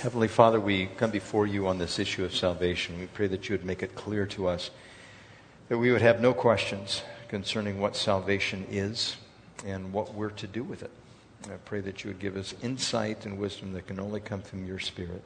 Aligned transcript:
Heavenly 0.00 0.28
Father, 0.28 0.58
we 0.58 0.86
come 0.96 1.10
before 1.10 1.46
you 1.46 1.66
on 1.66 1.76
this 1.76 1.98
issue 1.98 2.24
of 2.24 2.34
salvation. 2.34 2.98
We 2.98 3.04
pray 3.04 3.26
that 3.26 3.50
you 3.50 3.52
would 3.52 3.66
make 3.66 3.82
it 3.82 3.94
clear 3.94 4.24
to 4.28 4.46
us 4.46 4.70
that 5.68 5.76
we 5.76 5.92
would 5.92 6.00
have 6.00 6.22
no 6.22 6.32
questions 6.32 7.02
concerning 7.28 7.78
what 7.78 7.94
salvation 7.94 8.66
is 8.70 9.18
and 9.66 9.92
what 9.92 10.14
we're 10.14 10.30
to 10.30 10.46
do 10.46 10.64
with 10.64 10.82
it. 10.82 10.90
I 11.44 11.56
pray 11.66 11.82
that 11.82 12.02
you 12.02 12.08
would 12.08 12.18
give 12.18 12.38
us 12.38 12.54
insight 12.62 13.26
and 13.26 13.38
wisdom 13.38 13.74
that 13.74 13.88
can 13.88 14.00
only 14.00 14.20
come 14.20 14.40
from 14.40 14.66
your 14.66 14.78
Spirit. 14.78 15.22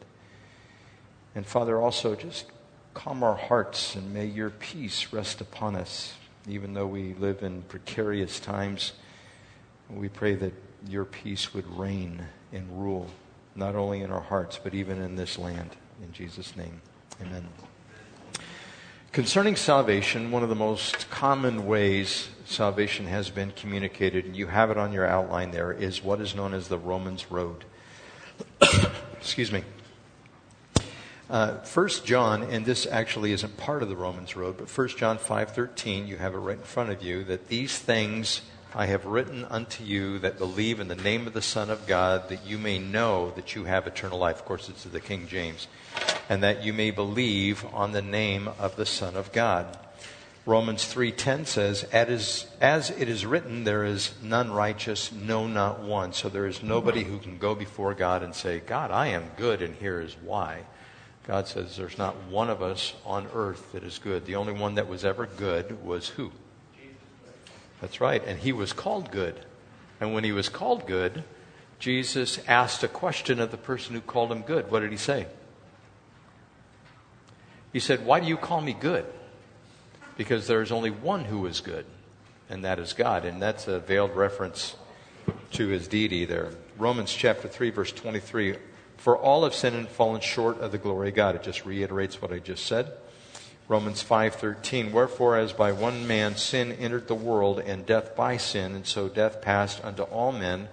And 1.37 1.47
Father, 1.47 1.81
also 1.81 2.17
just 2.17 2.47
calm 2.95 3.23
our 3.23 3.37
hearts 3.37 3.95
and 3.95 4.13
may 4.13 4.27
your 4.27 4.51
peace 4.51 5.13
rest 5.13 5.41
upon 5.41 5.77
us, 5.77 6.15
even 6.49 6.75
though 6.75 6.89
we 6.89 7.15
live 7.15 7.45
in 7.45 7.63
precarious 7.63 8.41
times. 8.41 8.91
We 9.89 10.09
pray 10.09 10.35
that 10.35 10.53
your 10.89 11.05
peace 11.05 11.55
would 11.55 11.79
reign 11.79 12.27
and 12.53 12.83
rule 12.83 13.09
not 13.57 13.75
only 13.75 14.01
in 14.01 14.11
our 14.11 14.21
hearts, 14.21 14.59
but 14.63 14.75
even 14.75 15.01
in 15.01 15.17
this 15.17 15.39
land. 15.39 15.71
In 16.03 16.13
Jesus' 16.13 16.57
name, 16.57 16.81
amen. 17.21 17.49
Concerning 19.13 19.55
salvation, 19.55 20.33
one 20.33 20.43
of 20.43 20.49
the 20.49 20.57
most 20.57 21.09
common 21.09 21.67
ways 21.67 22.31
salvation 22.47 23.07
has 23.07 23.31
been 23.31 23.53
communicated, 23.53 24.25
and 24.25 24.35
you 24.35 24.49
have 24.49 24.73
it 24.73 24.77
on 24.77 24.93
your 24.93 25.07
outline 25.07 25.53
there, 25.53 25.73
is 25.73 26.03
what 26.03 26.21
is 26.21 26.35
known 26.35 26.53
as 26.53 26.67
the 26.67 26.79
Romans 26.79 27.31
Road. 27.31 27.65
Excuse 29.17 29.53
me. 29.53 29.63
Uh, 31.31 31.59
First 31.61 32.05
John, 32.05 32.43
and 32.43 32.67
this 32.67 32.87
actually 32.87 33.33
isn't 33.33 33.57
part 33.57 33.83
of 33.83 33.89
the 33.89 33.97
Romans 33.97 34.37
Road, 34.37 34.57
but 34.59 34.69
First 34.69 34.99
John 34.99 35.17
five 35.17 35.53
thirteen, 35.53 36.07
you 36.07 36.17
have 36.17 36.35
it 36.35 36.39
right 36.39 36.59
in 36.59 36.65
front 36.65 36.91
of 36.91 37.03
you. 37.03 37.25
That 37.25 37.49
these 37.49 37.79
things 37.79 38.43
I 38.77 38.87
have 38.87 39.07
written 39.07 39.45
unto 39.45 39.85
you 39.85 40.19
that 40.19 40.37
believe 40.37 40.81
in 40.81 40.89
the 40.89 40.97
name 40.97 41.29
of 41.29 41.33
the 41.33 41.41
Son 41.41 41.71
of 41.71 41.87
God, 41.87 42.29
that 42.29 42.45
you 42.45 42.59
may 42.59 42.81
know 42.81 43.31
that 43.37 43.55
you 43.55 43.65
have 43.65 43.87
eternal 43.87 44.19
life. 44.19 44.41
Of 44.41 44.47
course, 44.47 44.69
it's 44.69 44.83
the 44.83 44.99
King 44.99 45.29
James. 45.29 45.69
And 46.29 46.43
that 46.43 46.65
you 46.65 46.73
may 46.73 46.91
believe 46.91 47.65
on 47.73 47.93
the 47.93 48.03
name 48.03 48.49
of 48.59 48.75
the 48.75 48.85
Son 48.85 49.15
of 49.15 49.31
God. 49.31 49.79
Romans 50.45 50.93
3:10 50.93 51.47
says, 51.47 51.85
as, 51.85 52.47
as 52.61 52.91
it 52.91 53.09
is 53.09 53.25
written, 53.25 53.63
there 53.63 53.85
is 53.85 54.13
none 54.21 54.51
righteous, 54.51 55.13
no, 55.13 55.47
not 55.47 55.81
one. 55.81 56.13
So 56.13 56.29
there 56.29 56.49
is 56.49 56.61
nobody 56.61 57.05
who 57.05 57.19
can 57.19 57.39
go 57.39 57.55
before 57.55 57.95
God 57.95 58.25
and 58.25 58.35
say, 58.35 58.59
God, 58.59 58.91
I 58.91 59.07
am 59.07 59.31
good, 59.37 59.63
and 59.63 59.77
here 59.77 60.01
is 60.01 60.17
why. 60.21 60.65
God 61.29 61.47
says 61.47 61.77
there's 61.77 61.97
not 61.97 62.17
one 62.25 62.51
of 62.51 62.61
us 62.61 62.95
on 63.07 63.29
earth 63.35 63.71
that 63.73 63.85
is 63.85 63.99
good. 63.99 64.27
The 64.27 64.35
only 64.35 64.53
one 64.53 64.75
that 64.75 64.89
was 64.89 65.05
ever 65.05 65.27
good 65.27 65.85
was 65.85 66.09
who? 66.09 66.33
That's 67.85 68.01
right. 68.01 68.25
And 68.25 68.39
he 68.39 68.51
was 68.51 68.73
called 68.73 69.11
good. 69.11 69.39
And 70.01 70.15
when 70.15 70.25
he 70.25 70.33
was 70.33 70.49
called 70.49 70.87
good, 70.87 71.23
Jesus 71.79 72.39
asked 72.49 72.83
a 72.83 72.89
question 72.89 73.39
of 73.39 73.51
the 73.51 73.59
person 73.59 73.95
who 73.95 74.01
called 74.01 74.33
him 74.33 74.41
good. 74.41 74.71
What 74.71 74.81
did 74.81 74.91
he 74.91 74.97
say? 74.97 75.27
He 77.75 77.81
said, 77.81 78.07
Why 78.07 78.21
do 78.21 78.27
you 78.27 78.39
call 78.39 78.63
me 78.63 78.73
good? 78.73 79.05
Because 80.17 80.47
there 80.47 80.63
is 80.63 80.73
only 80.73 80.91
one 80.91 81.27
who 81.27 81.45
is 81.45 81.61
good, 81.61 81.85
and 82.49 82.65
that 82.65 82.79
is 82.79 82.95
God. 82.95 83.27
And 83.27 83.43
that's 83.43 83.69
a 83.69 83.81
veiled 83.81 84.17
reference 84.17 84.77
to 85.51 85.69
his 85.69 85.87
deity 85.87 86.25
there. 86.25 86.53
Romans 86.79 87.13
chapter 87.13 87.49
3, 87.49 87.69
verse 87.69 87.93
23. 87.93 88.57
For 88.97 89.15
all 89.15 89.45
have 89.45 89.55
sinned 89.55 89.77
and 89.77 89.89
fallen 89.91 90.23
short 90.23 90.59
of 90.61 90.73
the 90.73 90.79
glory 90.79 91.11
of 91.11 91.17
God. 91.17 91.35
It 91.35 91.43
just 91.43 91.67
reiterates 91.67 92.23
what 92.23 92.33
I 92.33 92.39
just 92.39 92.65
said. 92.65 92.95
Romans 93.67 94.05
5:13 94.05 94.93
Wherefore 94.93 95.37
as 95.39 95.53
by 95.55 95.73
one 95.73 96.07
man 96.07 96.37
sin 96.37 96.73
entered 96.73 97.09
the 97.09 97.15
world 97.15 97.59
and 97.61 97.87
death 97.87 98.15
by 98.15 98.37
sin 98.37 98.75
and 98.75 98.87
so 98.87 99.09
death 99.09 99.41
passed 99.41 99.83
unto 99.83 100.03
all 100.03 100.33
men 100.33 100.69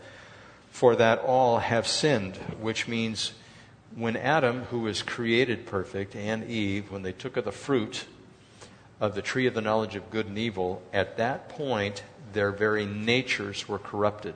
for 0.71 0.95
that 0.97 1.19
all 1.19 1.59
have 1.59 1.87
sinned 1.87 2.35
which 2.59 2.89
means 2.89 3.31
when 3.95 4.17
Adam 4.17 4.63
who 4.63 4.79
was 4.79 5.03
created 5.03 5.65
perfect 5.65 6.15
and 6.15 6.43
Eve 6.49 6.91
when 6.91 7.03
they 7.03 7.13
took 7.13 7.37
of 7.37 7.45
the 7.45 7.51
fruit 7.51 8.05
of 8.99 9.15
the 9.15 9.21
tree 9.21 9.47
of 9.47 9.53
the 9.53 9.61
knowledge 9.61 9.95
of 9.95 10.11
good 10.11 10.27
and 10.27 10.37
evil 10.37 10.81
at 10.91 11.15
that 11.15 11.47
point 11.47 12.03
their 12.33 12.51
very 12.51 12.85
natures 12.85 13.67
were 13.67 13.79
corrupted. 13.79 14.35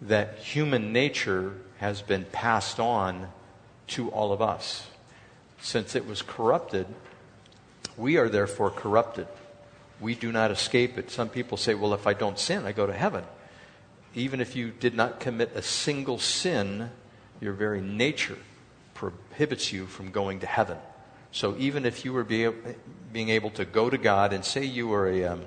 That 0.00 0.38
human 0.38 0.92
nature 0.92 1.54
has 1.78 2.02
been 2.02 2.24
passed 2.24 2.78
on 2.78 3.28
to 3.88 4.08
all 4.10 4.32
of 4.32 4.40
us. 4.40 4.86
Since 5.60 5.94
it 5.94 6.06
was 6.06 6.22
corrupted 6.22 6.86
we 8.00 8.16
are 8.16 8.30
therefore 8.30 8.70
corrupted. 8.70 9.28
We 10.00 10.14
do 10.14 10.32
not 10.32 10.50
escape 10.50 10.96
it. 10.96 11.10
Some 11.10 11.28
people 11.28 11.58
say, 11.58 11.74
well, 11.74 11.92
if 11.92 12.06
I 12.06 12.14
don't 12.14 12.38
sin, 12.38 12.64
I 12.64 12.72
go 12.72 12.86
to 12.86 12.94
heaven. 12.94 13.24
Even 14.14 14.40
if 14.40 14.56
you 14.56 14.70
did 14.70 14.94
not 14.94 15.20
commit 15.20 15.52
a 15.54 15.60
single 15.60 16.18
sin, 16.18 16.90
your 17.42 17.52
very 17.52 17.82
nature 17.82 18.38
prohibits 18.94 19.70
you 19.70 19.86
from 19.86 20.10
going 20.10 20.40
to 20.40 20.46
heaven. 20.46 20.78
So 21.30 21.54
even 21.58 21.84
if 21.84 22.04
you 22.04 22.14
were 22.14 22.24
be, 22.24 22.48
being 23.12 23.28
able 23.28 23.50
to 23.50 23.66
go 23.66 23.90
to 23.90 23.98
God 23.98 24.32
and 24.32 24.44
say 24.44 24.64
you 24.64 24.88
were 24.88 25.06
a, 25.06 25.24
um, 25.24 25.44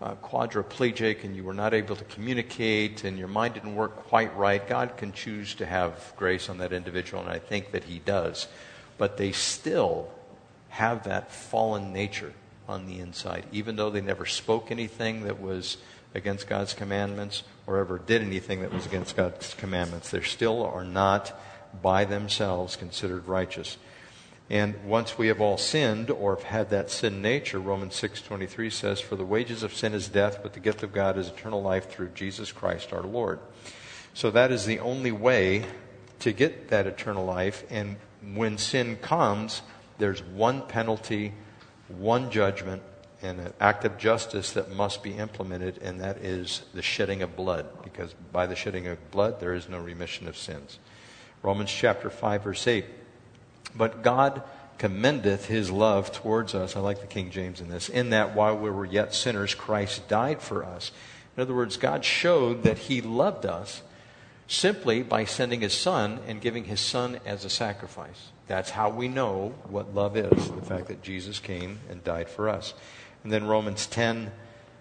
a 0.00 0.16
quadriplegic 0.16 1.22
and 1.22 1.36
you 1.36 1.44
were 1.44 1.54
not 1.54 1.74
able 1.74 1.96
to 1.96 2.04
communicate 2.04 3.04
and 3.04 3.18
your 3.18 3.28
mind 3.28 3.54
didn't 3.54 3.76
work 3.76 3.96
quite 4.08 4.34
right, 4.36 4.66
God 4.66 4.96
can 4.96 5.12
choose 5.12 5.54
to 5.56 5.66
have 5.66 6.14
grace 6.16 6.48
on 6.48 6.58
that 6.58 6.72
individual, 6.72 7.22
and 7.22 7.30
I 7.30 7.38
think 7.38 7.72
that 7.72 7.84
He 7.84 7.98
does. 7.98 8.48
But 8.96 9.18
they 9.18 9.32
still 9.32 10.10
have 10.74 11.04
that 11.04 11.30
fallen 11.30 11.92
nature 11.92 12.32
on 12.68 12.86
the 12.86 12.98
inside, 12.98 13.44
even 13.52 13.76
though 13.76 13.90
they 13.90 14.00
never 14.00 14.26
spoke 14.26 14.72
anything 14.72 15.22
that 15.22 15.40
was 15.40 15.76
against 16.14 16.48
God's 16.48 16.74
commandments 16.74 17.44
or 17.64 17.78
ever 17.78 17.96
did 17.98 18.22
anything 18.22 18.60
that 18.62 18.72
was 18.72 18.84
against 18.84 19.14
God's 19.14 19.54
commandments. 19.54 20.10
They 20.10 20.20
still 20.20 20.64
are 20.64 20.84
not 20.84 21.32
by 21.80 22.04
themselves 22.04 22.74
considered 22.74 23.28
righteous. 23.28 23.76
And 24.50 24.84
once 24.84 25.16
we 25.16 25.28
have 25.28 25.40
all 25.40 25.58
sinned 25.58 26.10
or 26.10 26.34
have 26.34 26.44
had 26.44 26.70
that 26.70 26.90
sin 26.90 27.22
nature, 27.22 27.60
Romans 27.60 27.94
6:23 27.94 28.68
says, 28.68 29.00
"For 29.00 29.14
the 29.14 29.24
wages 29.24 29.62
of 29.62 29.74
sin 29.74 29.94
is 29.94 30.08
death, 30.08 30.40
but 30.42 30.54
the 30.54 30.60
gift 30.60 30.82
of 30.82 30.92
God 30.92 31.16
is 31.16 31.28
eternal 31.28 31.62
life 31.62 31.88
through 31.88 32.08
Jesus 32.16 32.50
Christ 32.50 32.92
our 32.92 33.02
Lord." 33.02 33.38
So 34.12 34.28
that 34.32 34.50
is 34.50 34.66
the 34.66 34.80
only 34.80 35.12
way 35.12 35.66
to 36.18 36.32
get 36.32 36.68
that 36.68 36.88
eternal 36.88 37.24
life. 37.24 37.62
And 37.70 37.96
when 38.20 38.58
sin 38.58 38.96
comes, 38.96 39.62
there's 39.98 40.22
one 40.22 40.62
penalty, 40.62 41.32
one 41.88 42.30
judgment, 42.30 42.82
and 43.22 43.40
an 43.40 43.52
act 43.60 43.84
of 43.84 43.96
justice 43.96 44.52
that 44.52 44.70
must 44.70 45.02
be 45.02 45.12
implemented, 45.12 45.78
and 45.78 46.00
that 46.00 46.18
is 46.18 46.62
the 46.74 46.82
shedding 46.82 47.22
of 47.22 47.36
blood, 47.36 47.66
because 47.82 48.14
by 48.32 48.46
the 48.46 48.56
shedding 48.56 48.86
of 48.86 49.10
blood, 49.10 49.40
there 49.40 49.54
is 49.54 49.68
no 49.68 49.78
remission 49.78 50.28
of 50.28 50.36
sins. 50.36 50.78
Romans 51.42 51.70
chapter 51.70 52.10
5, 52.10 52.44
verse 52.44 52.66
8. 52.66 52.84
But 53.74 54.02
God 54.02 54.42
commendeth 54.78 55.46
his 55.46 55.70
love 55.70 56.12
towards 56.12 56.54
us. 56.54 56.76
I 56.76 56.80
like 56.80 57.00
the 57.00 57.06
King 57.06 57.30
James 57.30 57.60
in 57.60 57.68
this. 57.68 57.88
In 57.88 58.10
that 58.10 58.34
while 58.34 58.56
we 58.56 58.70
were 58.70 58.84
yet 58.84 59.14
sinners, 59.14 59.54
Christ 59.54 60.08
died 60.08 60.42
for 60.42 60.64
us. 60.64 60.90
In 61.36 61.42
other 61.42 61.54
words, 61.54 61.76
God 61.76 62.04
showed 62.04 62.62
that 62.64 62.78
he 62.78 63.00
loved 63.00 63.46
us 63.46 63.82
simply 64.46 65.02
by 65.02 65.24
sending 65.24 65.60
his 65.60 65.72
son 65.72 66.20
and 66.26 66.40
giving 66.40 66.64
his 66.64 66.80
son 66.80 67.18
as 67.24 67.44
a 67.44 67.50
sacrifice. 67.50 68.28
That's 68.46 68.70
how 68.70 68.90
we 68.90 69.08
know 69.08 69.54
what 69.68 69.94
love 69.94 70.16
is 70.16 70.50
the 70.50 70.62
fact 70.62 70.88
that 70.88 71.02
Jesus 71.02 71.38
came 71.38 71.80
and 71.88 72.04
died 72.04 72.28
for 72.28 72.48
us. 72.48 72.74
And 73.22 73.32
then 73.32 73.46
Romans 73.46 73.86
10 73.86 74.30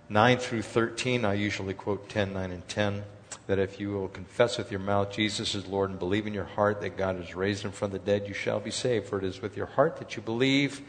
9 0.10 0.38
through 0.38 0.62
13, 0.62 1.26
I 1.26 1.34
usually 1.34 1.74
quote 1.74 2.10
10, 2.10 2.34
9, 2.34 2.52
and 2.52 2.68
10, 2.68 3.04
that 3.48 3.58
if 3.58 3.80
you 3.80 3.92
will 3.92 4.10
confess 4.10 4.58
with 4.58 4.70
your 4.70 4.82
mouth 4.82 5.12
Jesus 5.12 5.56
is 5.56 5.66
Lord 5.66 5.90
and 5.90 5.98
believe 5.98 6.28
in 6.28 6.34
your 6.34 6.44
heart 6.44 6.82
that 6.82 6.98
God 6.98 7.16
has 7.16 7.34
raised 7.34 7.64
him 7.64 7.72
from 7.72 7.92
the 7.92 8.00
dead, 8.00 8.28
you 8.28 8.34
shall 8.34 8.60
be 8.60 8.70
saved. 8.70 9.08
For 9.08 9.18
it 9.18 9.24
is 9.24 9.42
with 9.42 9.58
your 9.58 9.66
heart 9.66 9.98
that 9.98 10.16
you 10.16 10.22
believe 10.22 10.82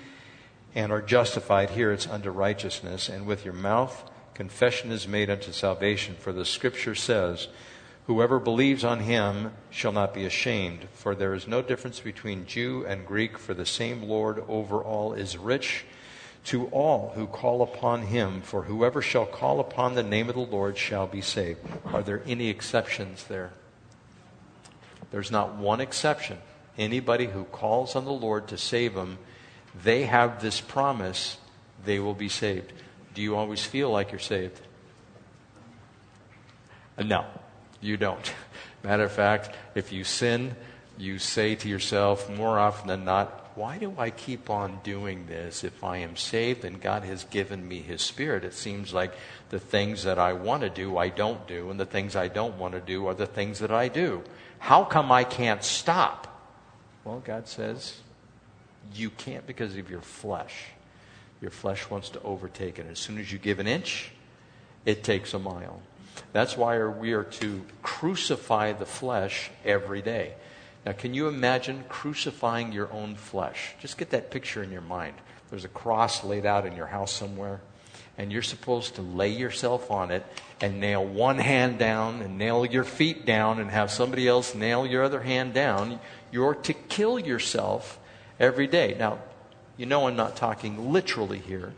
and 0.75 0.93
are 0.93 1.01
justified. 1.01 1.71
Here 1.71 1.93
it's 1.93 2.09
unto 2.09 2.31
righteousness. 2.31 3.09
And 3.09 3.27
with 3.27 3.45
your 3.45 3.55
mouth, 3.55 4.11
confession 4.35 4.91
is 4.91 5.09
made 5.09 5.31
unto 5.31 5.53
salvation. 5.53 6.17
For 6.17 6.33
the 6.33 6.45
scripture 6.45 6.95
says, 6.95 7.49
Whoever 8.07 8.39
believes 8.39 8.85
on 8.85 9.01
him 9.01 9.53
shall 9.71 9.93
not 9.93 10.13
be 10.13 10.27
ashamed, 10.27 10.89
for 10.93 11.15
there 11.15 11.33
is 11.33 11.49
no 11.49 11.63
difference 11.63 12.01
between 12.01 12.47
Jew 12.47 12.85
and 12.87 13.07
Greek, 13.07 13.39
for 13.39 13.55
the 13.55 13.65
same 13.65 14.03
Lord 14.03 14.45
over 14.47 14.83
all 14.83 15.15
is 15.15 15.39
rich 15.39 15.85
to 16.45 16.67
all 16.67 17.13
who 17.15 17.27
call 17.27 17.63
upon 17.63 18.03
him, 18.03 18.43
for 18.43 18.65
whoever 18.65 19.01
shall 19.01 19.25
call 19.25 19.59
upon 19.59 19.95
the 19.95 20.03
name 20.03 20.29
of 20.29 20.35
the 20.35 20.43
Lord 20.43 20.77
shall 20.77 21.07
be 21.07 21.23
saved. 21.23 21.61
Are 21.87 22.03
there 22.03 22.23
any 22.27 22.49
exceptions 22.49 23.25
there? 23.25 23.53
There's 25.11 25.31
not 25.31 25.55
one 25.55 25.81
exception. 25.81 26.39
Anybody 26.77 27.27
who 27.27 27.45
calls 27.45 27.97
on 27.97 28.05
the 28.05 28.13
Lord 28.13 28.49
to 28.49 28.59
save 28.59 28.95
them, 28.95 29.19
they 29.83 30.05
have 30.05 30.43
this 30.43 30.61
promise 30.61 31.39
they 31.87 31.99
will 32.01 32.15
be 32.15 32.29
saved. 32.29 32.73
Do 33.15 33.23
you 33.23 33.37
always 33.37 33.65
feel 33.65 33.91
like 33.91 34.11
you're 34.13 34.19
saved? 34.19 34.61
Uh, 36.99 37.05
no. 37.05 37.25
You 37.85 37.99
don't. 37.99 38.33
Matter 38.83 39.05
of 39.05 39.13
fact, 39.13 39.55
if 39.75 39.93
you 39.93 40.05
sin, 40.05 40.57
you 40.97 41.19
say 41.19 41.55
to 41.57 41.69
yourself 41.69 42.31
more 42.31 42.59
often 42.59 42.89
than 42.89 43.05
not, 43.05 43.51
why 43.57 43.77
do 43.77 43.95
I 43.99 44.09
keep 44.09 44.49
on 44.49 44.81
doing 44.83 45.27
this? 45.27 45.65
If 45.65 45.85
I 45.85 45.99
am 45.99 46.17
saved 46.17 46.65
and 46.65 46.81
God 46.81 47.05
has 47.05 47.25
given 47.25 47.69
me 47.69 47.83
His 47.83 48.01
Spirit, 48.01 48.43
it 48.43 48.55
seems 48.55 48.95
like 48.95 49.13
the 49.51 49.61
things 49.61 50.05
that 50.05 50.19
I 50.19 50.33
want 50.33 50.63
to 50.63 50.71
do, 50.71 50.97
I 50.97 51.11
don't 51.11 51.47
do, 51.47 51.71
and 51.71 51.79
the 51.79 51.85
things 51.85 52.17
I 52.17 52.29
don't 52.29 52.57
want 52.57 52.73
to 52.73 52.81
do 52.81 53.07
are 53.07 53.15
the 53.15 53.27
things 53.27 53.59
that 53.59 53.71
I 53.71 53.89
do. 53.89 54.25
How 54.61 54.85
come 54.85 55.13
I 55.13 55.25
can't 55.25 55.63
stop? 55.63 56.27
Well, 57.05 57.23
God 57.23 57.47
says 57.47 57.99
you 58.95 59.11
can't 59.11 59.47
because 59.47 59.77
of 59.77 59.91
your 59.91 60.01
flesh. 60.01 60.55
Your 61.43 61.51
flesh 61.51 61.91
wants 61.91 62.09
to 62.11 62.23
overtake 62.23 62.79
it. 62.79 62.87
As 62.91 62.99
soon 62.99 63.19
as 63.19 63.31
you 63.31 63.39
give 63.39 63.59
an 63.59 63.67
inch, 63.67 64.11
it 64.87 65.05
takes 65.05 65.35
a 65.35 65.39
mile. 65.39 65.83
That's 66.33 66.57
why 66.57 66.85
we 66.85 67.13
are 67.13 67.25
to 67.25 67.65
crucify 67.83 68.73
the 68.73 68.87
flesh 68.87 69.51
every 69.65 70.03
day. 70.03 70.35
Now, 70.85 70.93
can 70.93 71.15
you 71.15 71.29
imagine 71.29 71.85
crucifying 71.89 72.73
your 72.73 72.93
own 72.93 73.15
flesh? 73.15 73.75
Just 73.81 73.97
get 73.97 74.11
that 74.11 74.31
picture 74.31 74.63
in 74.63 74.71
your 74.71 74.83
mind. 74.83 75.15
There's 75.51 75.65
a 75.65 75.69
cross 75.69 76.25
laid 76.25 76.45
out 76.45 76.67
in 76.67 76.77
your 76.77 76.87
house 76.87 77.13
somewhere, 77.13 77.61
and 78.19 78.31
you're 78.33 78.43
supposed 78.43 78.97
to 78.97 79.03
lay 79.03 79.31
yourself 79.31 79.91
on 79.91 80.11
it 80.11 80.27
and 80.61 80.81
nail 80.81 81.05
one 81.05 81.39
hand 81.39 81.79
down 81.79 82.21
and 82.21 82.37
nail 82.37 82.67
your 82.67 82.85
feet 82.85 83.25
down 83.25 83.61
and 83.61 83.71
have 83.71 83.91
somebody 83.91 84.29
else 84.29 84.55
nail 84.55 84.87
your 84.87 85.05
other 85.05 85.23
hand 85.23 85.55
down. 85.55 86.01
You're 86.31 86.55
to 86.55 86.73
kill 86.73 87.19
yourself 87.19 87.99
every 88.39 88.67
day. 88.67 88.97
Now, 88.99 89.21
you 89.77 89.87
know 89.87 90.07
I'm 90.07 90.17
not 90.17 90.37
talking 90.37 90.93
literally 90.93 91.39
here, 91.39 91.73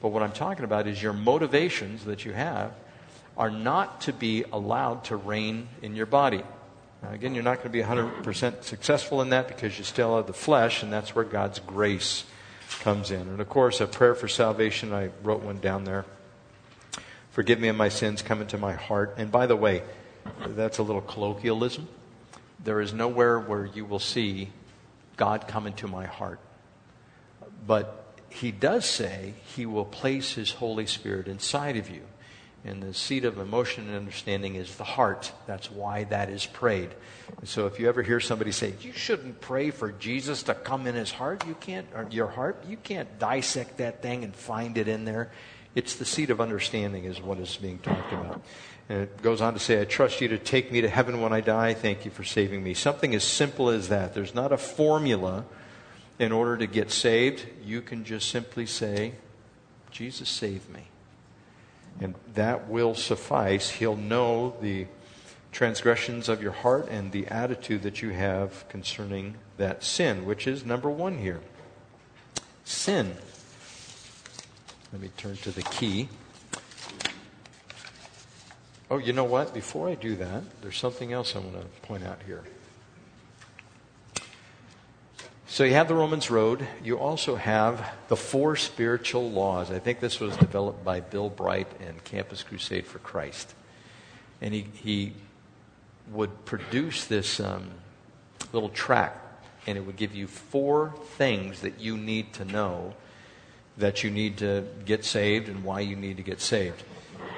but 0.00 0.08
what 0.08 0.22
I'm 0.22 0.32
talking 0.32 0.64
about 0.64 0.86
is 0.86 1.02
your 1.02 1.12
motivations 1.12 2.04
that 2.04 2.24
you 2.24 2.32
have 2.32 2.72
are 3.42 3.50
not 3.50 4.02
to 4.02 4.12
be 4.12 4.44
allowed 4.52 5.02
to 5.02 5.16
reign 5.16 5.66
in 5.82 5.96
your 5.96 6.06
body. 6.06 6.44
Now, 7.02 7.10
again, 7.10 7.34
you're 7.34 7.42
not 7.42 7.56
going 7.56 7.66
to 7.66 7.70
be 7.70 7.82
100% 7.82 8.62
successful 8.62 9.20
in 9.20 9.30
that 9.30 9.48
because 9.48 9.76
you 9.76 9.82
still 9.82 10.16
have 10.16 10.28
the 10.28 10.32
flesh, 10.32 10.84
and 10.84 10.92
that's 10.92 11.12
where 11.16 11.24
God's 11.24 11.58
grace 11.58 12.22
comes 12.82 13.10
in. 13.10 13.22
And 13.22 13.40
of 13.40 13.48
course, 13.48 13.80
a 13.80 13.88
prayer 13.88 14.14
for 14.14 14.28
salvation, 14.28 14.92
I 14.92 15.10
wrote 15.24 15.42
one 15.42 15.58
down 15.58 15.82
there. 15.82 16.04
Forgive 17.32 17.58
me 17.58 17.66
of 17.66 17.74
my 17.74 17.88
sins, 17.88 18.22
come 18.22 18.40
into 18.40 18.58
my 18.58 18.74
heart. 18.74 19.14
And 19.18 19.32
by 19.32 19.46
the 19.46 19.56
way, 19.56 19.82
that's 20.46 20.78
a 20.78 20.84
little 20.84 21.02
colloquialism. 21.02 21.88
There 22.62 22.80
is 22.80 22.94
nowhere 22.94 23.40
where 23.40 23.66
you 23.66 23.84
will 23.84 23.98
see 23.98 24.50
God 25.16 25.48
come 25.48 25.66
into 25.66 25.88
my 25.88 26.06
heart. 26.06 26.38
But 27.66 28.06
he 28.28 28.52
does 28.52 28.84
say 28.84 29.34
he 29.56 29.66
will 29.66 29.84
place 29.84 30.34
his 30.34 30.52
Holy 30.52 30.86
Spirit 30.86 31.26
inside 31.26 31.76
of 31.76 31.90
you. 31.90 32.02
And 32.64 32.80
the 32.80 32.94
seat 32.94 33.24
of 33.24 33.38
emotion 33.38 33.88
and 33.88 33.96
understanding 33.96 34.54
is 34.54 34.76
the 34.76 34.84
heart. 34.84 35.32
That's 35.46 35.68
why 35.68 36.04
that 36.04 36.30
is 36.30 36.46
prayed. 36.46 36.90
And 37.38 37.48
so 37.48 37.66
if 37.66 37.80
you 37.80 37.88
ever 37.88 38.02
hear 38.02 38.20
somebody 38.20 38.52
say, 38.52 38.74
you 38.80 38.92
shouldn't 38.92 39.40
pray 39.40 39.70
for 39.70 39.90
Jesus 39.90 40.44
to 40.44 40.54
come 40.54 40.86
in 40.86 40.94
his 40.94 41.10
heart, 41.10 41.44
you 41.46 41.54
can't, 41.54 41.86
your 42.10 42.28
heart, 42.28 42.64
you 42.68 42.76
can't 42.76 43.18
dissect 43.18 43.78
that 43.78 44.00
thing 44.00 44.22
and 44.22 44.34
find 44.34 44.78
it 44.78 44.86
in 44.86 45.04
there. 45.04 45.32
It's 45.74 45.96
the 45.96 46.04
seat 46.04 46.30
of 46.30 46.40
understanding 46.40 47.04
is 47.04 47.20
what 47.20 47.38
is 47.38 47.56
being 47.56 47.78
talked 47.78 48.12
about. 48.12 48.42
And 48.88 49.02
it 49.02 49.22
goes 49.22 49.40
on 49.40 49.54
to 49.54 49.58
say, 49.58 49.80
I 49.80 49.84
trust 49.84 50.20
you 50.20 50.28
to 50.28 50.38
take 50.38 50.70
me 50.70 50.82
to 50.82 50.88
heaven 50.88 51.20
when 51.20 51.32
I 51.32 51.40
die. 51.40 51.74
Thank 51.74 52.04
you 52.04 52.12
for 52.12 52.22
saving 52.22 52.62
me. 52.62 52.74
Something 52.74 53.14
as 53.14 53.24
simple 53.24 53.70
as 53.70 53.88
that. 53.88 54.14
There's 54.14 54.34
not 54.34 54.52
a 54.52 54.58
formula 54.58 55.46
in 56.20 56.30
order 56.30 56.56
to 56.58 56.66
get 56.68 56.92
saved. 56.92 57.44
You 57.64 57.80
can 57.80 58.04
just 58.04 58.28
simply 58.28 58.66
say, 58.66 59.14
Jesus 59.90 60.28
saved 60.28 60.70
me. 60.70 60.91
And 62.00 62.14
that 62.34 62.68
will 62.68 62.94
suffice. 62.94 63.70
He'll 63.70 63.96
know 63.96 64.56
the 64.60 64.86
transgressions 65.52 66.28
of 66.28 66.42
your 66.42 66.52
heart 66.52 66.88
and 66.88 67.12
the 67.12 67.26
attitude 67.26 67.82
that 67.82 68.02
you 68.02 68.10
have 68.10 68.66
concerning 68.68 69.36
that 69.58 69.84
sin, 69.84 70.24
which 70.24 70.46
is 70.46 70.64
number 70.64 70.90
one 70.90 71.18
here. 71.18 71.40
Sin. 72.64 73.16
Let 74.92 75.02
me 75.02 75.10
turn 75.16 75.36
to 75.38 75.50
the 75.50 75.62
key. 75.62 76.08
Oh, 78.90 78.98
you 78.98 79.12
know 79.12 79.24
what? 79.24 79.54
Before 79.54 79.88
I 79.88 79.94
do 79.94 80.16
that, 80.16 80.42
there's 80.60 80.76
something 80.76 81.12
else 81.12 81.34
I 81.34 81.38
want 81.38 81.54
to 81.54 81.66
point 81.86 82.04
out 82.04 82.20
here. 82.26 82.44
So 85.52 85.64
you 85.64 85.74
have 85.74 85.86
the 85.86 85.94
Romans 85.94 86.30
Road. 86.30 86.66
You 86.82 86.98
also 86.98 87.36
have 87.36 87.86
the 88.08 88.16
four 88.16 88.56
spiritual 88.56 89.30
laws. 89.30 89.70
I 89.70 89.80
think 89.80 90.00
this 90.00 90.18
was 90.18 90.34
developed 90.38 90.82
by 90.82 91.00
Bill 91.00 91.28
Bright 91.28 91.66
and 91.86 92.02
Campus 92.04 92.42
Crusade 92.42 92.86
for 92.86 93.00
Christ. 93.00 93.54
And 94.40 94.54
he, 94.54 94.66
he 94.82 95.12
would 96.10 96.46
produce 96.46 97.04
this 97.04 97.38
um, 97.38 97.68
little 98.54 98.70
track, 98.70 99.14
and 99.66 99.76
it 99.76 99.82
would 99.82 99.96
give 99.96 100.14
you 100.14 100.26
four 100.26 100.94
things 101.18 101.60
that 101.60 101.78
you 101.78 101.98
need 101.98 102.32
to 102.32 102.46
know 102.46 102.94
that 103.76 104.02
you 104.02 104.10
need 104.10 104.38
to 104.38 104.66
get 104.86 105.04
saved 105.04 105.50
and 105.50 105.64
why 105.64 105.80
you 105.80 105.96
need 105.96 106.16
to 106.16 106.22
get 106.22 106.40
saved 106.40 106.82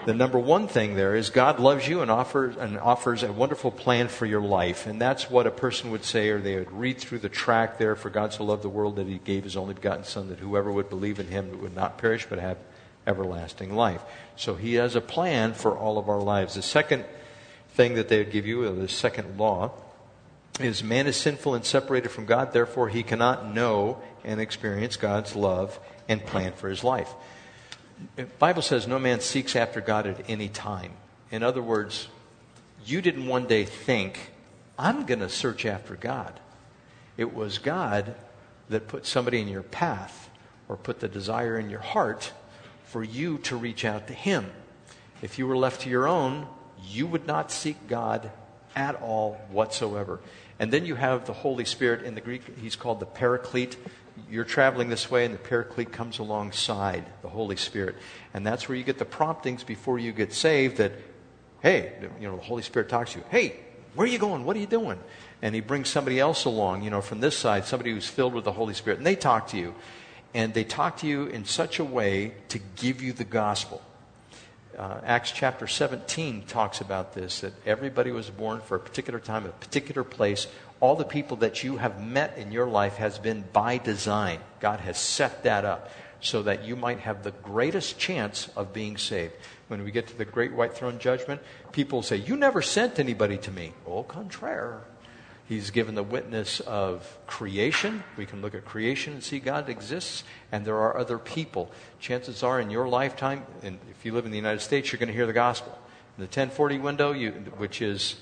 the 0.06 0.14
number 0.14 0.38
one 0.38 0.68
thing 0.68 0.94
there 0.94 1.14
is 1.14 1.30
God 1.30 1.58
loves 1.58 1.88
you 1.88 2.02
and 2.02 2.10
offers, 2.10 2.56
and 2.56 2.78
offers 2.78 3.22
a 3.22 3.32
wonderful 3.32 3.70
plan 3.70 4.08
for 4.08 4.26
your 4.26 4.40
life. 4.40 4.86
And 4.86 5.00
that's 5.00 5.30
what 5.30 5.46
a 5.46 5.50
person 5.50 5.90
would 5.90 6.04
say, 6.04 6.28
or 6.28 6.40
they 6.40 6.56
would 6.56 6.72
read 6.72 6.98
through 6.98 7.20
the 7.20 7.28
track 7.28 7.78
there 7.78 7.96
For 7.96 8.10
God 8.10 8.32
so 8.32 8.44
loved 8.44 8.62
the 8.62 8.68
world 8.68 8.96
that 8.96 9.06
he 9.06 9.18
gave 9.18 9.44
his 9.44 9.56
only 9.56 9.74
begotten 9.74 10.04
Son, 10.04 10.28
that 10.28 10.38
whoever 10.38 10.70
would 10.70 10.88
believe 10.88 11.18
in 11.18 11.28
him 11.28 11.60
would 11.62 11.74
not 11.74 11.98
perish 11.98 12.26
but 12.28 12.38
have 12.38 12.58
everlasting 13.06 13.74
life. 13.74 14.02
So 14.36 14.54
he 14.54 14.74
has 14.74 14.96
a 14.96 15.00
plan 15.00 15.54
for 15.54 15.76
all 15.76 15.98
of 15.98 16.08
our 16.08 16.20
lives. 16.20 16.54
The 16.54 16.62
second 16.62 17.04
thing 17.74 17.94
that 17.94 18.08
they 18.08 18.18
would 18.18 18.30
give 18.30 18.46
you, 18.46 18.70
the 18.74 18.88
second 18.88 19.38
law, 19.38 19.72
is 20.60 20.84
man 20.84 21.06
is 21.06 21.16
sinful 21.16 21.54
and 21.54 21.64
separated 21.64 22.10
from 22.10 22.26
God, 22.26 22.52
therefore 22.52 22.88
he 22.88 23.02
cannot 23.02 23.52
know 23.52 24.00
and 24.24 24.40
experience 24.40 24.96
God's 24.96 25.34
love 25.34 25.78
and 26.08 26.24
plan 26.24 26.52
for 26.52 26.68
his 26.68 26.84
life. 26.84 27.12
The 28.16 28.24
Bible 28.24 28.62
says 28.62 28.86
no 28.86 28.98
man 28.98 29.20
seeks 29.20 29.56
after 29.56 29.80
God 29.80 30.06
at 30.06 30.28
any 30.28 30.48
time. 30.48 30.92
In 31.30 31.42
other 31.42 31.62
words, 31.62 32.08
you 32.86 33.00
didn't 33.00 33.26
one 33.26 33.46
day 33.46 33.64
think, 33.64 34.32
I'm 34.78 35.06
going 35.06 35.20
to 35.20 35.28
search 35.28 35.64
after 35.64 35.94
God. 35.94 36.38
It 37.16 37.34
was 37.34 37.58
God 37.58 38.14
that 38.68 38.88
put 38.88 39.06
somebody 39.06 39.40
in 39.40 39.48
your 39.48 39.62
path 39.62 40.28
or 40.68 40.76
put 40.76 41.00
the 41.00 41.08
desire 41.08 41.58
in 41.58 41.70
your 41.70 41.80
heart 41.80 42.32
for 42.84 43.02
you 43.02 43.38
to 43.38 43.56
reach 43.56 43.84
out 43.84 44.08
to 44.08 44.14
Him. 44.14 44.50
If 45.22 45.38
you 45.38 45.46
were 45.46 45.56
left 45.56 45.82
to 45.82 45.90
your 45.90 46.06
own, 46.06 46.46
you 46.88 47.06
would 47.06 47.26
not 47.26 47.50
seek 47.50 47.88
God 47.88 48.30
at 48.76 49.00
all 49.00 49.34
whatsoever. 49.50 50.20
And 50.58 50.72
then 50.72 50.86
you 50.86 50.94
have 50.94 51.26
the 51.26 51.32
Holy 51.32 51.64
Spirit. 51.64 52.02
In 52.02 52.14
the 52.14 52.20
Greek, 52.20 52.42
he's 52.58 52.76
called 52.76 53.00
the 53.00 53.06
Paraclete 53.06 53.76
you're 54.31 54.44
traveling 54.44 54.88
this 54.88 55.11
way 55.11 55.25
and 55.25 55.34
the 55.34 55.38
paraclete 55.38 55.93
comes 55.93 56.19
alongside 56.19 57.05
the 57.22 57.28
Holy 57.28 57.56
Spirit. 57.56 57.96
And 58.32 58.46
that's 58.46 58.69
where 58.69 58.76
you 58.76 58.84
get 58.84 58.99
the 58.99 59.05
promptings 59.05 59.64
before 59.64 59.99
you 59.99 60.12
get 60.12 60.32
saved 60.32 60.78
that, 60.78 60.93
hey, 61.62 61.93
you 62.20 62.28
know, 62.28 62.37
the 62.37 62.43
Holy 62.43 62.62
Spirit 62.62 62.88
talks 62.88 63.12
to 63.12 63.19
you. 63.19 63.25
Hey, 63.31 63.56
where 63.94 64.06
are 64.06 64.11
you 64.11 64.19
going? 64.19 64.44
What 64.44 64.56
are 64.56 64.61
you 64.61 64.66
doing? 64.66 64.99
And 65.43 65.55
he 65.55 65.61
brings 65.61 65.88
somebody 65.88 66.19
else 66.19 66.44
along, 66.44 66.82
you 66.82 66.90
know, 66.90 67.00
from 67.00 67.20
this 67.20 67.37
side, 67.37 67.64
somebody 67.64 67.93
who's 67.93 68.08
filled 68.08 68.34
with 68.34 68.44
the 68.44 68.52
Holy 68.52 68.75
Spirit. 68.75 68.99
And 68.99 69.06
they 69.06 69.16
talk 69.16 69.49
to 69.49 69.56
you. 69.56 69.75
And 70.33 70.52
they 70.52 70.64
talk 70.64 70.99
to 70.99 71.06
you 71.06 71.26
in 71.26 71.44
such 71.44 71.78
a 71.78 71.85
way 71.85 72.35
to 72.49 72.59
give 72.76 73.02
you 73.02 73.12
the 73.12 73.25
gospel. 73.25 73.83
Uh, 74.76 75.00
Acts 75.04 75.30
chapter 75.30 75.68
17 75.68 76.42
talks 76.47 76.80
about 76.80 77.14
this 77.14 77.40
that 77.40 77.52
everybody 77.64 78.11
was 78.11 78.30
born 78.30 78.61
for 78.61 78.76
a 78.76 78.80
particular 78.80 79.21
time, 79.21 79.47
a 79.47 79.50
particular 79.50 80.02
place 80.02 80.49
all 80.81 80.97
the 80.97 81.04
people 81.04 81.38
that 81.38 81.62
you 81.62 81.76
have 81.76 82.02
met 82.02 82.37
in 82.37 82.52
your 82.52 82.66
life 82.66 82.97
has 82.97 83.19
been 83.19 83.45
by 83.52 83.78
design. 83.78 84.40
God 84.61 84.81
has 84.81 84.99
set 84.99 85.45
that 85.45 85.64
up 85.64 85.90
so 86.21 86.43
that 86.43 86.64
you 86.64 86.75
might 86.75 87.00
have 87.00 87.23
the 87.23 87.31
greatest 87.31 87.99
chance 87.99 88.49
of 88.57 88.73
being 88.73 88.97
saved. 88.97 89.35
When 89.69 89.85
we 89.85 89.90
get 89.90 90.09
to 90.09 90.16
the 90.16 90.25
great 90.25 90.52
white 90.52 90.75
throne 90.75 90.99
judgment, 90.99 91.40
people 91.73 92.02
say, 92.02 92.16
You 92.16 92.37
never 92.37 92.62
sent 92.62 92.99
anybody 92.99 93.38
to 93.38 93.50
me. 93.50 93.73
Au 93.87 94.02
contraire. 94.02 94.83
He's 95.47 95.71
given 95.71 95.95
the 95.95 96.02
witness 96.02 96.61
of 96.61 97.19
creation. 97.26 98.02
We 98.16 98.25
can 98.25 98.40
look 98.40 98.54
at 98.54 98.64
creation 98.64 99.12
and 99.12 99.23
see 99.23 99.40
God 99.40 99.69
exists, 99.69 100.25
and 100.50 100.64
there 100.64 100.78
are 100.78 100.97
other 100.97 101.19
people. 101.19 101.71
Chances 102.00 102.43
are 102.43 102.59
in 102.59 102.71
your 102.71 102.88
lifetime, 102.88 103.45
and 103.62 103.78
if 103.90 104.07
you 104.07 104.12
live 104.12 104.25
in 104.25 104.31
the 104.31 104.38
United 104.38 104.61
States, 104.61 104.90
you're 104.90 104.99
going 104.99 105.09
to 105.09 105.14
hear 105.14 105.26
the 105.26 105.35
gospel. 105.35 105.78
In 106.16 106.23
the 106.23 106.28
1040 106.28 106.78
window, 106.78 107.12
you, 107.12 107.33
which 107.59 107.83
is 107.83 108.16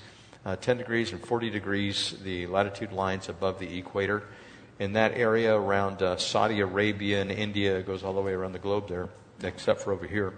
uh, 0.45 0.55
10 0.55 0.77
degrees 0.77 1.11
and 1.11 1.25
40 1.25 1.49
degrees, 1.49 2.15
the 2.23 2.47
latitude 2.47 2.91
lines 2.91 3.29
above 3.29 3.59
the 3.59 3.77
equator. 3.77 4.23
In 4.79 4.93
that 4.93 5.17
area 5.17 5.55
around 5.55 6.01
uh, 6.01 6.17
Saudi 6.17 6.59
Arabia 6.59 7.21
and 7.21 7.31
India, 7.31 7.77
it 7.77 7.85
goes 7.85 8.03
all 8.03 8.13
the 8.13 8.21
way 8.21 8.33
around 8.33 8.53
the 8.53 8.59
globe 8.59 8.89
there, 8.89 9.09
except 9.43 9.81
for 9.81 9.93
over 9.93 10.05
here. 10.05 10.33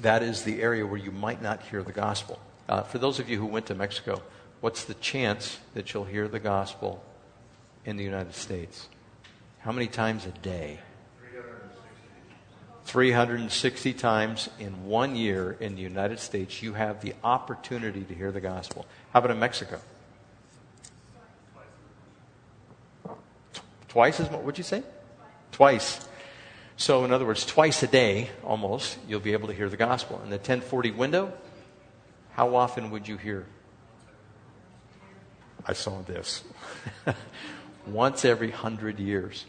That 0.00 0.22
is 0.22 0.42
the 0.42 0.62
area 0.62 0.86
where 0.86 0.98
you 0.98 1.10
might 1.10 1.42
not 1.42 1.62
hear 1.62 1.82
the 1.82 1.92
gospel. 1.92 2.38
Uh, 2.68 2.82
for 2.82 2.98
those 2.98 3.18
of 3.18 3.28
you 3.28 3.38
who 3.38 3.46
went 3.46 3.66
to 3.66 3.74
Mexico, 3.74 4.22
what's 4.60 4.84
the 4.84 4.94
chance 4.94 5.58
that 5.74 5.92
you'll 5.92 6.04
hear 6.04 6.28
the 6.28 6.38
gospel 6.38 7.02
in 7.84 7.96
the 7.96 8.04
United 8.04 8.34
States? 8.34 8.88
How 9.60 9.72
many 9.72 9.86
times 9.86 10.26
a 10.26 10.30
day? 10.30 10.80
360 12.86 13.92
times 13.94 14.48
in 14.58 14.86
one 14.86 15.16
year 15.16 15.56
in 15.60 15.74
the 15.74 15.82
United 15.82 16.20
States, 16.20 16.62
you 16.62 16.72
have 16.74 17.00
the 17.02 17.14
opportunity 17.22 18.04
to 18.04 18.14
hear 18.14 18.32
the 18.32 18.40
gospel. 18.40 18.86
How 19.12 19.18
about 19.18 19.32
in 19.32 19.38
Mexico? 19.38 19.80
Twice 23.88 24.20
as 24.20 24.30
much? 24.30 24.40
What'd 24.40 24.58
you 24.58 24.64
say? 24.64 24.82
Twice. 25.52 26.06
So, 26.76 27.04
in 27.04 27.12
other 27.12 27.24
words, 27.24 27.44
twice 27.44 27.82
a 27.82 27.86
day, 27.86 28.30
almost, 28.44 28.98
you'll 29.08 29.20
be 29.20 29.32
able 29.32 29.48
to 29.48 29.54
hear 29.54 29.68
the 29.68 29.76
gospel. 29.76 30.20
In 30.22 30.30
the 30.30 30.36
1040 30.36 30.92
window, 30.92 31.32
how 32.32 32.54
often 32.54 32.90
would 32.90 33.08
you 33.08 33.16
hear? 33.16 33.46
I 35.66 35.72
saw 35.72 36.02
this. 36.02 36.44
once 37.86 38.24
every 38.24 38.50
hundred 38.50 38.98
years. 38.98 39.44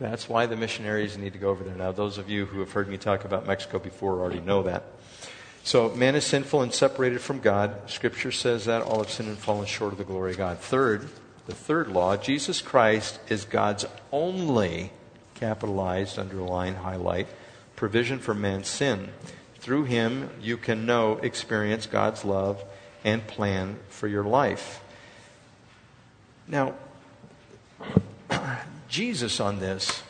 That's 0.00 0.28
why 0.28 0.46
the 0.46 0.56
missionaries 0.56 1.18
need 1.18 1.32
to 1.32 1.38
go 1.38 1.48
over 1.48 1.64
there. 1.64 1.74
Now, 1.74 1.90
those 1.90 2.18
of 2.18 2.30
you 2.30 2.46
who 2.46 2.60
have 2.60 2.72
heard 2.72 2.88
me 2.88 2.98
talk 2.98 3.24
about 3.24 3.46
Mexico 3.46 3.78
before 3.78 4.20
already 4.20 4.40
know 4.40 4.62
that. 4.62 4.84
So, 5.64 5.90
man 5.90 6.14
is 6.14 6.24
sinful 6.24 6.62
and 6.62 6.72
separated 6.72 7.20
from 7.20 7.40
God. 7.40 7.90
Scripture 7.90 8.30
says 8.30 8.66
that 8.66 8.82
all 8.82 8.98
have 8.98 9.10
sinned 9.10 9.28
and 9.28 9.38
fallen 9.38 9.66
short 9.66 9.92
of 9.92 9.98
the 9.98 10.04
glory 10.04 10.32
of 10.32 10.38
God. 10.38 10.58
Third, 10.58 11.08
the 11.46 11.54
third 11.54 11.88
law 11.88 12.16
Jesus 12.16 12.62
Christ 12.62 13.18
is 13.28 13.44
God's 13.44 13.84
only, 14.12 14.92
capitalized, 15.34 16.18
underline, 16.18 16.76
highlight, 16.76 17.26
provision 17.74 18.18
for 18.18 18.34
man's 18.34 18.68
sin. 18.68 19.08
Through 19.56 19.84
him, 19.84 20.30
you 20.40 20.56
can 20.56 20.86
know, 20.86 21.18
experience 21.18 21.86
God's 21.86 22.24
love 22.24 22.64
and 23.04 23.26
plan 23.26 23.78
for 23.88 24.06
your 24.06 24.24
life. 24.24 24.80
Now, 26.46 26.74
Jesus 28.88 29.38
on 29.40 29.60
this, 29.60 30.02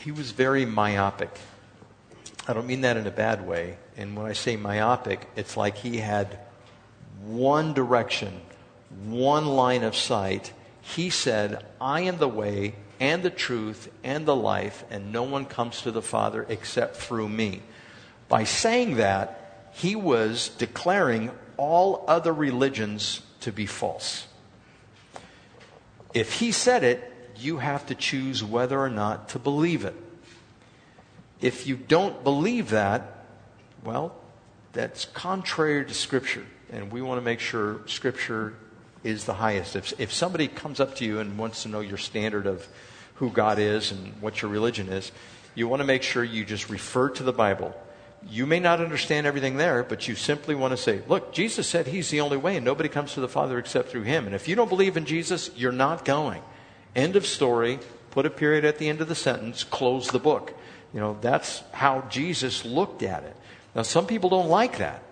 he 0.00 0.10
was 0.12 0.32
very 0.32 0.66
myopic. 0.66 1.30
I 2.48 2.52
don't 2.52 2.66
mean 2.66 2.82
that 2.82 2.96
in 2.96 3.06
a 3.06 3.12
bad 3.12 3.46
way. 3.46 3.78
And 3.96 4.16
when 4.16 4.26
I 4.26 4.32
say 4.34 4.56
myopic, 4.56 5.28
it's 5.36 5.56
like 5.56 5.78
he 5.78 5.98
had 5.98 6.38
one 7.24 7.74
direction, 7.74 8.40
one 9.06 9.46
line 9.46 9.82
of 9.82 9.96
sight. 9.96 10.52
He 10.80 11.10
said, 11.10 11.64
I 11.80 12.02
am 12.02 12.18
the 12.18 12.28
way 12.28 12.74
and 13.00 13.22
the 13.22 13.30
truth 13.30 13.90
and 14.04 14.26
the 14.26 14.36
life, 14.36 14.84
and 14.90 15.12
no 15.12 15.22
one 15.22 15.44
comes 15.44 15.82
to 15.82 15.90
the 15.90 16.02
Father 16.02 16.46
except 16.48 16.96
through 16.96 17.28
me. 17.28 17.62
By 18.28 18.44
saying 18.44 18.96
that, 18.96 19.70
he 19.74 19.94
was 19.94 20.48
declaring 20.50 21.30
all 21.56 22.04
other 22.08 22.32
religions 22.32 23.22
to 23.40 23.52
be 23.52 23.66
false. 23.66 24.26
If 26.14 26.34
he 26.34 26.52
said 26.52 26.82
it, 26.82 27.12
you 27.38 27.58
have 27.58 27.86
to 27.86 27.94
choose 27.94 28.42
whether 28.42 28.78
or 28.78 28.90
not 28.90 29.30
to 29.30 29.38
believe 29.38 29.84
it. 29.84 29.94
If 31.40 31.66
you 31.66 31.76
don't 31.76 32.24
believe 32.24 32.70
that, 32.70 33.24
well, 33.84 34.14
that's 34.72 35.04
contrary 35.06 35.84
to 35.84 35.94
Scripture. 35.94 36.46
And 36.70 36.90
we 36.90 37.02
want 37.02 37.18
to 37.18 37.24
make 37.24 37.40
sure 37.40 37.80
Scripture 37.86 38.54
is 39.04 39.24
the 39.24 39.34
highest. 39.34 39.76
If, 39.76 39.98
if 40.00 40.12
somebody 40.12 40.48
comes 40.48 40.80
up 40.80 40.96
to 40.96 41.04
you 41.04 41.20
and 41.20 41.38
wants 41.38 41.62
to 41.62 41.68
know 41.68 41.80
your 41.80 41.98
standard 41.98 42.46
of 42.46 42.66
who 43.14 43.30
God 43.30 43.58
is 43.58 43.92
and 43.92 44.20
what 44.20 44.42
your 44.42 44.50
religion 44.50 44.88
is, 44.88 45.12
you 45.54 45.68
want 45.68 45.80
to 45.80 45.86
make 45.86 46.02
sure 46.02 46.24
you 46.24 46.44
just 46.44 46.68
refer 46.68 47.08
to 47.10 47.22
the 47.22 47.32
Bible. 47.32 47.74
You 48.28 48.46
may 48.46 48.58
not 48.58 48.80
understand 48.80 49.26
everything 49.26 49.56
there, 49.56 49.84
but 49.84 50.08
you 50.08 50.14
simply 50.16 50.54
want 50.54 50.72
to 50.72 50.76
say, 50.76 51.02
look, 51.06 51.32
Jesus 51.32 51.68
said 51.68 51.86
he's 51.86 52.10
the 52.10 52.20
only 52.20 52.36
way 52.36 52.56
and 52.56 52.64
nobody 52.64 52.88
comes 52.88 53.14
to 53.14 53.20
the 53.20 53.28
Father 53.28 53.58
except 53.58 53.90
through 53.90 54.02
him. 54.02 54.26
And 54.26 54.34
if 54.34 54.48
you 54.48 54.56
don't 54.56 54.68
believe 54.68 54.96
in 54.96 55.04
Jesus, 55.04 55.50
you're 55.56 55.72
not 55.72 56.04
going. 56.04 56.42
End 56.96 57.14
of 57.14 57.26
story. 57.26 57.78
Put 58.10 58.24
a 58.24 58.30
period 58.30 58.64
at 58.64 58.78
the 58.78 58.88
end 58.88 59.02
of 59.02 59.08
the 59.08 59.14
sentence. 59.14 59.62
Close 59.62 60.08
the 60.08 60.18
book. 60.18 60.54
You 60.94 61.00
know, 61.00 61.18
that's 61.20 61.62
how 61.72 62.04
Jesus 62.08 62.64
looked 62.64 63.02
at 63.02 63.22
it. 63.22 63.36
Now, 63.74 63.82
some 63.82 64.06
people 64.06 64.30
don't 64.30 64.48
like 64.48 64.78
that. 64.78 65.02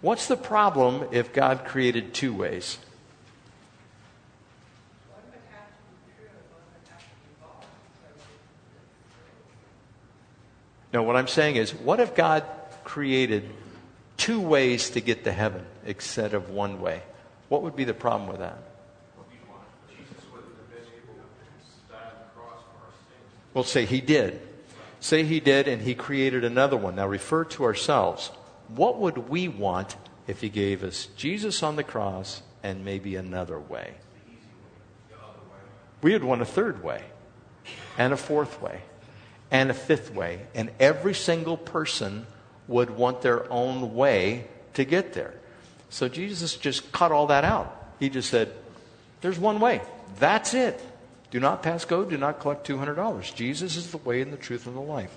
What's 0.00 0.26
the 0.26 0.36
problem 0.36 1.08
if 1.12 1.32
God 1.32 1.64
created 1.64 2.12
two 2.12 2.34
ways? 2.34 2.78
No, 10.92 11.02
what 11.02 11.16
I'm 11.16 11.28
saying 11.28 11.56
is, 11.56 11.72
what 11.72 12.00
if 12.00 12.14
God 12.14 12.44
created 12.82 13.48
two 14.16 14.40
ways 14.40 14.90
to 14.90 15.00
get 15.00 15.24
to 15.24 15.32
heaven 15.32 15.64
instead 15.84 16.34
of 16.34 16.50
one 16.50 16.80
way? 16.80 17.02
What 17.48 17.62
would 17.62 17.76
be 17.76 17.84
the 17.84 17.94
problem 17.94 18.28
with 18.28 18.40
that? 18.40 18.58
Well, 23.58 23.64
say 23.64 23.86
he 23.86 24.00
did. 24.00 24.40
Say 25.00 25.24
he 25.24 25.40
did 25.40 25.66
and 25.66 25.82
he 25.82 25.96
created 25.96 26.44
another 26.44 26.76
one. 26.76 26.94
Now 26.94 27.08
refer 27.08 27.42
to 27.46 27.64
ourselves. 27.64 28.28
What 28.68 29.00
would 29.00 29.28
we 29.28 29.48
want 29.48 29.96
if 30.28 30.42
he 30.42 30.48
gave 30.48 30.84
us 30.84 31.06
Jesus 31.16 31.60
on 31.64 31.74
the 31.74 31.82
cross 31.82 32.40
and 32.62 32.84
maybe 32.84 33.16
another 33.16 33.58
way? 33.58 33.94
We 36.02 36.12
would 36.12 36.22
want 36.22 36.40
a 36.40 36.44
third 36.44 36.84
way, 36.84 37.02
and 37.98 38.12
a 38.12 38.16
fourth 38.16 38.62
way, 38.62 38.80
and 39.50 39.72
a 39.72 39.74
fifth 39.74 40.14
way. 40.14 40.46
And 40.54 40.70
every 40.78 41.14
single 41.14 41.56
person 41.56 42.28
would 42.68 42.90
want 42.90 43.22
their 43.22 43.50
own 43.50 43.96
way 43.96 44.46
to 44.74 44.84
get 44.84 45.14
there. 45.14 45.34
So 45.90 46.08
Jesus 46.08 46.56
just 46.56 46.92
cut 46.92 47.10
all 47.10 47.26
that 47.26 47.42
out. 47.42 47.76
He 47.98 48.08
just 48.08 48.30
said, 48.30 48.52
There's 49.20 49.36
one 49.36 49.58
way. 49.58 49.80
That's 50.20 50.54
it. 50.54 50.80
Do 51.30 51.40
not 51.40 51.62
pass 51.62 51.84
go, 51.84 52.04
do 52.04 52.16
not 52.16 52.40
collect 52.40 52.66
$200. 52.66 53.34
Jesus 53.34 53.76
is 53.76 53.90
the 53.90 53.98
way 53.98 54.22
and 54.22 54.32
the 54.32 54.36
truth 54.36 54.66
and 54.66 54.76
the 54.76 54.80
life. 54.80 55.14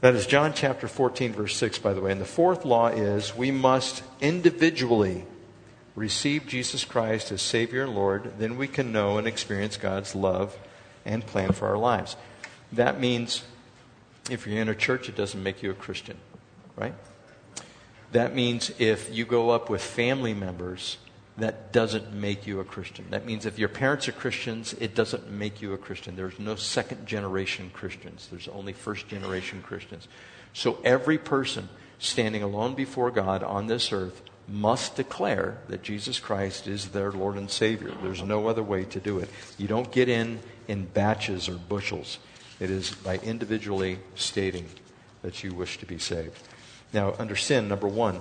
That 0.00 0.14
is 0.14 0.26
John 0.26 0.52
chapter 0.54 0.86
14, 0.86 1.32
verse 1.32 1.56
6, 1.56 1.78
by 1.80 1.92
the 1.92 2.00
way. 2.00 2.12
And 2.12 2.20
the 2.20 2.24
fourth 2.24 2.64
law 2.64 2.86
is 2.86 3.36
we 3.36 3.50
must 3.50 4.04
individually 4.20 5.24
receive 5.96 6.46
Jesus 6.46 6.84
Christ 6.84 7.32
as 7.32 7.42
Savior 7.42 7.82
and 7.82 7.94
Lord. 7.96 8.34
Then 8.38 8.56
we 8.56 8.68
can 8.68 8.92
know 8.92 9.18
and 9.18 9.26
experience 9.26 9.76
God's 9.76 10.14
love 10.14 10.56
and 11.04 11.26
plan 11.26 11.52
for 11.52 11.66
our 11.66 11.78
lives. 11.78 12.16
That 12.72 13.00
means 13.00 13.42
if 14.30 14.46
you're 14.46 14.60
in 14.60 14.68
a 14.68 14.74
church, 14.74 15.08
it 15.08 15.16
doesn't 15.16 15.42
make 15.42 15.62
you 15.62 15.72
a 15.72 15.74
Christian, 15.74 16.16
right? 16.76 16.94
That 18.12 18.36
means 18.36 18.70
if 18.78 19.12
you 19.12 19.24
go 19.24 19.50
up 19.50 19.68
with 19.68 19.82
family 19.82 20.34
members 20.34 20.98
that 21.38 21.72
doesn't 21.72 22.12
make 22.12 22.46
you 22.46 22.60
a 22.60 22.64
Christian. 22.64 23.06
That 23.10 23.24
means 23.24 23.46
if 23.46 23.58
your 23.58 23.68
parents 23.68 24.08
are 24.08 24.12
Christians, 24.12 24.74
it 24.74 24.94
doesn't 24.94 25.30
make 25.30 25.62
you 25.62 25.72
a 25.72 25.78
Christian. 25.78 26.16
There's 26.16 26.38
no 26.38 26.56
second 26.56 27.06
generation 27.06 27.70
Christians, 27.72 28.28
there's 28.30 28.48
only 28.48 28.72
first 28.72 29.08
generation 29.08 29.62
Christians. 29.62 30.08
So 30.52 30.78
every 30.84 31.18
person 31.18 31.68
standing 31.98 32.42
alone 32.42 32.74
before 32.74 33.10
God 33.10 33.42
on 33.42 33.66
this 33.66 33.92
earth 33.92 34.22
must 34.48 34.96
declare 34.96 35.58
that 35.68 35.82
Jesus 35.82 36.18
Christ 36.18 36.66
is 36.66 36.88
their 36.88 37.12
Lord 37.12 37.36
and 37.36 37.50
Savior. 37.50 37.92
There's 38.02 38.22
no 38.22 38.48
other 38.48 38.62
way 38.62 38.84
to 38.84 38.98
do 38.98 39.18
it. 39.18 39.28
You 39.58 39.68
don't 39.68 39.92
get 39.92 40.08
in 40.08 40.40
in 40.66 40.86
batches 40.86 41.48
or 41.48 41.54
bushels. 41.54 42.18
It 42.58 42.70
is 42.70 42.90
by 42.90 43.18
individually 43.18 43.98
stating 44.14 44.66
that 45.22 45.44
you 45.44 45.52
wish 45.52 45.78
to 45.78 45.86
be 45.86 45.98
saved. 45.98 46.42
Now, 46.92 47.14
under 47.18 47.36
sin, 47.36 47.68
number 47.68 47.86
one, 47.86 48.20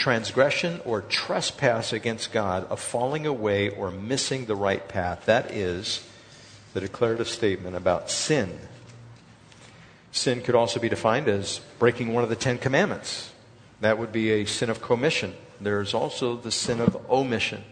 transgression 0.00 0.80
or 0.86 1.02
trespass 1.02 1.92
against 1.92 2.32
God, 2.32 2.66
of 2.70 2.80
falling 2.80 3.26
away 3.26 3.68
or 3.68 3.90
missing 3.90 4.46
the 4.46 4.56
right 4.56 4.88
path. 4.88 5.26
That 5.26 5.50
is 5.50 6.02
the 6.72 6.80
declarative 6.80 7.28
statement 7.28 7.76
about 7.76 8.10
sin. 8.10 8.58
Sin 10.10 10.40
could 10.40 10.54
also 10.54 10.80
be 10.80 10.88
defined 10.88 11.28
as 11.28 11.60
breaking 11.78 12.14
one 12.14 12.24
of 12.24 12.30
the 12.30 12.34
Ten 12.34 12.56
Commandments. 12.56 13.30
That 13.82 13.98
would 13.98 14.10
be 14.10 14.30
a 14.30 14.46
sin 14.46 14.70
of 14.70 14.80
commission. 14.80 15.34
There's 15.60 15.92
also 15.92 16.34
the 16.34 16.50
sin 16.50 16.80
of 16.80 16.96
omission, 17.10 17.62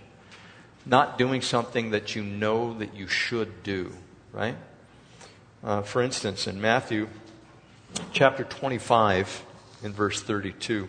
not 0.84 1.16
doing 1.16 1.40
something 1.40 1.92
that 1.92 2.14
you 2.14 2.22
know 2.22 2.74
that 2.74 2.94
you 2.94 3.08
should 3.08 3.62
do, 3.62 3.94
right? 4.34 4.56
Uh, 5.64 5.80
for 5.80 6.02
instance, 6.02 6.46
in 6.46 6.60
Matthew 6.60 7.08
chapter 8.12 8.44
25, 8.44 9.44
in 9.82 9.94
verse 9.94 10.22
32, 10.22 10.88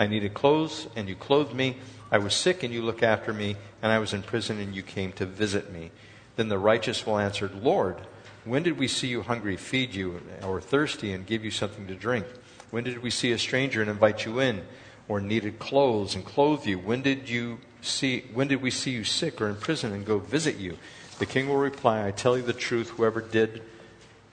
I 0.00 0.06
needed 0.06 0.32
clothes, 0.32 0.88
and 0.96 1.10
you 1.10 1.14
clothed 1.14 1.54
me. 1.54 1.76
I 2.10 2.16
was 2.16 2.34
sick, 2.34 2.62
and 2.62 2.72
you 2.72 2.80
looked 2.80 3.02
after 3.02 3.34
me, 3.34 3.56
and 3.82 3.92
I 3.92 3.98
was 3.98 4.14
in 4.14 4.22
prison, 4.22 4.58
and 4.58 4.74
you 4.74 4.82
came 4.82 5.12
to 5.12 5.26
visit 5.26 5.70
me. 5.70 5.90
Then 6.36 6.48
the 6.48 6.58
righteous 6.58 7.04
will 7.04 7.18
answer, 7.18 7.50
Lord, 7.62 7.98
when 8.46 8.62
did 8.62 8.78
we 8.78 8.88
see 8.88 9.08
you 9.08 9.20
hungry, 9.20 9.58
feed 9.58 9.94
you, 9.94 10.22
or 10.42 10.58
thirsty, 10.58 11.12
and 11.12 11.26
give 11.26 11.44
you 11.44 11.50
something 11.50 11.86
to 11.86 11.94
drink? 11.94 12.24
When 12.70 12.82
did 12.82 13.02
we 13.02 13.10
see 13.10 13.30
a 13.32 13.38
stranger 13.38 13.82
and 13.82 13.90
invite 13.90 14.24
you 14.24 14.40
in, 14.40 14.62
or 15.06 15.20
needed 15.20 15.58
clothes 15.58 16.14
and 16.14 16.24
clothe 16.24 16.64
you? 16.64 16.78
When 16.78 17.02
did 17.02 17.28
you 17.28 17.58
see? 17.82 18.24
When 18.32 18.48
did 18.48 18.62
we 18.62 18.70
see 18.70 18.92
you 18.92 19.04
sick 19.04 19.38
or 19.38 19.50
in 19.50 19.56
prison 19.56 19.92
and 19.92 20.06
go 20.06 20.18
visit 20.18 20.56
you? 20.56 20.78
The 21.18 21.26
king 21.26 21.46
will 21.46 21.58
reply, 21.58 22.06
I 22.06 22.10
tell 22.10 22.38
you 22.38 22.42
the 22.42 22.54
truth. 22.54 22.88
Whoever 22.88 23.20
did 23.20 23.60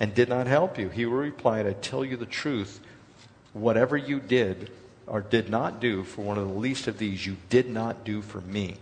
and 0.00 0.14
did 0.14 0.28
not 0.28 0.46
help 0.46 0.78
you? 0.78 0.88
He 0.88 1.06
will 1.06 1.18
reply, 1.18 1.60
I 1.60 1.72
tell 1.72 2.04
you 2.04 2.16
the 2.16 2.26
truth. 2.26 2.80
Whatever 3.52 3.96
you 3.96 4.20
did 4.20 4.70
or 5.06 5.20
did 5.20 5.48
not 5.48 5.80
do 5.80 6.04
for 6.04 6.22
one 6.22 6.38
of 6.38 6.46
the 6.46 6.54
least 6.54 6.86
of 6.86 6.98
these, 6.98 7.26
you 7.26 7.36
did 7.48 7.68
not 7.68 8.04
do 8.04 8.22
for 8.22 8.40
me. 8.42 8.76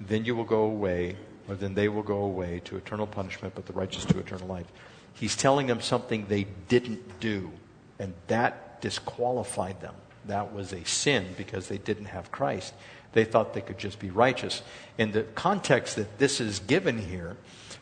Then 0.00 0.24
you 0.24 0.36
will 0.36 0.44
go 0.44 0.62
away 0.62 1.16
or 1.48 1.54
then 1.54 1.74
they 1.74 1.88
will 1.88 2.02
go 2.02 2.22
away 2.22 2.60
to 2.64 2.76
eternal 2.76 3.06
punishment, 3.06 3.54
but 3.54 3.66
the 3.66 3.72
righteous 3.72 4.04
to 4.06 4.18
eternal 4.18 4.48
life. 4.48 4.66
He's 5.14 5.36
telling 5.36 5.66
them 5.66 5.80
something 5.80 6.26
they 6.26 6.46
didn't 6.68 7.20
do, 7.20 7.50
and 7.98 8.12
that 8.26 8.80
disqualified 8.80 9.80
them. 9.80 9.94
That 10.26 10.52
was 10.52 10.72
a 10.72 10.84
sin 10.84 11.26
because 11.36 11.68
they 11.68 11.78
didn't 11.78 12.06
have 12.06 12.32
Christ. 12.32 12.74
They 13.12 13.24
thought 13.24 13.54
they 13.54 13.60
could 13.60 13.78
just 13.78 13.98
be 13.98 14.10
righteous. 14.10 14.62
In 14.98 15.12
the 15.12 15.22
context 15.22 15.96
that 15.96 16.18
this 16.18 16.40
is 16.40 16.58
given 16.58 16.98
here, 16.98 17.36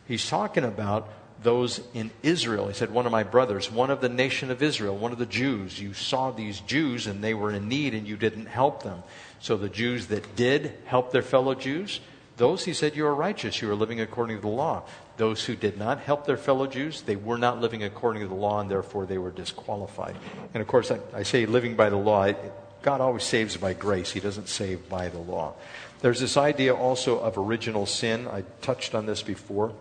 he's 0.07 0.29
talking 0.29 0.63
about 0.63 1.09
those 1.45 1.79
in 1.93 2.11
Israel. 2.23 2.67
He 2.67 2.73
said, 2.73 2.91
One 2.91 3.05
of 3.05 3.11
my 3.11 3.23
brothers, 3.23 3.71
one 3.71 3.91
of 3.91 4.01
the 4.01 4.09
nation 4.09 4.51
of 4.51 4.61
Israel, 4.61 4.97
one 4.97 5.13
of 5.13 5.19
the 5.19 5.25
Jews. 5.25 5.79
You 5.79 5.93
saw 5.93 6.31
these 6.31 6.59
Jews 6.59 7.07
and 7.07 7.23
they 7.23 7.33
were 7.33 7.51
in 7.51 7.69
need 7.69 7.93
and 7.93 8.05
you 8.05 8.17
didn't 8.17 8.47
help 8.47 8.83
them. 8.83 9.03
So 9.39 9.55
the 9.55 9.69
Jews 9.69 10.07
that 10.07 10.35
did 10.35 10.73
help 10.85 11.11
their 11.11 11.21
fellow 11.21 11.53
Jews, 11.53 12.01
those, 12.37 12.65
he 12.65 12.73
said, 12.73 12.95
you 12.95 13.05
are 13.05 13.15
righteous. 13.15 13.61
You 13.61 13.71
are 13.71 13.75
living 13.75 14.01
according 14.01 14.37
to 14.37 14.41
the 14.41 14.47
law. 14.47 14.83
Those 15.17 15.45
who 15.45 15.55
did 15.55 15.77
not 15.77 15.99
help 15.99 16.25
their 16.25 16.35
fellow 16.35 16.67
Jews, 16.67 17.01
they 17.03 17.15
were 17.15 17.37
not 17.37 17.61
living 17.61 17.83
according 17.83 18.23
to 18.23 18.27
the 18.27 18.33
law, 18.33 18.59
and 18.59 18.69
therefore 18.69 19.05
they 19.05 19.17
were 19.17 19.31
disqualified. 19.31 20.17
And 20.53 20.61
of 20.61 20.67
course, 20.67 20.91
I, 20.91 20.99
I 21.13 21.23
say 21.23 21.45
living 21.45 21.75
by 21.75 21.89
the 21.89 21.95
law. 21.95 22.33
God 22.81 22.99
always 22.99 23.23
saves 23.23 23.55
by 23.55 23.73
grace, 23.73 24.11
He 24.11 24.19
doesn't 24.19 24.49
save 24.49 24.89
by 24.89 25.07
the 25.07 25.19
law. 25.19 25.53
There's 26.01 26.19
this 26.19 26.35
idea 26.35 26.75
also 26.75 27.19
of 27.19 27.37
original 27.37 27.85
sin. 27.85 28.27
I 28.27 28.43
touched 28.61 28.93
on 28.93 29.05
this 29.05 29.23
before. 29.23 29.71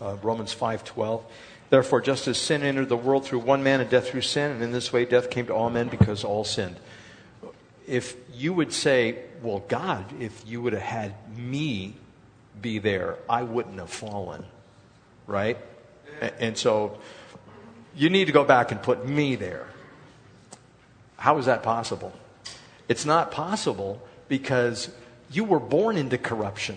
Uh, 0.00 0.16
Romans 0.22 0.54
5:12. 0.54 1.22
Therefore, 1.70 2.00
just 2.00 2.28
as 2.28 2.38
sin 2.38 2.62
entered 2.62 2.88
the 2.88 2.96
world 2.96 3.24
through 3.24 3.40
one 3.40 3.62
man 3.62 3.80
and 3.80 3.90
death 3.90 4.08
through 4.08 4.20
sin, 4.20 4.52
and 4.52 4.62
in 4.62 4.70
this 4.70 4.92
way 4.92 5.04
death 5.04 5.30
came 5.30 5.46
to 5.46 5.54
all 5.54 5.70
men 5.70 5.88
because 5.88 6.24
all 6.24 6.44
sinned 6.44 6.76
if 7.86 8.16
you 8.34 8.52
would 8.52 8.72
say, 8.72 9.18
well, 9.42 9.62
God, 9.68 10.04
if 10.20 10.42
you 10.46 10.62
would 10.62 10.72
have 10.72 10.82
had 10.82 11.14
me 11.36 11.94
be 12.60 12.78
there, 12.78 13.16
I 13.28 13.42
wouldn't 13.42 13.78
have 13.78 13.90
fallen, 13.90 14.44
right? 15.26 15.58
And 16.38 16.56
so 16.56 16.98
you 17.94 18.10
need 18.10 18.26
to 18.26 18.32
go 18.32 18.44
back 18.44 18.70
and 18.70 18.82
put 18.82 19.06
me 19.06 19.36
there. 19.36 19.66
How 21.16 21.38
is 21.38 21.46
that 21.46 21.62
possible? 21.62 22.12
It's 22.88 23.04
not 23.04 23.30
possible 23.30 24.02
because 24.28 24.90
you 25.30 25.44
were 25.44 25.60
born 25.60 25.96
into 25.96 26.18
corruption. 26.18 26.76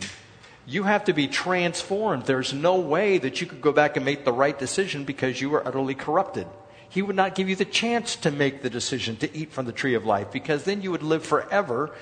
You 0.69 0.83
have 0.83 1.05
to 1.05 1.13
be 1.13 1.29
transformed. 1.29 2.25
There's 2.25 2.53
no 2.53 2.75
way 2.75 3.17
that 3.19 3.39
you 3.39 3.47
could 3.47 3.61
go 3.61 3.71
back 3.71 3.95
and 3.95 4.05
make 4.05 4.25
the 4.25 4.33
right 4.33 4.57
decision 4.57 5.05
because 5.05 5.39
you 5.39 5.49
were 5.49 5.65
utterly 5.65 5.95
corrupted. 5.95 6.45
He 6.89 7.01
would 7.01 7.15
not 7.15 7.35
give 7.35 7.47
you 7.47 7.55
the 7.55 7.63
chance 7.63 8.17
to 8.17 8.31
make 8.31 8.61
the 8.61 8.69
decision 8.69 9.15
to 9.17 9.33
eat 9.35 9.53
from 9.53 9.65
the 9.65 9.71
tree 9.71 9.93
of 9.93 10.05
life 10.05 10.29
because 10.31 10.65
then 10.65 10.81
you 10.81 10.91
would 10.91 11.03
live 11.03 11.25
forever 11.25 11.95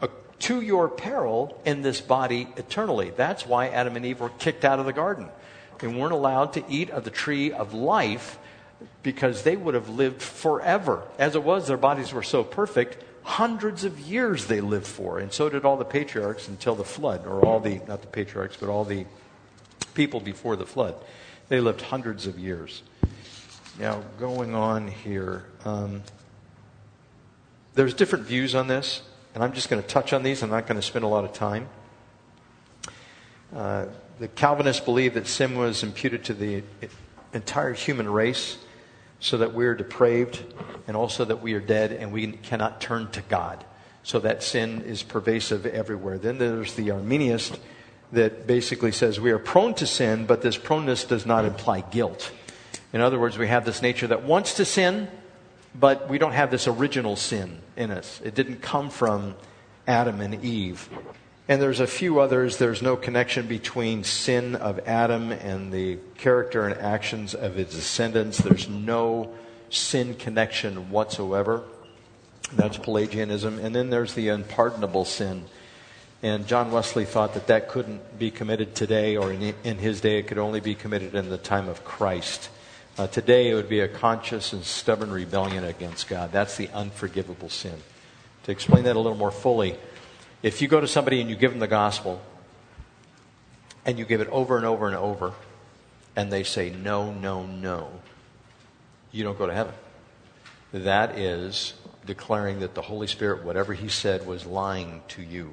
uh, 0.00 0.06
to 0.38 0.60
your 0.60 0.88
peril 0.88 1.60
in 1.64 1.82
this 1.82 2.00
body 2.00 2.46
eternally. 2.56 3.10
That's 3.10 3.44
why 3.44 3.68
Adam 3.68 3.96
and 3.96 4.06
Eve 4.06 4.20
were 4.20 4.30
kicked 4.30 4.64
out 4.64 4.78
of 4.78 4.86
the 4.86 4.92
garden. 4.92 5.28
They 5.80 5.88
weren't 5.88 6.12
allowed 6.12 6.52
to 6.52 6.64
eat 6.68 6.90
of 6.90 7.02
the 7.02 7.10
tree 7.10 7.52
of 7.52 7.74
life 7.74 8.38
because 9.02 9.42
they 9.42 9.56
would 9.56 9.74
have 9.74 9.88
lived 9.88 10.22
forever. 10.22 11.02
As 11.18 11.34
it 11.34 11.42
was, 11.42 11.66
their 11.66 11.76
bodies 11.76 12.12
were 12.12 12.22
so 12.22 12.44
perfect, 12.44 13.02
hundreds 13.22 13.84
of 13.84 13.98
years 14.00 14.46
they 14.46 14.60
lived 14.60 14.86
for. 14.86 15.18
And 15.18 15.32
so 15.32 15.48
did 15.48 15.64
all 15.64 15.76
the 15.76 15.84
patriarchs 15.84 16.48
until 16.48 16.74
the 16.74 16.84
flood, 16.84 17.26
or 17.26 17.44
all 17.44 17.60
the, 17.60 17.80
not 17.86 18.00
the 18.00 18.08
patriarchs, 18.08 18.56
but 18.56 18.68
all 18.68 18.84
the 18.84 19.06
people 19.94 20.20
before 20.20 20.56
the 20.56 20.66
flood. 20.66 20.94
They 21.48 21.60
lived 21.60 21.82
hundreds 21.82 22.26
of 22.26 22.38
years. 22.38 22.82
Now, 23.78 24.02
going 24.18 24.54
on 24.54 24.88
here, 24.88 25.44
um, 25.64 26.02
there's 27.74 27.94
different 27.94 28.26
views 28.26 28.54
on 28.54 28.66
this, 28.66 29.02
and 29.34 29.42
I'm 29.42 29.52
just 29.52 29.70
going 29.70 29.82
to 29.82 29.88
touch 29.88 30.12
on 30.12 30.22
these. 30.22 30.42
I'm 30.42 30.50
not 30.50 30.66
going 30.66 30.80
to 30.80 30.86
spend 30.86 31.04
a 31.04 31.08
lot 31.08 31.24
of 31.24 31.32
time. 31.32 31.68
Uh, 33.54 33.86
the 34.18 34.28
Calvinists 34.28 34.84
believe 34.84 35.14
that 35.14 35.26
sin 35.26 35.56
was 35.56 35.82
imputed 35.82 36.24
to 36.24 36.34
the 36.34 36.62
entire 37.32 37.72
human 37.72 38.08
race 38.08 38.58
so 39.22 39.38
that 39.38 39.54
we 39.54 39.64
are 39.66 39.74
depraved 39.74 40.42
and 40.88 40.96
also 40.96 41.24
that 41.24 41.40
we 41.40 41.54
are 41.54 41.60
dead 41.60 41.92
and 41.92 42.12
we 42.12 42.32
cannot 42.32 42.80
turn 42.80 43.08
to 43.12 43.22
God. 43.22 43.64
So 44.02 44.18
that 44.18 44.42
sin 44.42 44.82
is 44.82 45.04
pervasive 45.04 45.64
everywhere. 45.64 46.18
Then 46.18 46.38
there's 46.38 46.74
the 46.74 46.88
Arminianist 46.88 47.56
that 48.10 48.48
basically 48.48 48.90
says 48.90 49.20
we 49.20 49.30
are 49.30 49.38
prone 49.38 49.74
to 49.74 49.86
sin, 49.86 50.26
but 50.26 50.42
this 50.42 50.58
proneness 50.58 51.04
does 51.04 51.24
not 51.24 51.44
imply 51.44 51.82
guilt. 51.82 52.32
In 52.92 53.00
other 53.00 53.18
words, 53.18 53.38
we 53.38 53.46
have 53.46 53.64
this 53.64 53.80
nature 53.80 54.08
that 54.08 54.24
wants 54.24 54.54
to 54.54 54.64
sin, 54.64 55.06
but 55.72 56.10
we 56.10 56.18
don't 56.18 56.32
have 56.32 56.50
this 56.50 56.66
original 56.66 57.14
sin 57.14 57.60
in 57.76 57.92
us. 57.92 58.20
It 58.24 58.34
didn't 58.34 58.60
come 58.60 58.90
from 58.90 59.36
Adam 59.86 60.20
and 60.20 60.44
Eve. 60.44 60.88
And 61.52 61.60
there's 61.60 61.80
a 61.80 61.86
few 61.86 62.18
others. 62.18 62.56
There's 62.56 62.80
no 62.80 62.96
connection 62.96 63.46
between 63.46 64.04
sin 64.04 64.54
of 64.54 64.80
Adam 64.88 65.30
and 65.32 65.70
the 65.70 65.98
character 66.16 66.66
and 66.66 66.80
actions 66.80 67.34
of 67.34 67.56
his 67.56 67.74
descendants. 67.74 68.38
There's 68.38 68.70
no 68.70 69.34
sin 69.68 70.14
connection 70.14 70.90
whatsoever. 70.90 71.62
That's 72.54 72.78
Pelagianism. 72.78 73.58
And 73.58 73.74
then 73.74 73.90
there's 73.90 74.14
the 74.14 74.30
unpardonable 74.30 75.04
sin. 75.04 75.44
And 76.22 76.46
John 76.46 76.72
Wesley 76.72 77.04
thought 77.04 77.34
that 77.34 77.48
that 77.48 77.68
couldn't 77.68 78.18
be 78.18 78.30
committed 78.30 78.74
today 78.74 79.18
or 79.18 79.30
in, 79.30 79.54
in 79.62 79.76
his 79.76 80.00
day. 80.00 80.20
It 80.20 80.28
could 80.28 80.38
only 80.38 80.60
be 80.60 80.74
committed 80.74 81.14
in 81.14 81.28
the 81.28 81.36
time 81.36 81.68
of 81.68 81.84
Christ. 81.84 82.48
Uh, 82.96 83.08
today, 83.08 83.50
it 83.50 83.54
would 83.56 83.68
be 83.68 83.80
a 83.80 83.88
conscious 83.88 84.54
and 84.54 84.64
stubborn 84.64 85.10
rebellion 85.10 85.64
against 85.64 86.08
God. 86.08 86.32
That's 86.32 86.56
the 86.56 86.70
unforgivable 86.70 87.50
sin. 87.50 87.76
To 88.44 88.52
explain 88.52 88.84
that 88.84 88.96
a 88.96 89.00
little 89.00 89.18
more 89.18 89.30
fully, 89.30 89.76
if 90.42 90.60
you 90.60 90.68
go 90.68 90.80
to 90.80 90.88
somebody 90.88 91.20
and 91.20 91.30
you 91.30 91.36
give 91.36 91.50
them 91.50 91.60
the 91.60 91.68
gospel, 91.68 92.20
and 93.84 93.98
you 93.98 94.04
give 94.04 94.20
it 94.20 94.28
over 94.28 94.56
and 94.56 94.66
over 94.66 94.86
and 94.86 94.96
over, 94.96 95.32
and 96.14 96.32
they 96.32 96.44
say, 96.44 96.70
no, 96.70 97.12
no, 97.12 97.46
no, 97.46 97.90
you 99.10 99.24
don't 99.24 99.38
go 99.38 99.46
to 99.46 99.54
heaven. 99.54 99.74
That 100.72 101.18
is 101.18 101.74
declaring 102.06 102.60
that 102.60 102.74
the 102.74 102.82
Holy 102.82 103.06
Spirit, 103.06 103.44
whatever 103.44 103.74
He 103.74 103.88
said, 103.88 104.26
was 104.26 104.46
lying 104.46 105.02
to 105.08 105.22
you. 105.22 105.52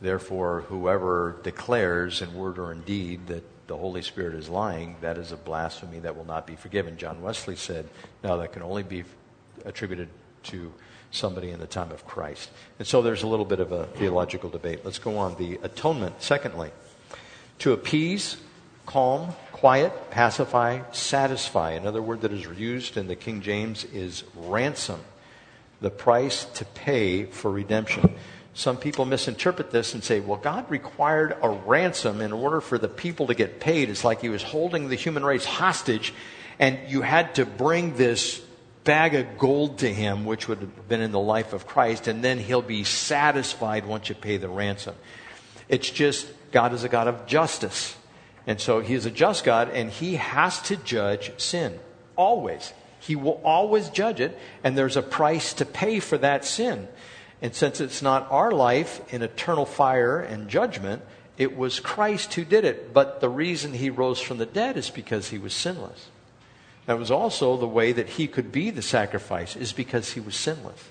Therefore, 0.00 0.62
whoever 0.68 1.36
declares 1.42 2.22
in 2.22 2.34
word 2.34 2.58
or 2.58 2.72
in 2.72 2.82
deed 2.82 3.28
that 3.28 3.44
the 3.68 3.76
Holy 3.76 4.02
Spirit 4.02 4.34
is 4.34 4.48
lying, 4.48 4.96
that 5.00 5.16
is 5.16 5.30
a 5.30 5.36
blasphemy 5.36 6.00
that 6.00 6.16
will 6.16 6.24
not 6.24 6.46
be 6.46 6.56
forgiven. 6.56 6.96
John 6.96 7.22
Wesley 7.22 7.56
said, 7.56 7.88
no, 8.24 8.38
that 8.38 8.52
can 8.52 8.62
only 8.62 8.82
be 8.82 9.04
attributed 9.64 10.08
to 10.44 10.72
somebody 11.12 11.50
in 11.50 11.60
the 11.60 11.66
time 11.66 11.92
of 11.92 12.06
Christ. 12.06 12.50
And 12.78 12.88
so 12.88 13.02
there's 13.02 13.22
a 13.22 13.28
little 13.28 13.44
bit 13.44 13.60
of 13.60 13.70
a 13.70 13.86
theological 13.86 14.50
debate. 14.50 14.80
Let's 14.84 14.98
go 14.98 15.18
on. 15.18 15.36
The 15.36 15.60
atonement, 15.62 16.20
secondly, 16.20 16.70
to 17.60 17.72
appease, 17.72 18.38
calm, 18.86 19.34
quiet, 19.52 20.10
pacify, 20.10 20.80
satisfy. 20.90 21.72
Another 21.72 22.02
word 22.02 22.22
that 22.22 22.32
is 22.32 22.44
used 22.58 22.96
in 22.96 23.06
the 23.06 23.14
King 23.14 23.42
James 23.42 23.84
is 23.84 24.24
ransom, 24.34 25.00
the 25.80 25.90
price 25.90 26.46
to 26.46 26.64
pay 26.64 27.26
for 27.26 27.50
redemption. 27.50 28.14
Some 28.54 28.76
people 28.76 29.04
misinterpret 29.04 29.70
this 29.70 29.94
and 29.94 30.02
say, 30.02 30.20
well, 30.20 30.38
God 30.38 30.70
required 30.70 31.36
a 31.42 31.48
ransom 31.48 32.20
in 32.20 32.32
order 32.32 32.60
for 32.60 32.76
the 32.76 32.88
people 32.88 33.28
to 33.28 33.34
get 33.34 33.60
paid. 33.60 33.88
It's 33.88 34.04
like 34.04 34.20
he 34.20 34.28
was 34.28 34.42
holding 34.42 34.88
the 34.88 34.96
human 34.96 35.24
race 35.24 35.44
hostage, 35.44 36.12
and 36.58 36.78
you 36.88 37.02
had 37.02 37.34
to 37.36 37.46
bring 37.46 37.96
this 37.96 38.42
bag 38.84 39.14
of 39.14 39.38
gold 39.38 39.78
to 39.78 39.92
him, 39.92 40.24
which 40.24 40.48
would 40.48 40.58
have 40.58 40.88
been 40.88 41.00
in 41.00 41.12
the 41.12 41.20
life 41.20 41.52
of 41.52 41.66
Christ, 41.66 42.08
and 42.08 42.22
then 42.22 42.38
he'll 42.38 42.62
be 42.62 42.84
satisfied 42.84 43.86
once 43.86 44.08
you 44.08 44.14
pay 44.14 44.36
the 44.36 44.48
ransom. 44.48 44.94
It's 45.68 45.88
just 45.90 46.26
God 46.50 46.72
is 46.72 46.84
a 46.84 46.88
God 46.88 47.08
of 47.08 47.26
justice. 47.26 47.96
And 48.46 48.60
so 48.60 48.80
he 48.80 48.94
is 48.94 49.06
a 49.06 49.10
just 49.10 49.44
God, 49.44 49.70
and 49.70 49.90
he 49.90 50.16
has 50.16 50.60
to 50.62 50.76
judge 50.76 51.32
sin. 51.40 51.78
Always. 52.16 52.72
He 52.98 53.16
will 53.16 53.40
always 53.44 53.88
judge 53.88 54.20
it, 54.20 54.38
and 54.62 54.76
there's 54.76 54.96
a 54.96 55.02
price 55.02 55.54
to 55.54 55.64
pay 55.64 56.00
for 56.00 56.18
that 56.18 56.44
sin. 56.44 56.88
And 57.40 57.54
since 57.54 57.80
it's 57.80 58.02
not 58.02 58.30
our 58.30 58.52
life 58.52 59.00
in 59.12 59.22
eternal 59.22 59.66
fire 59.66 60.20
and 60.20 60.48
judgment, 60.48 61.02
it 61.36 61.56
was 61.56 61.80
Christ 61.80 62.34
who 62.34 62.44
did 62.44 62.64
it. 62.64 62.92
But 62.92 63.20
the 63.20 63.28
reason 63.28 63.72
he 63.72 63.90
rose 63.90 64.20
from 64.20 64.38
the 64.38 64.46
dead 64.46 64.76
is 64.76 64.90
because 64.90 65.30
he 65.30 65.38
was 65.38 65.52
sinless. 65.52 66.08
That 66.86 66.98
was 66.98 67.10
also 67.10 67.56
the 67.56 67.66
way 67.66 67.92
that 67.92 68.08
he 68.08 68.26
could 68.26 68.50
be 68.50 68.70
the 68.70 68.82
sacrifice, 68.82 69.56
is 69.56 69.72
because 69.72 70.12
he 70.12 70.20
was 70.20 70.34
sinless, 70.34 70.82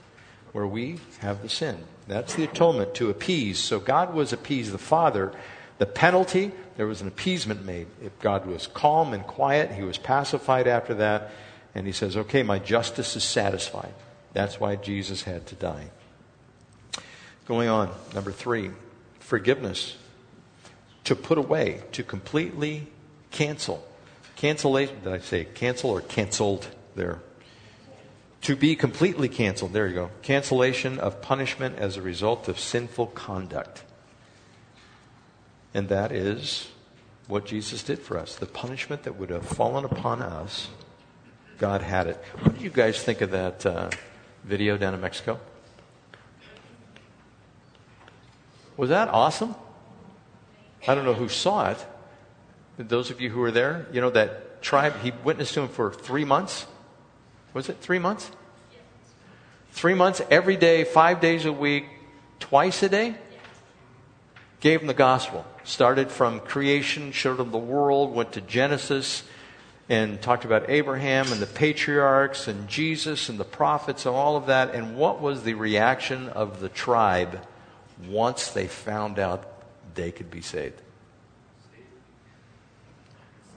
where 0.52 0.68
we 0.68 1.00
have 1.20 1.42
the 1.42 1.50
sin. 1.50 1.84
That's 2.08 2.36
the 2.36 2.46
atonement 2.46 2.96
to 2.96 3.10
appease. 3.10 3.60
So 3.60 3.80
God 3.80 4.14
was 4.14 4.34
appeased 4.34 4.72
the 4.72 4.78
Father 4.78 5.34
The 5.82 5.88
penalty, 5.88 6.52
there 6.78 6.86
was 6.86 7.02
an 7.02 7.08
appeasement 7.08 7.66
made. 7.66 7.88
If 8.04 8.20
God 8.20 8.46
was 8.46 8.68
calm 8.68 9.14
and 9.14 9.26
quiet, 9.26 9.72
he 9.72 9.82
was 9.82 9.98
pacified 9.98 10.68
after 10.68 10.94
that, 10.94 11.32
and 11.74 11.88
he 11.88 11.92
says, 11.92 12.16
Okay, 12.16 12.44
my 12.44 12.60
justice 12.60 13.16
is 13.16 13.24
satisfied. 13.24 13.92
That's 14.32 14.60
why 14.60 14.76
Jesus 14.76 15.24
had 15.24 15.48
to 15.48 15.56
die. 15.56 15.90
Going 17.48 17.68
on, 17.68 17.90
number 18.14 18.32
three, 18.32 18.70
forgiveness. 19.20 19.98
To 21.06 21.16
put 21.16 21.40
away, 21.40 21.82
to 21.94 22.04
completely 22.04 22.86
cancel. 23.32 23.84
Cancellation, 24.42 25.04
did 25.04 25.14
I 25.14 25.20
say 25.20 25.46
cancel 25.46 25.92
or 25.92 26.02
canceled 26.02 26.68
there? 26.96 27.20
To 28.42 28.56
be 28.56 28.76
completely 28.76 29.30
canceled. 29.30 29.72
There 29.72 29.88
you 29.88 29.94
go. 29.94 30.10
Cancellation 30.24 30.98
of 30.98 31.22
punishment 31.22 31.78
as 31.78 31.96
a 31.96 32.02
result 32.02 32.48
of 32.48 32.58
sinful 32.60 33.06
conduct. 33.14 33.84
And 35.76 35.90
that 35.90 36.12
is 36.12 36.70
what 37.28 37.46
Jesus 37.46 37.84
did 37.84 38.00
for 38.00 38.18
us. 38.18 38.36
The 38.36 38.48
punishment 38.48 39.04
that 39.04 39.16
would 39.16 39.30
have 39.30 39.46
fallen 39.46 39.86
upon 39.86 40.24
us, 40.24 40.70
God 41.60 41.84
had 41.84 42.08
it. 42.08 42.18
What 42.42 42.58
do 42.58 42.64
you 42.64 42.72
guys 42.72 43.00
think 43.04 43.22
of 43.22 43.30
that 43.30 43.64
uh, 43.64 43.92
video 44.44 44.76
down 44.76 44.96
in 44.96 45.02
Mexico? 45.02 45.40
Was 48.76 48.90
that 48.90 49.08
awesome? 49.10 49.54
I 50.88 50.96
don't 50.96 51.06
know 51.06 51.14
who 51.14 51.30
saw 51.30 51.70
it. 51.70 51.86
Those 52.88 53.12
of 53.12 53.22
you 53.22 53.30
who 53.30 53.40
were 53.40 53.52
there, 53.52 53.86
you 53.92 54.02
know 54.02 54.10
that 54.12 54.62
tribe, 54.62 55.00
he 55.02 55.12
witnessed 55.24 55.54
to 55.56 55.62
him 55.62 55.70
for 55.70 55.92
three 55.92 56.26
months. 56.26 56.66
Was 57.54 57.70
it 57.70 57.78
three 57.82 58.00
months? 58.00 58.32
Three 59.72 59.94
months, 59.94 60.22
every 60.30 60.58
day, 60.58 60.84
five 60.84 61.22
days 61.22 61.46
a 61.46 61.54
week, 61.54 61.86
twice 62.40 62.84
a 62.84 62.90
day? 62.90 63.16
Gave 64.60 64.82
him 64.82 64.88
the 64.88 64.94
gospel. 64.94 65.46
Started 65.64 66.12
from 66.12 66.40
creation, 66.40 67.12
showed 67.12 67.40
him 67.40 67.52
the 67.52 67.58
world, 67.58 68.14
went 68.14 68.34
to 68.34 68.42
Genesis, 68.42 69.24
and 69.90 70.22
talked 70.22 70.46
about 70.46 70.70
Abraham 70.70 71.32
and 71.32 71.42
the 71.42 71.48
patriarchs 71.48 72.48
and 72.48 72.68
Jesus 72.68 73.28
and 73.30 73.40
the 73.40 73.46
prophets 73.46 74.06
and 74.06 74.16
all 74.16 74.36
of 74.36 74.46
that. 74.46 74.74
And 74.74 74.96
what 74.96 75.20
was 75.20 75.44
the 75.44 75.54
reaction 75.54 76.30
of 76.30 76.60
the 76.60 76.70
tribe 76.70 77.46
once 78.08 78.50
they 78.50 78.68
found 78.68 79.20
out 79.20 79.46
they 79.96 80.12
could 80.12 80.32
be 80.32 80.42
saved? 80.42 80.82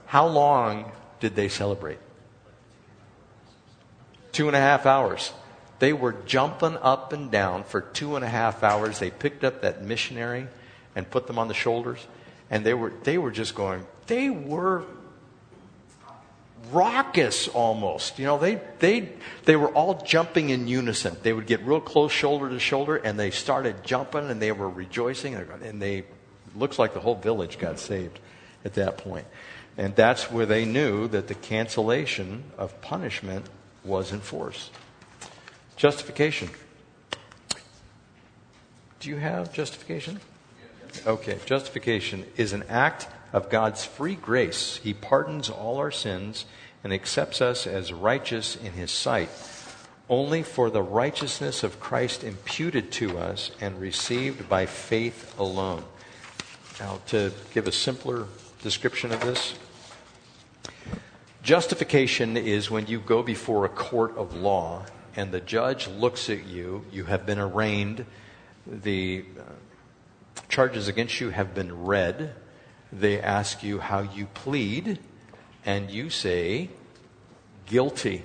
How 0.05 0.27
long 0.27 0.91
did 1.19 1.35
they 1.35 1.49
celebrate? 1.49 1.99
Two 4.31 4.47
and 4.47 4.55
a 4.55 4.59
half 4.59 4.85
hours. 4.85 5.31
They 5.79 5.93
were 5.93 6.13
jumping 6.25 6.77
up 6.77 7.13
and 7.13 7.31
down 7.31 7.63
for 7.63 7.81
two 7.81 8.15
and 8.15 8.23
a 8.23 8.29
half 8.29 8.63
hours. 8.63 8.99
They 8.99 9.11
picked 9.11 9.43
up 9.43 9.61
that 9.61 9.83
missionary 9.83 10.47
and 10.95 11.09
put 11.09 11.27
them 11.27 11.37
on 11.37 11.47
the 11.47 11.53
shoulders, 11.53 12.05
and 12.49 12.65
they 12.65 12.73
were, 12.73 12.93
they 13.03 13.17
were 13.17 13.31
just 13.31 13.55
going, 13.55 13.85
they 14.07 14.29
were 14.29 14.83
raucous 16.71 17.47
almost. 17.49 18.17
You 18.17 18.25
know, 18.25 18.37
they, 18.37 18.61
they, 18.79 19.09
they 19.43 19.55
were 19.55 19.69
all 19.69 20.01
jumping 20.03 20.49
in 20.49 20.67
unison. 20.67 21.17
They 21.21 21.33
would 21.33 21.47
get 21.47 21.61
real 21.63 21.81
close 21.81 22.11
shoulder 22.11 22.49
to 22.49 22.59
shoulder, 22.59 22.95
and 22.95 23.19
they 23.19 23.31
started 23.31 23.83
jumping, 23.83 24.29
and 24.29 24.41
they 24.41 24.51
were 24.51 24.69
rejoicing, 24.69 25.35
and 25.35 25.81
they, 25.81 26.05
looks 26.55 26.79
like 26.79 26.93
the 26.93 26.99
whole 26.99 27.15
village 27.15 27.59
got 27.59 27.79
saved 27.79 28.19
at 28.63 28.73
that 28.75 28.97
point. 28.97 29.25
And 29.77 29.95
that's 29.95 30.31
where 30.31 30.45
they 30.45 30.65
knew 30.65 31.07
that 31.09 31.27
the 31.27 31.35
cancellation 31.35 32.43
of 32.57 32.81
punishment 32.81 33.45
was 33.83 34.11
enforced. 34.11 34.71
Justification. 35.75 36.49
Do 38.99 39.09
you 39.09 39.17
have 39.17 39.53
justification? 39.53 40.19
Okay, 41.05 41.37
justification 41.45 42.25
is 42.37 42.53
an 42.53 42.63
act 42.69 43.07
of 43.33 43.49
God's 43.49 43.83
free 43.83 44.15
grace. 44.15 44.77
He 44.77 44.93
pardons 44.93 45.49
all 45.49 45.77
our 45.77 45.91
sins 45.91 46.45
and 46.83 46.93
accepts 46.93 47.41
us 47.41 47.67
as 47.67 47.91
righteous 47.91 48.55
in 48.55 48.71
His 48.71 48.91
sight, 48.91 49.29
only 50.07 50.41
for 50.41 50.69
the 50.69 50.81
righteousness 50.81 51.63
of 51.63 51.79
Christ 51.81 52.23
imputed 52.23 52.91
to 52.93 53.17
us 53.17 53.51
and 53.59 53.81
received 53.81 54.47
by 54.47 54.65
faith 54.65 55.37
alone. 55.37 55.83
Now, 56.79 57.01
to 57.07 57.33
give 57.53 57.67
a 57.67 57.71
simpler 57.71 58.27
description 58.61 59.11
of 59.11 59.19
this, 59.21 59.55
justification 61.45 62.37
is 62.37 62.71
when 62.71 62.87
you 62.87 62.99
go 62.99 63.21
before 63.21 63.65
a 63.65 63.69
court 63.69 64.17
of 64.17 64.35
law 64.35 64.83
and 65.15 65.31
the 65.31 65.39
judge 65.39 65.87
looks 65.87 66.27
at 66.27 66.45
you, 66.47 66.83
you 66.91 67.05
have 67.05 67.25
been 67.27 67.37
arraigned, 67.37 68.03
the 68.65 69.23
uh, 69.39 69.43
charges 70.49 70.87
against 70.87 71.21
you 71.21 71.29
have 71.29 71.53
been 71.53 71.85
read, 71.85 72.33
they 72.91 73.21
ask 73.21 73.61
you 73.61 73.77
how 73.77 74.01
you 74.01 74.25
plead, 74.25 74.97
and 75.65 75.91
you 75.91 76.09
say, 76.09 76.69
guilty. 77.67 78.23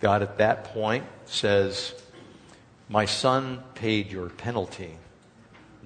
God 0.00 0.22
at 0.22 0.38
that 0.38 0.64
point 0.64 1.04
says, 1.26 1.94
My 2.88 3.04
son 3.04 3.62
paid 3.74 4.10
your 4.10 4.30
penalty, 4.30 4.96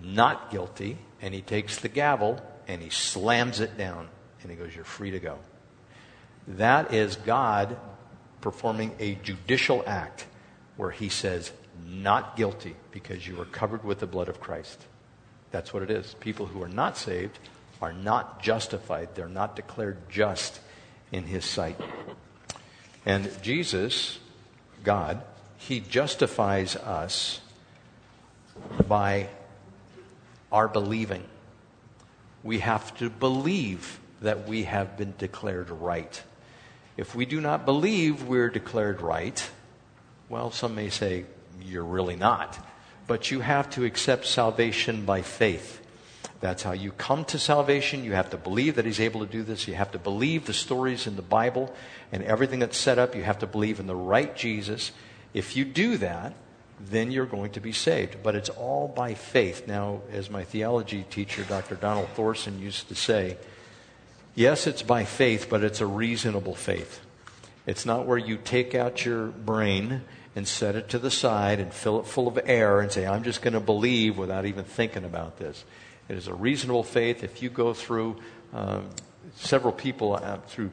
not 0.00 0.52
guilty, 0.52 0.98
and 1.20 1.34
he 1.34 1.42
takes 1.42 1.80
the 1.80 1.88
gavel 1.88 2.40
and 2.68 2.80
he 2.80 2.90
slams 2.90 3.58
it 3.58 3.76
down 3.76 4.08
and 4.42 4.52
he 4.52 4.56
goes, 4.56 4.72
You're 4.72 4.84
free 4.84 5.10
to 5.10 5.18
go. 5.18 5.38
That 6.48 6.94
is 6.94 7.16
God 7.16 7.76
performing 8.40 8.94
a 8.98 9.16
judicial 9.16 9.82
act 9.86 10.26
where 10.76 10.90
he 10.90 11.08
says, 11.08 11.52
not 11.86 12.36
guilty 12.36 12.76
because 12.90 13.26
you 13.26 13.40
are 13.40 13.46
covered 13.46 13.84
with 13.84 13.98
the 13.98 14.06
blood 14.06 14.28
of 14.28 14.40
Christ. 14.40 14.84
That's 15.50 15.72
what 15.72 15.82
it 15.82 15.90
is. 15.90 16.14
People 16.20 16.46
who 16.46 16.62
are 16.62 16.68
not 16.68 16.96
saved 16.96 17.38
are 17.82 17.92
not 17.92 18.42
justified, 18.42 19.14
they're 19.14 19.28
not 19.28 19.56
declared 19.56 20.08
just 20.08 20.60
in 21.12 21.24
his 21.24 21.44
sight. 21.44 21.78
And 23.04 23.30
Jesus, 23.42 24.18
God, 24.82 25.22
he 25.58 25.80
justifies 25.80 26.76
us 26.76 27.40
by 28.88 29.28
our 30.50 30.68
believing. 30.68 31.24
We 32.42 32.60
have 32.60 32.96
to 32.98 33.10
believe 33.10 34.00
that 34.20 34.48
we 34.48 34.64
have 34.64 34.96
been 34.96 35.14
declared 35.18 35.70
right. 35.70 36.22
If 36.96 37.14
we 37.14 37.26
do 37.26 37.40
not 37.40 37.66
believe 37.66 38.22
we're 38.22 38.48
declared 38.48 39.02
right, 39.02 39.50
well, 40.28 40.50
some 40.50 40.74
may 40.74 40.88
say, 40.88 41.24
you're 41.62 41.84
really 41.84 42.16
not. 42.16 42.58
But 43.06 43.30
you 43.30 43.40
have 43.40 43.70
to 43.70 43.84
accept 43.84 44.26
salvation 44.26 45.04
by 45.04 45.22
faith. 45.22 45.80
That's 46.40 46.62
how 46.62 46.72
you 46.72 46.92
come 46.92 47.24
to 47.26 47.38
salvation. 47.38 48.04
You 48.04 48.12
have 48.12 48.30
to 48.30 48.36
believe 48.36 48.76
that 48.76 48.84
He's 48.84 49.00
able 49.00 49.20
to 49.20 49.30
do 49.30 49.42
this. 49.42 49.68
You 49.68 49.74
have 49.74 49.92
to 49.92 49.98
believe 49.98 50.46
the 50.46 50.52
stories 50.52 51.06
in 51.06 51.16
the 51.16 51.22
Bible 51.22 51.74
and 52.12 52.22
everything 52.22 52.58
that's 52.58 52.76
set 52.76 52.98
up. 52.98 53.14
You 53.14 53.22
have 53.22 53.38
to 53.40 53.46
believe 53.46 53.80
in 53.80 53.86
the 53.86 53.96
right 53.96 54.34
Jesus. 54.36 54.92
If 55.32 55.56
you 55.56 55.64
do 55.64 55.96
that, 55.98 56.34
then 56.80 57.10
you're 57.10 57.26
going 57.26 57.52
to 57.52 57.60
be 57.60 57.72
saved. 57.72 58.22
But 58.22 58.34
it's 58.34 58.50
all 58.50 58.88
by 58.88 59.14
faith. 59.14 59.66
Now, 59.66 60.02
as 60.12 60.28
my 60.28 60.44
theology 60.44 61.06
teacher, 61.08 61.42
Dr. 61.44 61.76
Donald 61.76 62.08
Thorsen, 62.14 62.60
used 62.60 62.88
to 62.88 62.94
say, 62.94 63.38
Yes, 64.36 64.66
it's 64.66 64.82
by 64.82 65.04
faith, 65.04 65.46
but 65.48 65.64
it's 65.64 65.80
a 65.80 65.86
reasonable 65.86 66.54
faith. 66.54 67.00
It's 67.66 67.86
not 67.86 68.04
where 68.04 68.18
you 68.18 68.36
take 68.36 68.74
out 68.74 69.02
your 69.02 69.28
brain 69.28 70.02
and 70.36 70.46
set 70.46 70.76
it 70.76 70.90
to 70.90 70.98
the 70.98 71.10
side 71.10 71.58
and 71.58 71.72
fill 71.72 71.98
it 72.00 72.06
full 72.06 72.28
of 72.28 72.38
air 72.44 72.80
and 72.80 72.92
say, 72.92 73.06
I'm 73.06 73.22
just 73.22 73.40
going 73.40 73.54
to 73.54 73.60
believe 73.60 74.18
without 74.18 74.44
even 74.44 74.64
thinking 74.64 75.06
about 75.06 75.38
this. 75.38 75.64
It 76.10 76.18
is 76.18 76.28
a 76.28 76.34
reasonable 76.34 76.82
faith. 76.82 77.24
If 77.24 77.42
you 77.42 77.48
go 77.48 77.72
through, 77.72 78.20
um, 78.52 78.90
several 79.36 79.72
people 79.72 80.16
uh, 80.16 80.36
through 80.46 80.70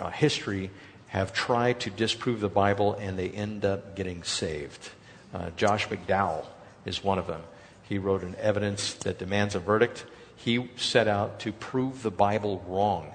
uh, 0.00 0.10
history 0.10 0.72
have 1.06 1.32
tried 1.32 1.78
to 1.80 1.90
disprove 1.90 2.40
the 2.40 2.48
Bible 2.48 2.94
and 2.94 3.16
they 3.16 3.30
end 3.30 3.64
up 3.64 3.94
getting 3.94 4.24
saved. 4.24 4.90
Uh, 5.32 5.50
Josh 5.50 5.86
McDowell 5.86 6.46
is 6.84 7.04
one 7.04 7.20
of 7.20 7.28
them. 7.28 7.42
He 7.88 7.96
wrote 7.96 8.24
an 8.24 8.34
evidence 8.40 8.94
that 8.94 9.20
demands 9.20 9.54
a 9.54 9.60
verdict 9.60 10.04
he 10.38 10.68
set 10.76 11.08
out 11.08 11.40
to 11.40 11.52
prove 11.52 12.02
the 12.02 12.10
Bible 12.10 12.64
wrong. 12.66 13.12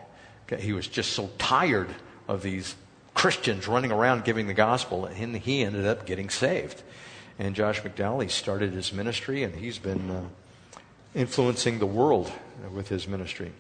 He 0.60 0.74
was 0.74 0.88
just 0.88 1.14
so 1.14 1.32
tired 1.40 1.90
of 2.28 2.44
these 2.44 2.76
Christians 3.14 3.68
running 3.68 3.92
around 3.92 4.24
giving 4.24 4.48
the 4.48 4.54
gospel, 4.54 5.06
and 5.06 5.36
he 5.36 5.64
ended 5.64 5.88
up 5.88 6.06
getting 6.06 6.30
saved. 6.30 6.84
And 7.40 7.56
Josh 7.56 7.82
McDowell, 7.82 8.22
he 8.22 8.30
started 8.30 8.74
his 8.74 8.94
ministry, 8.94 9.42
and 9.42 9.56
he's 9.56 9.80
been 9.80 10.12
uh, 10.12 10.24
influencing 11.16 11.80
the 11.80 11.86
world 11.86 12.32
with 12.72 12.90
his 12.90 13.08
ministry. 13.08 13.52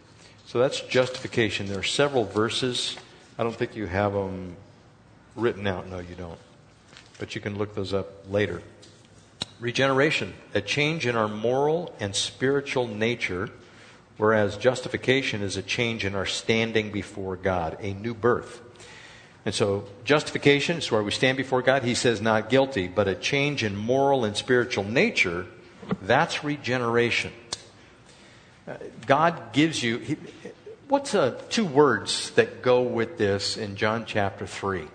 So 0.46 0.60
that's 0.60 0.82
justification. 0.82 1.68
There 1.68 1.80
are 1.80 1.84
several 1.84 2.26
verses. 2.26 2.98
I 3.40 3.44
don't 3.44 3.56
think 3.56 3.76
you 3.76 3.88
have 3.88 4.14
them 4.14 4.56
written 5.36 5.66
out. 5.66 5.90
No, 5.90 6.00
you 6.00 6.16
don't. 6.16 6.40
But 7.18 7.34
you 7.34 7.42
can 7.42 7.58
look 7.58 7.74
those 7.74 7.94
up 7.94 8.30
later. 8.30 8.62
Regeneration, 9.60 10.34
a 10.54 10.62
change 10.62 11.06
in 11.06 11.16
our 11.16 11.28
moral 11.28 11.96
and 12.00 12.16
spiritual 12.16 12.88
nature, 12.88 13.50
whereas 14.18 14.58
justification 14.58 15.42
is 15.42 15.58
a 15.58 15.62
change 15.62 16.06
in 16.06 16.16
our 16.16 16.26
standing 16.26 16.92
before 16.92 17.36
God, 17.36 17.78
a 17.80 17.94
new 17.94 18.14
birth. 18.14 18.62
And 19.46 19.54
so, 19.54 19.86
justification 20.06 20.78
is 20.78 20.92
where 20.92 21.04
we 21.04 21.12
stand 21.12 21.38
before 21.38 21.62
God. 21.62 21.84
He 21.84 21.96
says 21.96 22.22
not 22.22 22.50
guilty, 22.50 22.88
but 22.88 23.08
a 23.08 23.16
change 23.16 23.64
in 23.64 23.76
moral 23.76 24.24
and 24.24 24.38
spiritual 24.38 24.86
nature, 24.86 25.46
that's 26.02 26.44
regeneration. 26.44 27.34
Uh, 28.68 28.76
God 29.06 29.52
gives 29.52 29.84
you. 29.84 29.98
He, 29.98 30.18
what's 30.88 31.14
uh, 31.14 31.40
two 31.50 31.66
words 31.66 32.32
that 32.32 32.62
go 32.62 32.82
with 32.82 33.18
this 33.18 33.58
in 33.58 33.76
John 33.76 34.06
chapter 34.06 34.48
3? 34.48 34.88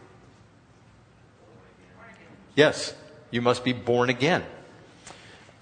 Yes, 2.55 2.95
you 3.31 3.43
must 3.43 3.65
be 3.65 3.73
born 3.73 4.11
again. 4.11 4.45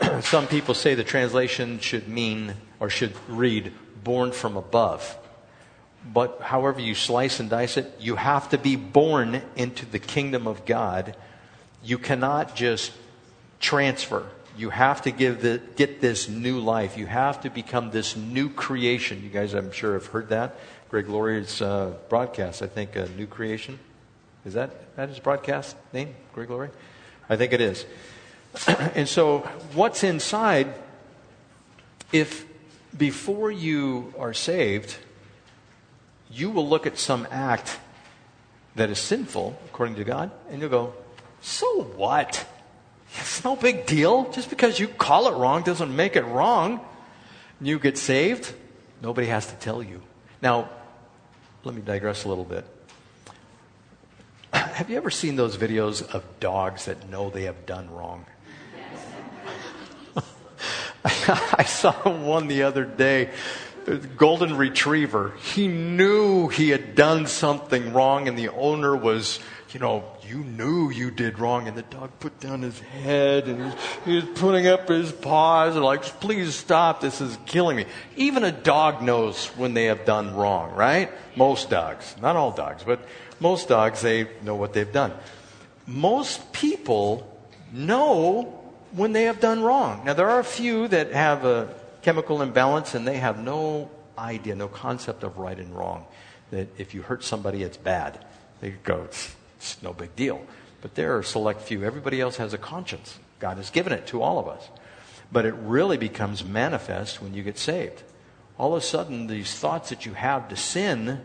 Some 0.20 0.46
people 0.46 0.74
say 0.74 0.94
the 0.94 1.04
translation 1.04 1.80
should 1.80 2.08
mean 2.08 2.54
or 2.80 2.90
should 2.90 3.14
read 3.28 3.72
born 4.04 4.32
from 4.32 4.56
above. 4.56 5.16
But 6.12 6.40
however 6.40 6.80
you 6.80 6.94
slice 6.94 7.40
and 7.40 7.50
dice 7.50 7.76
it, 7.76 7.92
you 7.98 8.16
have 8.16 8.50
to 8.50 8.58
be 8.58 8.76
born 8.76 9.42
into 9.56 9.86
the 9.86 9.98
kingdom 9.98 10.46
of 10.46 10.64
God. 10.64 11.16
You 11.82 11.98
cannot 11.98 12.54
just 12.54 12.92
transfer. 13.58 14.26
You 14.56 14.70
have 14.70 15.02
to 15.02 15.10
give 15.10 15.42
the, 15.42 15.60
get 15.74 16.00
this 16.00 16.28
new 16.28 16.60
life. 16.60 16.96
You 16.96 17.06
have 17.06 17.40
to 17.42 17.50
become 17.50 17.90
this 17.90 18.16
new 18.16 18.48
creation. 18.48 19.22
You 19.22 19.28
guys, 19.28 19.52
I'm 19.52 19.72
sure, 19.72 19.94
have 19.94 20.06
heard 20.06 20.28
that. 20.28 20.56
Greg 20.88 21.08
Laurie's 21.08 21.60
uh, 21.60 21.94
broadcast, 22.08 22.62
I 22.62 22.68
think, 22.68 22.94
a 22.94 23.08
new 23.10 23.26
creation. 23.26 23.78
Is 24.44 24.54
that, 24.54 24.94
that 24.96 25.08
his 25.08 25.18
broadcast 25.18 25.76
name, 25.92 26.14
Greg 26.32 26.48
Laurie? 26.48 26.70
I 27.28 27.36
think 27.36 27.52
it 27.52 27.60
is. 27.60 27.84
and 28.68 29.08
so, 29.08 29.40
what's 29.74 30.04
inside, 30.04 30.74
if 32.12 32.46
before 32.96 33.50
you 33.50 34.14
are 34.18 34.32
saved, 34.32 34.96
you 36.30 36.50
will 36.50 36.68
look 36.68 36.86
at 36.86 36.98
some 36.98 37.26
act 37.30 37.78
that 38.74 38.90
is 38.90 38.98
sinful, 38.98 39.58
according 39.66 39.96
to 39.96 40.04
God, 40.04 40.30
and 40.50 40.60
you'll 40.60 40.70
go, 40.70 40.94
So 41.40 41.82
what? 41.96 42.46
It's 43.18 43.44
no 43.44 43.56
big 43.56 43.86
deal. 43.86 44.30
Just 44.32 44.50
because 44.50 44.78
you 44.78 44.88
call 44.88 45.28
it 45.28 45.36
wrong 45.36 45.62
doesn't 45.62 45.94
make 45.94 46.16
it 46.16 46.24
wrong. 46.24 46.80
You 47.60 47.78
get 47.78 47.96
saved, 47.96 48.52
nobody 49.00 49.28
has 49.28 49.46
to 49.46 49.54
tell 49.54 49.82
you. 49.82 50.02
Now, 50.42 50.68
let 51.64 51.74
me 51.74 51.80
digress 51.80 52.24
a 52.24 52.28
little 52.28 52.44
bit. 52.44 52.66
Have 54.76 54.90
you 54.90 54.98
ever 54.98 55.10
seen 55.10 55.36
those 55.36 55.56
videos 55.56 56.06
of 56.14 56.22
dogs 56.38 56.84
that 56.84 57.08
know 57.08 57.30
they 57.30 57.44
have 57.44 57.64
done 57.64 57.90
wrong? 57.90 58.26
I 61.02 61.64
saw 61.64 61.92
one 62.10 62.46
the 62.46 62.64
other 62.64 62.84
day. 62.84 63.30
Golden 64.18 64.54
retriever. 64.58 65.32
He 65.54 65.66
knew 65.66 66.48
he 66.48 66.68
had 66.68 66.94
done 66.94 67.26
something 67.26 67.94
wrong, 67.94 68.28
and 68.28 68.36
the 68.36 68.50
owner 68.50 68.94
was, 68.94 69.40
you 69.72 69.80
know, 69.80 70.04
you 70.28 70.44
knew 70.44 70.90
you 70.90 71.10
did 71.10 71.38
wrong. 71.38 71.68
And 71.68 71.76
the 71.76 71.82
dog 71.82 72.10
put 72.20 72.38
down 72.38 72.60
his 72.60 72.78
head 72.78 73.46
and 73.46 73.74
he 74.04 74.16
was 74.16 74.24
putting 74.34 74.66
up 74.66 74.88
his 74.88 75.10
paws 75.10 75.74
and 75.74 75.84
like, 75.84 76.02
please 76.20 76.54
stop. 76.54 77.00
This 77.00 77.22
is 77.22 77.38
killing 77.46 77.76
me. 77.76 77.86
Even 78.16 78.44
a 78.44 78.52
dog 78.52 79.00
knows 79.00 79.46
when 79.56 79.72
they 79.72 79.84
have 79.86 80.04
done 80.04 80.34
wrong, 80.34 80.74
right? 80.74 81.10
Most 81.34 81.70
dogs. 81.70 82.14
Not 82.20 82.36
all 82.36 82.50
dogs, 82.50 82.82
but 82.84 83.00
most 83.40 83.68
dogs, 83.68 84.00
they 84.02 84.28
know 84.42 84.54
what 84.54 84.72
they've 84.72 84.92
done. 84.92 85.12
Most 85.86 86.52
people 86.52 87.32
know 87.72 88.62
when 88.92 89.12
they 89.12 89.24
have 89.24 89.40
done 89.40 89.62
wrong. 89.62 90.04
Now, 90.04 90.14
there 90.14 90.28
are 90.30 90.40
a 90.40 90.44
few 90.44 90.88
that 90.88 91.12
have 91.12 91.44
a 91.44 91.68
chemical 92.02 92.42
imbalance 92.42 92.94
and 92.94 93.06
they 93.06 93.18
have 93.18 93.42
no 93.42 93.90
idea, 94.18 94.54
no 94.54 94.68
concept 94.68 95.22
of 95.22 95.38
right 95.38 95.58
and 95.58 95.74
wrong. 95.76 96.06
That 96.50 96.68
if 96.78 96.94
you 96.94 97.02
hurt 97.02 97.24
somebody, 97.24 97.62
it's 97.62 97.76
bad. 97.76 98.24
They 98.60 98.70
go, 98.70 99.04
it's, 99.04 99.34
no 99.82 99.92
big 99.92 100.14
deal. 100.16 100.44
But 100.80 100.94
there 100.94 101.16
are 101.16 101.20
a 101.20 101.24
select 101.24 101.62
few. 101.62 101.82
Everybody 101.82 102.20
else 102.20 102.36
has 102.36 102.54
a 102.54 102.58
conscience. 102.58 103.18
God 103.38 103.56
has 103.56 103.70
given 103.70 103.92
it 103.92 104.06
to 104.08 104.22
all 104.22 104.38
of 104.38 104.48
us. 104.48 104.68
But 105.32 105.44
it 105.44 105.54
really 105.54 105.96
becomes 105.96 106.44
manifest 106.44 107.20
when 107.20 107.34
you 107.34 107.42
get 107.42 107.58
saved. 107.58 108.02
All 108.58 108.74
of 108.74 108.82
a 108.82 108.86
sudden, 108.86 109.26
these 109.26 109.52
thoughts 109.54 109.90
that 109.90 110.06
you 110.06 110.14
have 110.14 110.48
to 110.48 110.56
sin, 110.56 111.20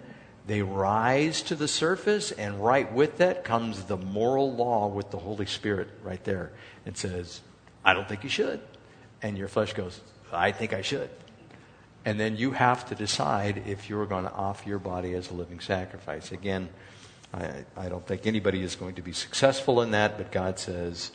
they 0.47 0.62
rise 0.62 1.41
to 1.43 1.56
the 1.56 1.67
surface, 1.67 2.32
and 2.32 2.63
right 2.63 2.91
with 2.91 3.17
that 3.17 3.43
comes 3.43 3.84
the 3.84 3.97
moral 3.97 4.54
law 4.54 4.88
with 4.88 5.12
the 5.12 5.17
Holy 5.17 5.45
Spirit 5.45 5.89
right 6.04 6.23
there. 6.23 6.51
It 6.86 6.97
says, 6.97 7.41
I 7.86 7.93
don't 7.93 8.08
think 8.08 8.23
you 8.23 8.30
should. 8.30 8.60
And 9.21 9.38
your 9.38 9.47
flesh 9.47 9.73
goes, 9.73 10.01
I 10.32 10.51
think 10.51 10.73
I 10.73 10.82
should. 10.82 11.10
And 12.06 12.19
then 12.19 12.36
you 12.36 12.51
have 12.51 12.88
to 12.89 12.95
decide 12.95 13.63
if 13.67 13.88
you're 13.88 14.08
going 14.08 14.23
to 14.23 14.32
offer 14.32 14.67
your 14.67 14.80
body 14.80 15.13
as 15.13 15.30
a 15.30 15.34
living 15.36 15.60
sacrifice. 15.60 16.32
Again, 16.32 16.69
I, 17.34 17.63
I 17.77 17.89
don't 17.89 18.06
think 18.06 18.25
anybody 18.25 18.62
is 18.62 18.75
going 18.75 18.95
to 18.95 19.04
be 19.04 19.13
successful 19.13 19.82
in 19.82 19.91
that, 19.91 20.17
but 20.17 20.32
God 20.32 20.58
says, 20.58 21.12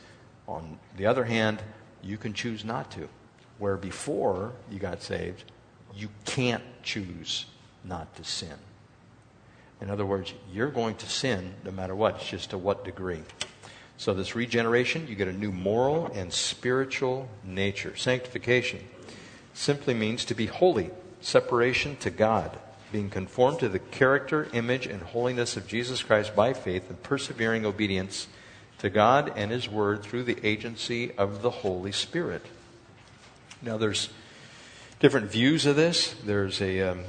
on 0.47 0.79
the 0.97 1.07
other 1.07 1.25
hand, 1.25 1.61
you 2.03 2.17
can 2.17 2.33
choose 2.33 2.65
not 2.65 2.93
to. 2.93 3.09
Where 3.59 3.77
before 3.77 4.53
you 4.71 4.79
got 4.79 5.03
saved, 5.03 5.45
you 5.95 6.11
can't 6.25 6.63
choose 6.85 7.47
not 7.83 8.15
to 8.17 8.25
sin. 8.25 8.55
In 9.81 9.91
other 9.91 10.07
words, 10.07 10.33
you're 10.53 10.71
going 10.71 10.95
to 10.97 11.09
sin 11.09 11.55
no 11.65 11.71
matter 11.71 11.95
what, 11.95 12.17
it's 12.17 12.29
just 12.29 12.51
to 12.51 12.59
what 12.59 12.85
degree. 12.85 13.23
So, 13.99 14.13
this 14.13 14.35
regeneration, 14.35 15.07
you 15.09 15.15
get 15.15 15.29
a 15.29 15.33
new 15.33 15.53
moral 15.53 16.07
and 16.15 16.33
spiritual 16.33 17.29
nature. 17.45 17.97
Sanctification 17.97 18.87
simply 19.55 19.95
means 19.95 20.25
to 20.27 20.35
be 20.35 20.47
holy, 20.47 20.91
separation 21.23 21.97
to 21.97 22.11
God, 22.11 22.59
being 22.93 23.09
conformed 23.09 23.61
to 23.61 23.71
the 23.71 23.79
character, 23.79 24.49
image, 24.53 24.87
and 24.87 25.03
holiness 25.03 25.57
of 25.57 25.67
Jesus 25.67 26.03
Christ 26.03 26.37
by 26.37 26.53
faith 26.53 26.91
and 26.91 27.03
persevering 27.03 27.65
obedience 27.65 28.29
to 28.79 28.91
God 28.91 29.33
and 29.35 29.51
His 29.51 29.69
Word 29.69 30.03
through 30.03 30.25
the 30.25 30.45
agency 30.47 31.13
of 31.13 31.41
the 31.41 31.51
Holy 31.51 31.93
Spirit. 31.93 32.45
Now, 33.63 33.79
there's 33.79 34.11
different 35.01 35.31
views 35.31 35.65
of 35.65 35.77
this. 35.77 36.15
There's 36.25 36.61
a, 36.61 36.83
um, 36.83 37.05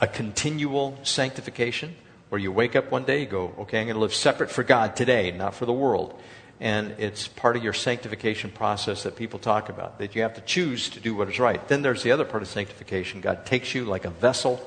a 0.00 0.06
continual 0.06 0.98
sanctification 1.02 1.96
where 2.28 2.40
you 2.40 2.52
wake 2.52 2.76
up 2.76 2.90
one 2.90 3.04
day, 3.04 3.20
you 3.20 3.26
go, 3.26 3.54
okay, 3.60 3.80
I'm 3.80 3.86
going 3.86 3.94
to 3.94 4.00
live 4.00 4.14
separate 4.14 4.50
for 4.50 4.62
God 4.62 4.96
today, 4.96 5.30
not 5.30 5.54
for 5.54 5.64
the 5.64 5.72
world. 5.72 6.20
And 6.58 6.94
it's 6.98 7.28
part 7.28 7.56
of 7.56 7.62
your 7.62 7.72
sanctification 7.72 8.50
process 8.50 9.02
that 9.02 9.16
people 9.16 9.38
talk 9.38 9.68
about, 9.68 9.98
that 9.98 10.14
you 10.14 10.22
have 10.22 10.34
to 10.34 10.40
choose 10.40 10.88
to 10.90 11.00
do 11.00 11.14
what 11.14 11.28
is 11.28 11.38
right. 11.38 11.66
Then 11.68 11.82
there's 11.82 12.02
the 12.02 12.12
other 12.12 12.24
part 12.24 12.42
of 12.42 12.48
sanctification. 12.48 13.20
God 13.20 13.46
takes 13.46 13.74
you 13.74 13.84
like 13.84 14.04
a 14.04 14.10
vessel. 14.10 14.66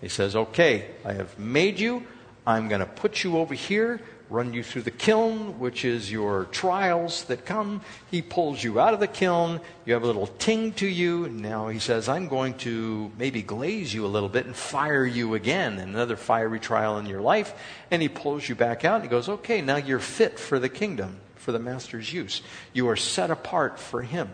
He 0.00 0.08
says, 0.08 0.36
okay, 0.36 0.86
I 1.04 1.14
have 1.14 1.38
made 1.38 1.80
you. 1.80 2.06
I'm 2.46 2.68
going 2.68 2.80
to 2.80 2.86
put 2.86 3.24
you 3.24 3.38
over 3.38 3.54
here 3.54 4.00
run 4.30 4.54
you 4.54 4.62
through 4.62 4.82
the 4.82 4.90
kiln, 4.92 5.58
which 5.58 5.84
is 5.84 6.10
your 6.10 6.44
trials 6.46 7.24
that 7.24 7.44
come. 7.44 7.82
He 8.10 8.22
pulls 8.22 8.62
you 8.62 8.78
out 8.78 8.94
of 8.94 9.00
the 9.00 9.08
kiln. 9.08 9.60
You 9.84 9.94
have 9.94 10.04
a 10.04 10.06
little 10.06 10.28
ting 10.28 10.72
to 10.74 10.86
you. 10.86 11.28
Now 11.28 11.68
he 11.68 11.80
says, 11.80 12.08
I'm 12.08 12.28
going 12.28 12.54
to 12.58 13.10
maybe 13.18 13.42
glaze 13.42 13.92
you 13.92 14.06
a 14.06 14.08
little 14.08 14.28
bit 14.28 14.46
and 14.46 14.54
fire 14.54 15.04
you 15.04 15.34
again, 15.34 15.78
another 15.78 16.16
fiery 16.16 16.60
trial 16.60 16.98
in 16.98 17.06
your 17.06 17.20
life. 17.20 17.52
And 17.90 18.00
he 18.00 18.08
pulls 18.08 18.48
you 18.48 18.54
back 18.54 18.84
out 18.84 18.96
and 18.96 19.04
he 19.04 19.10
goes, 19.10 19.28
Okay, 19.28 19.60
now 19.60 19.76
you're 19.76 19.98
fit 19.98 20.38
for 20.38 20.60
the 20.60 20.68
kingdom, 20.68 21.16
for 21.34 21.50
the 21.50 21.58
master's 21.58 22.12
use. 22.12 22.40
You 22.72 22.88
are 22.88 22.96
set 22.96 23.32
apart 23.32 23.80
for 23.80 24.02
him. 24.02 24.30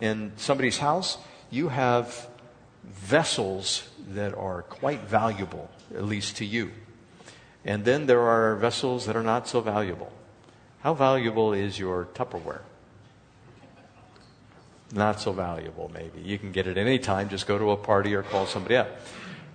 In 0.00 0.32
somebody's 0.36 0.78
house, 0.78 1.16
you 1.50 1.68
have 1.68 2.28
vessels 2.84 3.88
that 4.10 4.34
are 4.34 4.62
quite 4.62 5.02
valuable, 5.02 5.70
at 5.94 6.04
least 6.04 6.36
to 6.38 6.44
you. 6.44 6.70
And 7.64 7.84
then 7.84 8.06
there 8.06 8.20
are 8.20 8.56
vessels 8.56 9.06
that 9.06 9.16
are 9.16 9.22
not 9.22 9.46
so 9.46 9.60
valuable. 9.60 10.12
How 10.80 10.94
valuable 10.94 11.52
is 11.52 11.78
your 11.78 12.06
Tupperware? 12.06 12.62
Not 14.92 15.20
so 15.20 15.32
valuable, 15.32 15.90
maybe. 15.94 16.20
You 16.20 16.38
can 16.38 16.52
get 16.52 16.66
it 16.66 16.76
any 16.76 16.98
time, 16.98 17.28
just 17.28 17.46
go 17.46 17.56
to 17.56 17.70
a 17.70 17.76
party 17.76 18.14
or 18.14 18.22
call 18.22 18.46
somebody 18.46 18.76
up. 18.76 18.88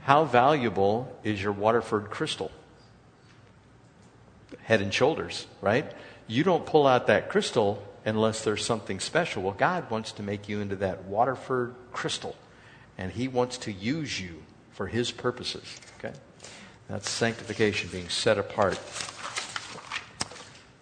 How 0.04 0.24
valuable 0.24 1.16
is 1.24 1.42
your 1.42 1.52
Waterford 1.52 2.10
crystal? 2.10 2.50
Head 4.64 4.82
and 4.82 4.94
shoulders, 4.94 5.46
right? 5.62 5.92
You 6.28 6.44
don't 6.44 6.66
pull 6.66 6.88
out 6.88 7.08
that 7.08 7.30
crystal 7.30 7.86
unless 8.06 8.44
there's 8.44 8.66
something 8.66 9.02
special. 9.02 9.44
Well, 9.44 9.54
God 9.54 9.92
wants 9.92 10.14
to 10.14 10.24
make 10.24 10.48
you 10.48 10.62
into 10.62 10.78
that 10.78 11.04
Waterford 11.04 11.76
crystal, 11.92 12.36
and 12.98 13.12
He 13.12 13.28
wants 13.28 13.58
to 13.60 13.72
use 13.72 14.20
you 14.20 14.44
for 14.72 14.88
His 14.88 15.12
purposes, 15.12 15.76
okay? 16.00 16.14
That's 16.90 17.10
sanctification, 17.10 17.90
being 17.92 18.08
set 18.08 18.38
apart. 18.38 18.80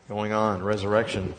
Going 0.07 0.33
on, 0.33 0.61
resurrection. 0.61 1.33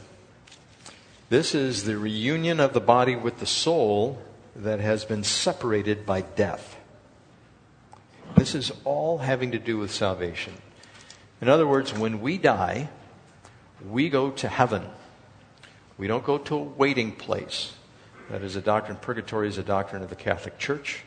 This 1.28 1.54
is 1.54 1.84
the 1.84 1.96
reunion 1.96 2.58
of 2.58 2.72
the 2.72 2.80
body 2.80 3.14
with 3.14 3.38
the 3.38 3.46
soul 3.46 4.20
that 4.56 4.80
has 4.80 5.04
been 5.04 5.22
separated 5.22 6.04
by 6.04 6.22
death. 6.22 6.76
This 8.36 8.54
is 8.54 8.72
all 8.84 9.18
having 9.18 9.52
to 9.52 9.58
do 9.58 9.78
with 9.78 9.92
salvation. 9.92 10.54
In 11.40 11.48
other 11.48 11.66
words, 11.66 11.94
when 11.94 12.20
we 12.20 12.36
die, 12.36 12.88
we 13.88 14.08
go 14.08 14.30
to 14.30 14.48
heaven. 14.48 14.82
We 15.96 16.08
don't 16.08 16.24
go 16.24 16.38
to 16.38 16.56
a 16.56 16.62
waiting 16.62 17.12
place. 17.12 17.72
That 18.30 18.42
is 18.42 18.56
a 18.56 18.60
doctrine. 18.60 18.98
Purgatory 18.98 19.46
is 19.46 19.58
a 19.58 19.62
doctrine 19.62 20.02
of 20.02 20.10
the 20.10 20.16
Catholic 20.16 20.58
Church. 20.58 21.04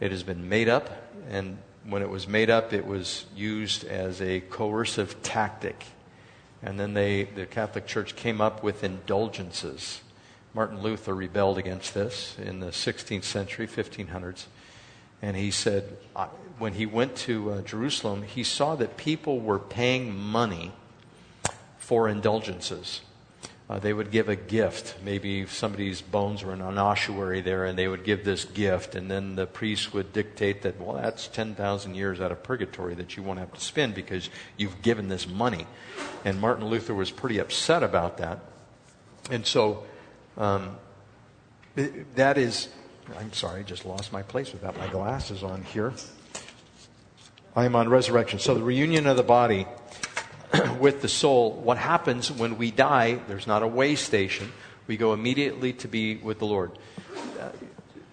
It 0.00 0.10
has 0.10 0.22
been 0.22 0.48
made 0.48 0.68
up 0.68 0.90
and 1.28 1.58
when 1.88 2.02
it 2.02 2.10
was 2.10 2.28
made 2.28 2.50
up, 2.50 2.72
it 2.72 2.86
was 2.86 3.24
used 3.34 3.84
as 3.84 4.20
a 4.20 4.40
coercive 4.40 5.22
tactic. 5.22 5.84
And 6.62 6.78
then 6.78 6.92
they, 6.92 7.24
the 7.24 7.46
Catholic 7.46 7.86
Church 7.86 8.14
came 8.14 8.40
up 8.40 8.62
with 8.62 8.84
indulgences. 8.84 10.02
Martin 10.52 10.82
Luther 10.82 11.14
rebelled 11.14 11.56
against 11.56 11.94
this 11.94 12.36
in 12.38 12.60
the 12.60 12.68
16th 12.68 13.24
century, 13.24 13.66
1500s. 13.66 14.44
And 15.22 15.36
he 15.36 15.50
said, 15.50 15.96
when 16.58 16.74
he 16.74 16.84
went 16.84 17.16
to 17.16 17.52
uh, 17.52 17.62
Jerusalem, 17.62 18.22
he 18.22 18.44
saw 18.44 18.74
that 18.76 18.96
people 18.96 19.40
were 19.40 19.58
paying 19.58 20.14
money 20.14 20.72
for 21.78 22.08
indulgences. 22.08 23.00
Uh, 23.70 23.78
they 23.78 23.92
would 23.92 24.10
give 24.10 24.30
a 24.30 24.36
gift. 24.36 24.96
Maybe 25.04 25.44
somebody's 25.46 26.00
bones 26.00 26.42
were 26.42 26.54
in 26.54 26.62
an 26.62 26.78
ossuary 26.78 27.42
there, 27.42 27.66
and 27.66 27.78
they 27.78 27.86
would 27.86 28.02
give 28.02 28.24
this 28.24 28.46
gift, 28.46 28.94
and 28.94 29.10
then 29.10 29.36
the 29.36 29.46
priest 29.46 29.92
would 29.92 30.14
dictate 30.14 30.62
that, 30.62 30.80
well, 30.80 30.96
that's 30.96 31.28
10,000 31.28 31.94
years 31.94 32.18
out 32.18 32.32
of 32.32 32.42
purgatory 32.42 32.94
that 32.94 33.16
you 33.16 33.22
won't 33.22 33.38
have 33.38 33.52
to 33.52 33.60
spend 33.60 33.94
because 33.94 34.30
you've 34.56 34.80
given 34.80 35.08
this 35.08 35.28
money. 35.28 35.66
And 36.24 36.40
Martin 36.40 36.64
Luther 36.64 36.94
was 36.94 37.10
pretty 37.10 37.38
upset 37.38 37.82
about 37.82 38.16
that. 38.18 38.40
And 39.30 39.44
so 39.44 39.84
um, 40.38 40.78
that 42.14 42.38
is, 42.38 42.68
I'm 43.18 43.34
sorry, 43.34 43.60
I 43.60 43.62
just 43.64 43.84
lost 43.84 44.14
my 44.14 44.22
place 44.22 44.50
without 44.50 44.78
my 44.78 44.86
glasses 44.86 45.42
on 45.42 45.62
here. 45.62 45.92
I 47.54 47.66
am 47.66 47.76
on 47.76 47.90
resurrection. 47.90 48.38
So 48.38 48.54
the 48.54 48.62
reunion 48.62 49.06
of 49.06 49.18
the 49.18 49.22
body 49.22 49.66
with 50.80 51.02
the 51.02 51.08
soul, 51.08 51.52
what 51.52 51.78
happens 51.78 52.30
when 52.30 52.58
we 52.58 52.70
die, 52.70 53.20
there's 53.28 53.46
not 53.46 53.62
a 53.62 53.66
way 53.66 53.94
station. 53.94 54.52
We 54.86 54.96
go 54.96 55.12
immediately 55.12 55.72
to 55.74 55.88
be 55.88 56.16
with 56.16 56.38
the 56.38 56.46
Lord. 56.46 56.72
Uh, 57.38 57.50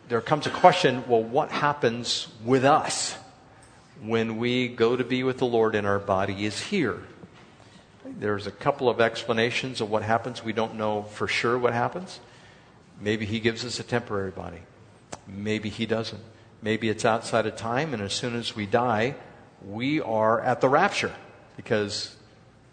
there 0.09 0.21
comes 0.21 0.45
a 0.45 0.49
question 0.49 1.03
well, 1.07 1.23
what 1.23 1.49
happens 1.49 2.27
with 2.43 2.65
us 2.65 3.17
when 4.01 4.37
we 4.37 4.67
go 4.67 4.95
to 4.95 5.03
be 5.03 5.23
with 5.23 5.37
the 5.37 5.45
Lord 5.45 5.75
and 5.75 5.87
our 5.87 5.99
body 5.99 6.45
is 6.45 6.59
here? 6.59 7.01
There's 8.05 8.45
a 8.47 8.51
couple 8.51 8.89
of 8.89 9.01
explanations 9.01 9.81
of 9.81 9.89
what 9.89 10.03
happens. 10.03 10.43
We 10.43 10.53
don't 10.53 10.75
know 10.75 11.03
for 11.03 11.27
sure 11.27 11.57
what 11.57 11.73
happens. 11.73 12.19
Maybe 12.99 13.25
He 13.25 13.39
gives 13.39 13.65
us 13.65 13.79
a 13.79 13.83
temporary 13.83 14.31
body. 14.31 14.59
Maybe 15.27 15.69
He 15.69 15.85
doesn't. 15.85 16.21
Maybe 16.61 16.89
it's 16.89 17.05
outside 17.05 17.45
of 17.45 17.55
time, 17.55 17.93
and 17.93 18.01
as 18.01 18.13
soon 18.13 18.35
as 18.35 18.55
we 18.55 18.65
die, 18.65 19.15
we 19.63 20.01
are 20.01 20.39
at 20.41 20.61
the 20.61 20.69
rapture 20.69 21.13
because 21.57 22.15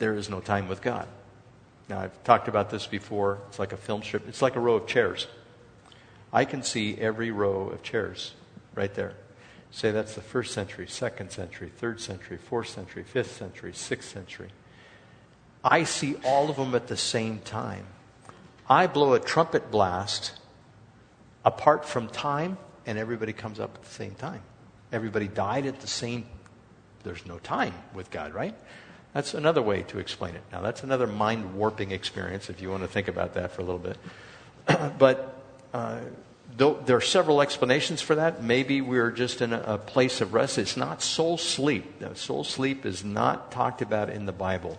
there 0.02 0.14
is 0.14 0.28
no 0.28 0.40
time 0.40 0.66
with 0.66 0.82
God. 0.82 1.06
Now, 1.88 2.00
I've 2.00 2.24
talked 2.24 2.48
about 2.48 2.70
this 2.70 2.88
before. 2.88 3.38
It's 3.46 3.60
like 3.60 3.72
a 3.72 3.76
film 3.76 4.02
strip, 4.02 4.26
it's 4.26 4.42
like 4.42 4.56
a 4.56 4.60
row 4.60 4.74
of 4.74 4.88
chairs. 4.88 5.28
I 6.32 6.44
can 6.44 6.64
see 6.64 6.96
every 6.98 7.30
row 7.30 7.68
of 7.68 7.84
chairs 7.84 8.32
right 8.74 8.92
there. 8.92 9.12
Say 9.70 9.92
that's 9.92 10.16
the 10.16 10.20
first 10.20 10.52
century, 10.54 10.88
second 10.88 11.30
century, 11.30 11.70
third 11.76 12.00
century, 12.00 12.36
fourth 12.36 12.68
century, 12.68 13.04
fifth 13.04 13.36
century, 13.36 13.72
sixth 13.72 14.10
century. 14.10 14.48
I 15.62 15.84
see 15.84 16.16
all 16.24 16.50
of 16.50 16.56
them 16.56 16.74
at 16.74 16.88
the 16.88 16.96
same 16.96 17.38
time. 17.38 17.86
I 18.68 18.88
blow 18.88 19.14
a 19.14 19.20
trumpet 19.20 19.70
blast 19.70 20.32
apart 21.44 21.84
from 21.84 22.08
time, 22.08 22.58
and 22.86 22.98
everybody 22.98 23.32
comes 23.32 23.60
up 23.60 23.76
at 23.76 23.84
the 23.84 23.94
same 23.94 24.16
time. 24.16 24.42
Everybody 24.90 25.28
died 25.28 25.66
at 25.66 25.80
the 25.80 25.86
same 25.86 26.26
there's 27.02 27.26
no 27.26 27.38
time 27.38 27.74
with 27.94 28.10
God, 28.10 28.32
right? 28.32 28.54
That's 29.14 29.34
another 29.34 29.60
way 29.60 29.82
to 29.84 29.98
explain 29.98 30.34
it. 30.34 30.42
Now, 30.50 30.62
that's 30.62 30.82
another 30.82 31.06
mind 31.06 31.54
warping 31.54 31.90
experience 31.90 32.48
if 32.48 32.62
you 32.62 32.70
want 32.70 32.82
to 32.82 32.88
think 32.88 33.08
about 33.08 33.34
that 33.34 33.52
for 33.52 33.60
a 33.60 33.64
little 33.64 33.78
bit. 33.78 33.98
but 34.98 35.38
uh, 35.74 36.00
there 36.56 36.96
are 36.96 37.00
several 37.00 37.42
explanations 37.42 38.00
for 38.00 38.14
that. 38.14 38.42
Maybe 38.42 38.80
we're 38.80 39.10
just 39.10 39.42
in 39.42 39.52
a, 39.52 39.60
a 39.60 39.78
place 39.78 40.20
of 40.20 40.32
rest. 40.32 40.58
It's 40.58 40.76
not 40.76 41.02
soul 41.02 41.36
sleep. 41.36 42.00
Now, 42.00 42.14
soul 42.14 42.44
sleep 42.44 42.86
is 42.86 43.04
not 43.04 43.52
talked 43.52 43.82
about 43.82 44.08
in 44.10 44.26
the 44.26 44.32
Bible. 44.32 44.78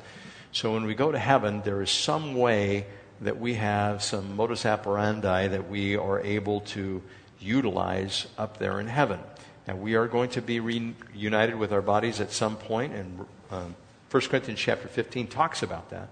So 0.51 0.73
when 0.73 0.85
we 0.85 0.95
go 0.95 1.11
to 1.11 1.19
heaven, 1.19 1.61
there 1.63 1.81
is 1.81 1.89
some 1.89 2.35
way 2.35 2.85
that 3.21 3.39
we 3.39 3.55
have 3.55 4.03
some 4.03 4.35
modus 4.35 4.65
operandi 4.65 5.47
that 5.47 5.69
we 5.69 5.95
are 5.95 6.19
able 6.21 6.61
to 6.61 7.01
utilize 7.39 8.27
up 8.37 8.57
there 8.57 8.79
in 8.79 8.87
heaven. 8.87 9.19
And 9.65 9.81
we 9.81 9.95
are 9.95 10.07
going 10.07 10.29
to 10.31 10.41
be 10.41 10.59
reunited 10.59 11.55
with 11.55 11.71
our 11.71 11.81
bodies 11.81 12.19
at 12.19 12.31
some 12.31 12.57
point, 12.57 12.93
and 12.93 13.25
um, 13.49 13.75
1 14.13 14.21
Corinthians 14.29 14.59
chapter 14.59 14.87
15 14.87 15.25
talks 15.25 15.63
about 15.63 15.89
that. 15.89 16.07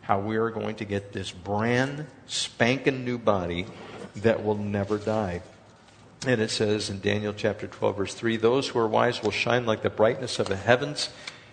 How 0.00 0.18
we 0.18 0.38
are 0.38 0.48
going 0.48 0.76
to 0.76 0.86
get 0.86 1.12
this 1.12 1.30
brand 1.30 2.06
spanking 2.26 3.04
new 3.04 3.18
body 3.18 3.66
that 4.16 4.42
will 4.42 4.54
never 4.54 4.96
die. 4.96 5.42
And 6.26 6.40
it 6.40 6.50
says 6.50 6.88
in 6.88 7.00
Daniel 7.00 7.34
chapter 7.36 7.66
12, 7.66 7.96
verse 7.98 8.14
3 8.14 8.38
Those 8.38 8.68
who 8.68 8.78
are 8.78 8.88
wise 8.88 9.22
will 9.22 9.32
shine 9.32 9.66
like 9.66 9.82
the 9.82 9.90
brightness 9.90 10.38
of 10.38 10.48
the 10.48 10.56
heavens, 10.56 11.10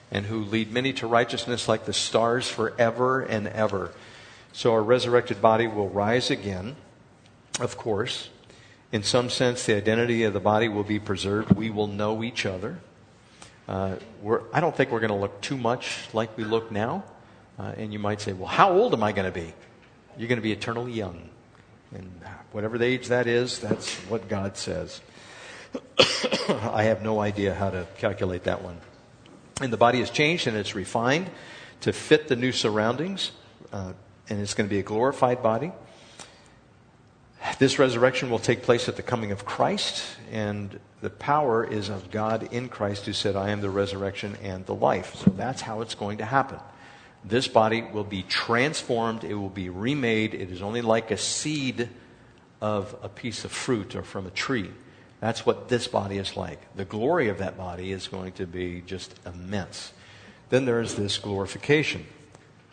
and 0.09 0.27
who 0.27 0.45
lead 0.45 0.71
many 0.71 0.93
to 0.93 1.05
righteousness 1.05 1.67
like 1.67 1.83
the 1.83 1.91
stars 1.91 2.47
forever 2.47 3.19
and 3.19 3.49
ever. 3.49 3.91
So 4.53 4.71
our 4.71 4.81
resurrected 4.81 5.41
body 5.41 5.67
will 5.67 5.89
rise 5.89 6.31
again, 6.31 6.77
of 7.59 7.75
course. 7.75 8.29
In 8.93 9.03
some 9.03 9.29
sense, 9.29 9.65
the 9.65 9.75
identity 9.75 10.23
of 10.23 10.31
the 10.31 10.39
body 10.39 10.69
will 10.69 10.85
be 10.85 10.97
preserved. 10.97 11.57
We 11.57 11.69
will 11.69 11.87
know 11.87 12.23
each 12.23 12.45
other. 12.45 12.79
Uh, 13.69 13.95
I 14.51 14.61
don't 14.61 14.75
think 14.75 14.89
we're 14.89 14.99
going 14.99 15.11
to 15.11 15.15
look 15.15 15.41
too 15.41 15.55
much 15.55 16.11
like 16.11 16.35
we 16.35 16.43
look 16.43 16.71
now. 16.71 17.03
Uh, 17.59 17.73
and 17.77 17.93
you 17.93 17.99
might 17.99 18.19
say, 18.19 18.33
well, 18.33 18.47
how 18.47 18.71
old 18.71 18.93
am 18.93 19.03
I 19.03 19.11
going 19.11 19.31
to 19.31 19.39
be? 19.39 19.53
You're 20.17 20.27
going 20.27 20.39
to 20.39 20.43
be 20.43 20.51
eternally 20.51 20.91
young. 20.91 21.29
And 21.93 22.09
whatever 22.51 22.79
the 22.79 22.85
age 22.85 23.09
that 23.09 23.27
is, 23.27 23.59
that's 23.59 23.95
what 24.09 24.27
God 24.27 24.57
says. 24.57 25.01
I 26.49 26.83
have 26.83 27.03
no 27.03 27.19
idea 27.19 27.53
how 27.53 27.69
to 27.69 27.85
calculate 27.99 28.45
that 28.45 28.63
one. 28.63 28.79
And 29.61 29.71
the 29.71 29.77
body 29.77 29.99
has 29.99 30.09
changed 30.09 30.47
and 30.47 30.57
it's 30.57 30.73
refined 30.73 31.29
to 31.81 31.93
fit 31.93 32.27
the 32.27 32.35
new 32.35 32.51
surroundings. 32.51 33.31
Uh, 33.71 33.93
and 34.29 34.41
it's 34.41 34.55
going 34.55 34.67
to 34.67 34.73
be 34.73 34.79
a 34.79 34.83
glorified 34.83 35.43
body. 35.43 35.71
This 37.59 37.77
resurrection 37.77 38.29
will 38.29 38.39
take 38.39 38.63
place 38.63 38.87
at 38.87 38.95
the 38.95 39.01
coming 39.01 39.33
of 39.33 39.43
Christ, 39.43 40.01
and 40.31 40.79
the 41.01 41.09
power 41.09 41.61
is 41.61 41.89
of 41.89 42.09
God 42.09 42.53
in 42.53 42.69
Christ 42.69 43.05
who 43.05 43.11
said, 43.11 43.35
I 43.35 43.49
am 43.49 43.59
the 43.59 43.69
resurrection 43.69 44.37
and 44.41 44.65
the 44.65 44.73
life. 44.73 45.15
So 45.15 45.31
that's 45.31 45.61
how 45.61 45.81
it's 45.81 45.93
going 45.93 46.19
to 46.19 46.25
happen. 46.25 46.57
This 47.25 47.49
body 47.49 47.81
will 47.81 48.05
be 48.05 48.23
transformed, 48.23 49.25
it 49.25 49.33
will 49.33 49.49
be 49.49 49.67
remade. 49.67 50.33
It 50.33 50.51
is 50.51 50.61
only 50.61 50.81
like 50.81 51.11
a 51.11 51.17
seed 51.17 51.89
of 52.61 52.95
a 53.03 53.09
piece 53.09 53.43
of 53.43 53.51
fruit 53.51 53.93
or 53.93 54.03
from 54.03 54.25
a 54.25 54.31
tree. 54.31 54.71
That's 55.19 55.45
what 55.45 55.67
this 55.67 55.85
body 55.85 56.17
is 56.17 56.37
like. 56.37 56.73
The 56.77 56.85
glory 56.85 57.27
of 57.27 57.39
that 57.39 57.57
body 57.57 57.91
is 57.91 58.07
going 58.07 58.31
to 58.33 58.47
be 58.47 58.81
just 58.85 59.13
immense. 59.25 59.91
Then 60.49 60.63
there 60.63 60.79
is 60.79 60.95
this 60.95 61.17
glorification, 61.17 62.05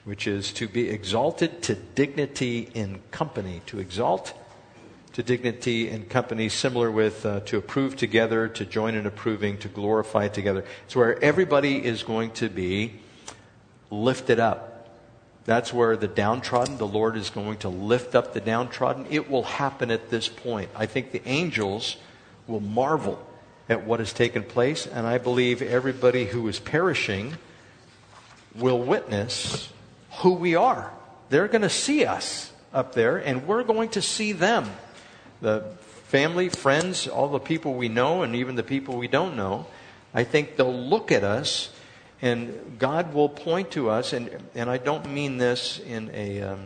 which 0.04 0.28
is 0.28 0.52
to 0.52 0.68
be 0.68 0.90
exalted 0.90 1.60
to 1.62 1.74
dignity 1.74 2.68
in 2.72 3.00
company, 3.10 3.62
to 3.66 3.80
exalt 3.80 4.32
to 5.16 5.22
dignity 5.22 5.88
and 5.88 6.10
company, 6.10 6.46
similar 6.46 6.90
with 6.90 7.24
uh, 7.24 7.40
to 7.40 7.56
approve 7.56 7.96
together, 7.96 8.48
to 8.48 8.66
join 8.66 8.94
in 8.94 9.06
approving, 9.06 9.56
to 9.56 9.66
glorify 9.66 10.28
together. 10.28 10.62
It's 10.84 10.94
where 10.94 11.18
everybody 11.24 11.82
is 11.82 12.02
going 12.02 12.32
to 12.32 12.50
be 12.50 13.00
lifted 13.90 14.38
up. 14.38 14.90
That's 15.46 15.72
where 15.72 15.96
the 15.96 16.06
downtrodden, 16.06 16.76
the 16.76 16.86
Lord 16.86 17.16
is 17.16 17.30
going 17.30 17.56
to 17.58 17.70
lift 17.70 18.14
up 18.14 18.34
the 18.34 18.42
downtrodden. 18.42 19.06
It 19.08 19.30
will 19.30 19.44
happen 19.44 19.90
at 19.90 20.10
this 20.10 20.28
point. 20.28 20.68
I 20.76 20.84
think 20.84 21.12
the 21.12 21.26
angels 21.26 21.96
will 22.46 22.60
marvel 22.60 23.26
at 23.70 23.86
what 23.86 24.00
has 24.00 24.12
taken 24.12 24.42
place, 24.42 24.86
and 24.86 25.06
I 25.06 25.16
believe 25.16 25.62
everybody 25.62 26.26
who 26.26 26.46
is 26.46 26.58
perishing 26.58 27.38
will 28.54 28.82
witness 28.82 29.72
who 30.18 30.34
we 30.34 30.56
are. 30.56 30.92
They're 31.30 31.48
going 31.48 31.62
to 31.62 31.70
see 31.70 32.04
us 32.04 32.52
up 32.74 32.94
there, 32.94 33.16
and 33.16 33.46
we're 33.46 33.64
going 33.64 33.88
to 33.90 34.02
see 34.02 34.32
them 34.32 34.68
the 35.40 35.64
family, 36.06 36.48
friends, 36.48 37.06
all 37.06 37.28
the 37.28 37.38
people 37.38 37.74
we 37.74 37.88
know, 37.88 38.22
and 38.22 38.34
even 38.36 38.54
the 38.54 38.62
people 38.62 38.96
we 38.96 39.08
don't 39.08 39.36
know, 39.36 39.66
I 40.14 40.24
think 40.24 40.56
they'll 40.56 40.72
look 40.72 41.12
at 41.12 41.24
us 41.24 41.70
and 42.22 42.78
God 42.78 43.12
will 43.12 43.28
point 43.28 43.72
to 43.72 43.90
us, 43.90 44.12
and, 44.12 44.30
and 44.54 44.70
I 44.70 44.78
don't 44.78 45.10
mean 45.10 45.36
this 45.36 45.78
in 45.78 46.10
a 46.14 46.42
um, 46.42 46.60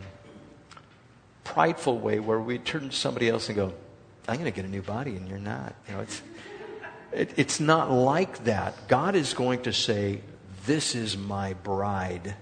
prideful 1.43 1.99
way 1.99 2.19
where 2.19 2.39
we 2.39 2.57
turn 2.57 2.89
to 2.89 2.95
somebody 2.95 3.27
else 3.27 3.49
and 3.49 3.57
go, 3.57 3.73
I'm 4.27 4.35
going 4.35 4.45
to 4.45 4.55
get 4.55 4.65
a 4.65 4.69
new 4.69 4.81
body 4.81 5.15
and 5.17 5.27
you're 5.27 5.39
not. 5.39 5.75
You 5.87 5.95
know, 5.95 6.01
it's, 6.01 6.21
it, 7.11 7.33
it's 7.35 7.59
not 7.59 7.91
like 7.91 8.45
that. 8.45 8.87
God 8.87 9.15
is 9.15 9.33
going 9.33 9.63
to 9.63 9.73
say, 9.73 10.21
This 10.65 10.95
is 10.95 11.17
my 11.17 11.53
bride. 11.53 12.35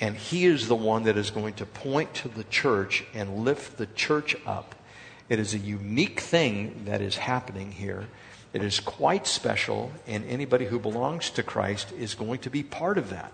And 0.00 0.16
He 0.16 0.46
is 0.46 0.66
the 0.66 0.74
one 0.74 1.04
that 1.04 1.16
is 1.16 1.30
going 1.30 1.54
to 1.54 1.66
point 1.66 2.14
to 2.14 2.28
the 2.28 2.44
church 2.44 3.04
and 3.14 3.44
lift 3.44 3.76
the 3.76 3.86
church 3.86 4.34
up 4.44 4.74
it 5.30 5.38
is 5.38 5.54
a 5.54 5.58
unique 5.58 6.20
thing 6.20 6.82
that 6.86 7.00
is 7.00 7.16
happening 7.16 7.70
here. 7.70 8.08
It 8.52 8.64
is 8.64 8.80
quite 8.80 9.28
special, 9.28 9.92
and 10.08 10.24
anybody 10.24 10.66
who 10.66 10.80
belongs 10.80 11.30
to 11.30 11.44
Christ 11.44 11.92
is 11.92 12.14
going 12.16 12.40
to 12.40 12.50
be 12.50 12.64
part 12.64 12.98
of 12.98 13.10
that. 13.10 13.32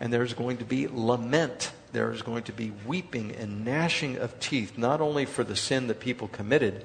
And 0.00 0.10
there's 0.10 0.32
going 0.32 0.56
to 0.56 0.64
be 0.64 0.88
lament. 0.88 1.70
There's 1.92 2.22
going 2.22 2.44
to 2.44 2.52
be 2.52 2.72
weeping 2.86 3.36
and 3.36 3.62
gnashing 3.62 4.16
of 4.16 4.40
teeth, 4.40 4.78
not 4.78 5.02
only 5.02 5.26
for 5.26 5.44
the 5.44 5.54
sin 5.54 5.88
that 5.88 6.00
people 6.00 6.28
committed, 6.28 6.82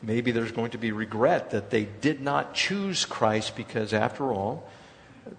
maybe 0.00 0.30
there's 0.32 0.52
going 0.52 0.70
to 0.70 0.78
be 0.78 0.90
regret 0.90 1.50
that 1.50 1.68
they 1.68 1.84
did 1.84 2.22
not 2.22 2.54
choose 2.54 3.04
Christ 3.04 3.56
because, 3.56 3.92
after 3.92 4.32
all, 4.32 4.66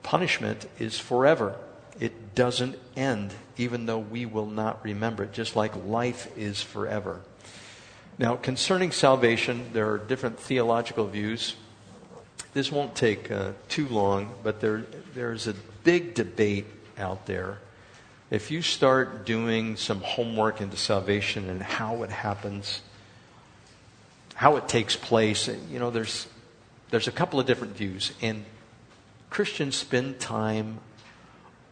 punishment 0.03 0.69
is 0.77 0.99
forever. 0.99 1.55
It 1.99 2.35
doesn't 2.35 2.77
end, 2.95 3.33
even 3.57 3.87
though 3.87 3.99
we 3.99 4.27
will 4.27 4.45
not 4.45 4.83
remember 4.83 5.23
it, 5.23 5.33
just 5.33 5.55
like 5.55 5.85
life 5.87 6.27
is 6.37 6.61
forever. 6.61 7.21
Now, 8.19 8.35
concerning 8.35 8.91
salvation, 8.91 9.71
there 9.73 9.89
are 9.91 9.97
different 9.97 10.39
theological 10.39 11.07
views. 11.07 11.55
This 12.53 12.71
won't 12.71 12.95
take 12.95 13.31
uh, 13.31 13.53
too 13.69 13.87
long, 13.87 14.35
but 14.43 14.61
there, 14.61 14.85
there's 15.15 15.47
a 15.47 15.55
big 15.83 16.13
debate 16.13 16.67
out 16.97 17.25
there. 17.25 17.57
If 18.29 18.51
you 18.51 18.61
start 18.61 19.25
doing 19.25 19.77
some 19.77 20.01
homework 20.01 20.61
into 20.61 20.77
salvation 20.77 21.49
and 21.49 21.61
how 21.61 22.03
it 22.03 22.11
happens, 22.11 22.81
how 24.35 24.57
it 24.57 24.67
takes 24.67 24.95
place, 24.95 25.49
you 25.71 25.79
know, 25.79 25.89
there's, 25.89 26.27
there's 26.91 27.07
a 27.07 27.11
couple 27.11 27.39
of 27.39 27.47
different 27.47 27.75
views. 27.75 28.11
And 28.21 28.45
Christians 29.31 29.75
spend 29.75 30.19
time 30.19 30.79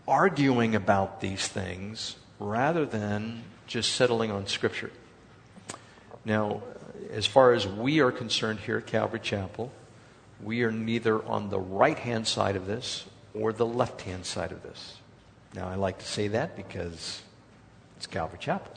arguing 0.08 0.74
about 0.74 1.22
these 1.22 1.48
things 1.48 2.16
rather 2.40 2.86
than 2.86 3.44
just 3.68 3.94
settling 3.94 4.32
on 4.32 4.48
Scripture. 4.48 4.92
Now, 6.26 6.62
as 7.12 7.26
far 7.26 7.54
as 7.54 7.68
we 7.68 8.00
are 8.00 8.12
concerned 8.12 8.60
here 8.60 8.78
at 8.78 8.88
Calvary 8.88 9.20
Chapel, 9.20 9.72
we 10.42 10.64
are 10.64 10.72
neither 10.72 11.24
on 11.26 11.50
the 11.50 11.60
right 11.60 11.98
hand 11.98 12.28
side 12.28 12.56
of 12.56 12.66
this 12.66 13.06
or 13.34 13.54
the 13.54 13.66
left 13.66 14.02
hand 14.02 14.26
side 14.26 14.52
of 14.52 14.64
this. 14.64 14.98
Now, 15.54 15.68
I 15.68 15.76
like 15.76 16.00
to 16.00 16.08
say 16.08 16.30
that 16.30 16.56
because 16.56 17.22
it's 17.98 18.08
Calvary 18.08 18.40
Chapel. 18.40 18.72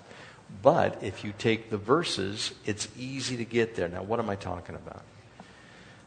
But 0.63 1.03
if 1.03 1.25
you 1.25 1.33
take 1.37 1.71
the 1.71 1.79
verses, 1.79 2.53
it's 2.65 2.89
easy 2.99 3.37
to 3.37 3.45
get 3.45 3.77
there. 3.77 3.89
Now, 3.89 4.03
what 4.03 4.19
am 4.21 4.31
I 4.31 4.37
talking 4.37 4.75
about? 4.75 5.03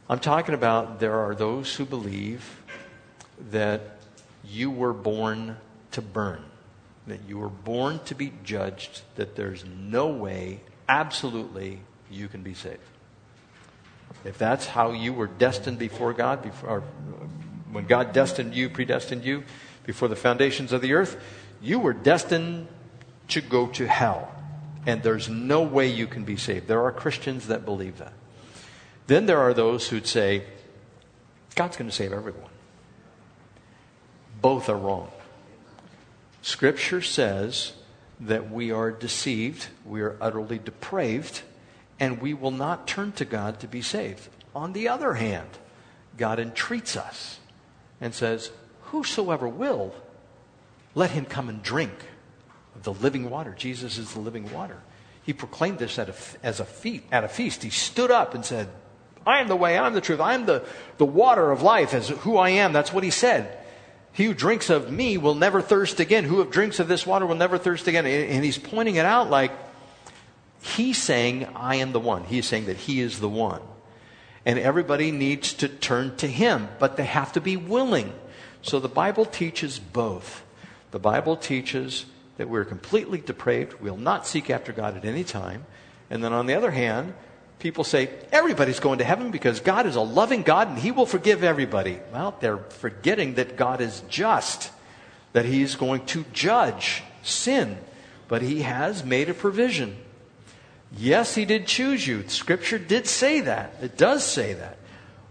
I'm 0.09 0.19
talking 0.19 0.55
about 0.55 0.99
there 0.99 1.19
are 1.19 1.35
those 1.35 1.75
who 1.75 1.85
believe 1.85 2.61
that 3.51 3.97
you 4.43 4.71
were 4.71 4.93
born 4.93 5.57
to 5.91 6.01
burn, 6.01 6.43
that 7.07 7.19
you 7.27 7.37
were 7.39 7.49
born 7.49 7.99
to 8.05 8.15
be 8.15 8.31
judged, 8.43 9.01
that 9.15 9.35
there's 9.35 9.65
no 9.65 10.07
way 10.07 10.61
absolutely 10.87 11.79
you 12.09 12.27
can 12.27 12.43
be 12.43 12.53
saved. 12.53 12.79
If 14.23 14.37
that's 14.37 14.65
how 14.65 14.91
you 14.91 15.13
were 15.13 15.27
destined 15.27 15.79
before 15.79 16.13
God, 16.13 16.41
before, 16.41 16.81
when 17.71 17.85
God 17.85 18.13
destined 18.13 18.55
you, 18.55 18.69
predestined 18.69 19.23
you 19.23 19.43
before 19.85 20.07
the 20.07 20.15
foundations 20.15 20.73
of 20.73 20.81
the 20.81 20.93
earth, 20.93 21.21
you 21.61 21.79
were 21.79 21.93
destined 21.93 22.67
to 23.29 23.41
go 23.41 23.67
to 23.67 23.87
hell. 23.87 24.31
And 24.85 25.03
there's 25.03 25.27
no 25.27 25.63
way 25.63 25.87
you 25.87 26.07
can 26.07 26.23
be 26.23 26.37
saved. 26.37 26.67
There 26.67 26.83
are 26.83 26.91
Christians 26.91 27.47
that 27.47 27.65
believe 27.65 27.97
that. 27.97 28.13
Then 29.07 29.25
there 29.25 29.39
are 29.39 29.53
those 29.53 29.87
who'd 29.89 30.07
say, 30.07 30.43
God's 31.55 31.77
going 31.77 31.89
to 31.89 31.95
save 31.95 32.13
everyone. 32.13 32.49
Both 34.41 34.69
are 34.69 34.77
wrong. 34.77 35.09
Scripture 36.41 37.01
says 37.01 37.73
that 38.19 38.51
we 38.51 38.71
are 38.71 38.91
deceived, 38.91 39.67
we 39.85 40.01
are 40.01 40.17
utterly 40.19 40.59
depraved, 40.59 41.41
and 41.99 42.21
we 42.21 42.33
will 42.33 42.51
not 42.51 42.87
turn 42.87 43.11
to 43.13 43.25
God 43.25 43.59
to 43.59 43.67
be 43.67 43.81
saved. 43.81 44.27
On 44.55 44.73
the 44.73 44.87
other 44.87 45.13
hand, 45.13 45.49
God 46.17 46.39
entreats 46.39 46.97
us 46.97 47.39
and 48.01 48.13
says, 48.13 48.51
Whosoever 48.83 49.47
will, 49.47 49.93
let 50.95 51.11
him 51.11 51.25
come 51.25 51.49
and 51.49 51.61
drink 51.61 51.93
of 52.75 52.83
the 52.83 52.93
living 52.93 53.29
water. 53.29 53.53
Jesus 53.57 53.97
is 53.97 54.13
the 54.13 54.19
living 54.19 54.51
water. 54.51 54.81
He 55.23 55.33
proclaimed 55.33 55.77
this 55.77 55.99
at 55.99 56.09
a, 56.09 56.15
as 56.41 56.59
a 56.59 56.65
feast, 56.65 57.03
at 57.11 57.23
a 57.23 57.27
feast. 57.27 57.61
He 57.61 57.69
stood 57.69 58.11
up 58.11 58.33
and 58.33 58.45
said, 58.45 58.69
I 59.25 59.41
am 59.41 59.49
the 59.49 59.57
way, 59.57 59.77
I'm 59.77 59.93
the 59.93 60.01
truth, 60.01 60.21
I'm 60.21 60.45
the, 60.45 60.65
the 60.97 61.05
water 61.05 61.51
of 61.51 61.61
life, 61.61 61.93
as 61.93 62.07
who 62.07 62.37
I 62.37 62.51
am. 62.51 62.71
That's 62.71 62.93
what 62.93 63.03
he 63.03 63.11
said. 63.11 63.57
He 64.17 64.25
who 64.25 64.33
drinks 64.33 64.71
of 64.71 64.91
me 64.91 65.19
will 65.19 65.35
never 65.35 65.61
thirst 65.61 65.99
again. 65.99 66.23
Who 66.23 66.43
drinks 66.43 66.79
of 66.79 66.87
this 66.87 67.05
water 67.05 67.27
will 67.27 67.35
never 67.35 67.59
thirst 67.59 67.87
again. 67.87 68.07
And 68.07 68.43
he's 68.43 68.57
pointing 68.57 68.95
it 68.95 69.05
out 69.05 69.29
like 69.29 69.51
he's 70.59 70.99
saying, 70.99 71.45
I 71.55 71.75
am 71.75 71.91
the 71.91 71.99
one. 71.99 72.23
He's 72.23 72.47
saying 72.47 72.65
that 72.65 72.77
he 72.77 72.99
is 72.99 73.19
the 73.19 73.29
one. 73.29 73.61
And 74.43 74.57
everybody 74.57 75.11
needs 75.11 75.53
to 75.53 75.67
turn 75.67 76.15
to 76.15 76.25
him, 76.25 76.67
but 76.79 76.97
they 76.97 77.05
have 77.05 77.31
to 77.33 77.41
be 77.41 77.57
willing. 77.57 78.11
So 78.63 78.79
the 78.79 78.89
Bible 78.89 79.23
teaches 79.23 79.77
both. 79.77 80.43
The 80.89 80.97
Bible 80.97 81.37
teaches 81.37 82.07
that 82.37 82.49
we're 82.49 82.65
completely 82.65 83.19
depraved, 83.19 83.79
we'll 83.79 83.97
not 83.97 84.25
seek 84.25 84.49
after 84.49 84.71
God 84.71 84.97
at 84.97 85.05
any 85.05 85.23
time. 85.23 85.67
And 86.09 86.23
then 86.23 86.33
on 86.33 86.47
the 86.47 86.55
other 86.55 86.71
hand, 86.71 87.13
people 87.59 87.83
say 87.83 88.09
everybody's 88.31 88.79
going 88.79 88.99
to 88.99 89.05
heaven 89.05 89.31
because 89.31 89.59
God 89.59 89.85
is 89.85 89.95
a 89.95 90.01
loving 90.01 90.43
God 90.43 90.67
and 90.67 90.77
He 90.77 90.91
will 90.91 91.05
forgive 91.05 91.43
everybody. 91.43 91.99
Well, 92.13 92.35
they're 92.39 92.57
forgetting 92.57 93.35
that 93.35 93.57
God 93.57 93.81
is 93.81 94.01
just, 94.09 94.71
that 95.33 95.45
He's 95.45 95.75
going 95.75 96.05
to 96.07 96.25
judge 96.33 97.03
sin, 97.23 97.77
but 98.27 98.41
He 98.41 98.61
has 98.61 99.03
made 99.03 99.29
a 99.29 99.33
provision. 99.33 99.97
Yes, 100.95 101.35
He 101.35 101.45
did 101.45 101.67
choose 101.67 102.05
you. 102.07 102.27
Scripture 102.27 102.79
did 102.79 103.07
say 103.07 103.41
that. 103.41 103.73
It 103.81 103.97
does 103.97 104.23
say 104.23 104.53
that. 104.53 104.77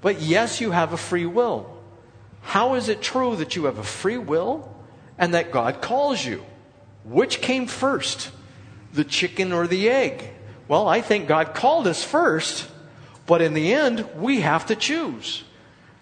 But 0.00 0.20
yes, 0.20 0.60
you 0.60 0.72
have 0.72 0.92
a 0.92 0.98
free 0.98 1.26
will. 1.26 1.72
How 2.42 2.74
is 2.74 2.88
it 2.88 3.02
true 3.02 3.36
that 3.36 3.56
you 3.56 3.64
have 3.64 3.78
a 3.78 3.82
free 3.82 4.18
will 4.18 4.72
and 5.18 5.34
that 5.34 5.50
God 5.50 5.80
calls 5.80 6.24
you? 6.24 6.44
Which 7.04 7.40
came 7.40 7.66
first, 7.66 8.30
the 8.92 9.04
chicken 9.04 9.52
or 9.52 9.66
the 9.66 9.88
egg? 9.88 10.30
Well, 10.68 10.88
I 10.88 11.00
think 11.00 11.28
God 11.28 11.54
called 11.54 11.86
us 11.86 12.02
first, 12.02 12.68
but 13.26 13.40
in 13.40 13.54
the 13.54 13.72
end, 13.72 14.06
we 14.16 14.40
have 14.40 14.66
to 14.66 14.76
choose. 14.76 15.44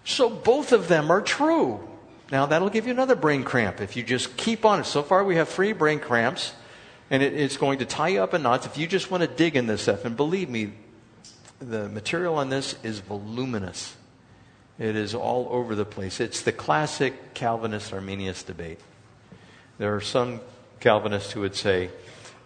So 0.03 0.29
both 0.29 0.71
of 0.71 0.87
them 0.87 1.11
are 1.11 1.21
true. 1.21 1.87
Now, 2.31 2.47
that'll 2.47 2.69
give 2.69 2.85
you 2.85 2.91
another 2.91 3.15
brain 3.15 3.43
cramp 3.43 3.81
if 3.81 3.95
you 3.95 4.03
just 4.03 4.35
keep 4.37 4.65
on 4.65 4.79
it. 4.79 4.85
So 4.85 5.03
far, 5.03 5.23
we 5.23 5.35
have 5.35 5.49
three 5.49 5.73
brain 5.73 5.99
cramps, 5.99 6.53
and 7.11 7.21
it, 7.21 7.33
it's 7.33 7.57
going 7.57 7.79
to 7.79 7.85
tie 7.85 8.09
you 8.09 8.21
up 8.21 8.33
in 8.33 8.41
knots 8.41 8.65
if 8.65 8.77
you 8.77 8.87
just 8.87 9.11
want 9.11 9.21
to 9.21 9.27
dig 9.27 9.55
in 9.55 9.67
this 9.67 9.83
stuff. 9.83 10.05
And 10.05 10.17
believe 10.17 10.49
me, 10.49 10.73
the 11.59 11.87
material 11.89 12.35
on 12.35 12.49
this 12.49 12.75
is 12.83 12.99
voluminous. 12.99 13.95
It 14.79 14.95
is 14.95 15.15
all 15.15 15.47
over 15.51 15.75
the 15.75 15.85
place. 15.85 16.19
It's 16.19 16.41
the 16.41 16.51
classic 16.51 17.33
Calvinist 17.33 17.93
Arminius 17.93 18.43
debate. 18.43 18.79
There 19.77 19.95
are 19.95 20.01
some 20.01 20.41
Calvinists 20.79 21.31
who 21.31 21.41
would 21.41 21.55
say, 21.55 21.89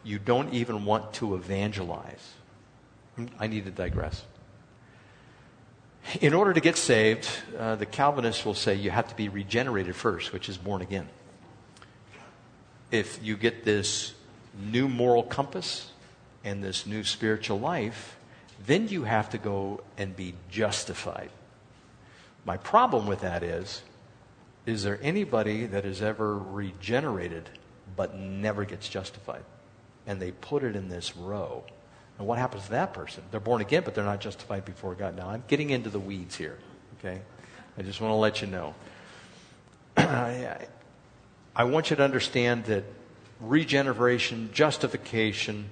you 0.03 0.19
don't 0.19 0.53
even 0.53 0.85
want 0.85 1.13
to 1.13 1.35
evangelize. 1.35 2.33
I 3.39 3.47
need 3.47 3.65
to 3.65 3.71
digress. 3.71 4.23
In 6.21 6.33
order 6.33 6.53
to 6.53 6.61
get 6.61 6.77
saved, 6.77 7.29
uh, 7.57 7.75
the 7.75 7.85
Calvinists 7.85 8.45
will 8.45 8.53
say 8.53 8.75
you 8.75 8.89
have 8.89 9.09
to 9.09 9.15
be 9.15 9.29
regenerated 9.29 9.95
first, 9.95 10.33
which 10.33 10.49
is 10.49 10.57
born 10.57 10.81
again. 10.81 11.07
If 12.91 13.19
you 13.21 13.37
get 13.37 13.63
this 13.65 14.13
new 14.57 14.87
moral 14.87 15.23
compass 15.23 15.91
and 16.43 16.63
this 16.63 16.87
new 16.87 17.03
spiritual 17.03 17.59
life, 17.59 18.17
then 18.65 18.87
you 18.87 19.03
have 19.03 19.29
to 19.31 19.37
go 19.37 19.81
and 19.97 20.15
be 20.15 20.33
justified. 20.49 21.29
My 22.45 22.57
problem 22.57 23.05
with 23.05 23.21
that 23.21 23.43
is 23.43 23.83
is 24.65 24.83
there 24.83 24.99
anybody 25.01 25.65
that 25.65 25.85
is 25.85 26.01
ever 26.01 26.37
regenerated 26.37 27.49
but 27.95 28.15
never 28.15 28.65
gets 28.65 28.87
justified? 28.87 29.43
And 30.09 30.19
they 30.19 30.31
put 30.31 30.63
it 30.63 30.75
in 30.75 30.89
this 30.89 31.15
row. 31.15 31.63
And 32.17 32.27
what 32.27 32.39
happens 32.39 32.63
to 32.63 32.71
that 32.71 32.93
person? 32.93 33.21
They're 33.29 33.39
born 33.39 33.61
again, 33.61 33.83
but 33.85 33.93
they're 33.93 34.03
not 34.03 34.19
justified 34.19 34.65
before 34.65 34.95
God. 34.95 35.15
Now, 35.15 35.29
I'm 35.29 35.43
getting 35.47 35.69
into 35.69 35.91
the 35.91 35.99
weeds 35.99 36.35
here, 36.35 36.57
okay? 36.97 37.21
I 37.77 37.83
just 37.83 38.01
want 38.01 38.11
to 38.11 38.15
let 38.15 38.41
you 38.41 38.47
know. 38.47 38.73
I 39.95 40.65
I 41.55 41.63
want 41.65 41.91
you 41.91 41.95
to 41.95 42.03
understand 42.03 42.65
that 42.65 42.85
regeneration, 43.39 44.49
justification, 44.51 45.69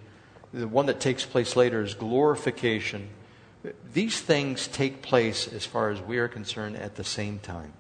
the 0.53 0.67
one 0.67 0.85
that 0.85 0.99
takes 0.99 1.25
place 1.25 1.55
later 1.55 1.81
is 1.81 1.95
glorification. 1.95 3.09
These 3.93 4.21
things 4.21 4.67
take 4.67 5.01
place, 5.01 5.51
as 5.51 5.65
far 5.65 5.89
as 5.89 5.99
we 5.99 6.19
are 6.19 6.27
concerned, 6.27 6.77
at 6.77 6.95
the 6.95 7.03
same 7.03 7.39
time. 7.39 7.73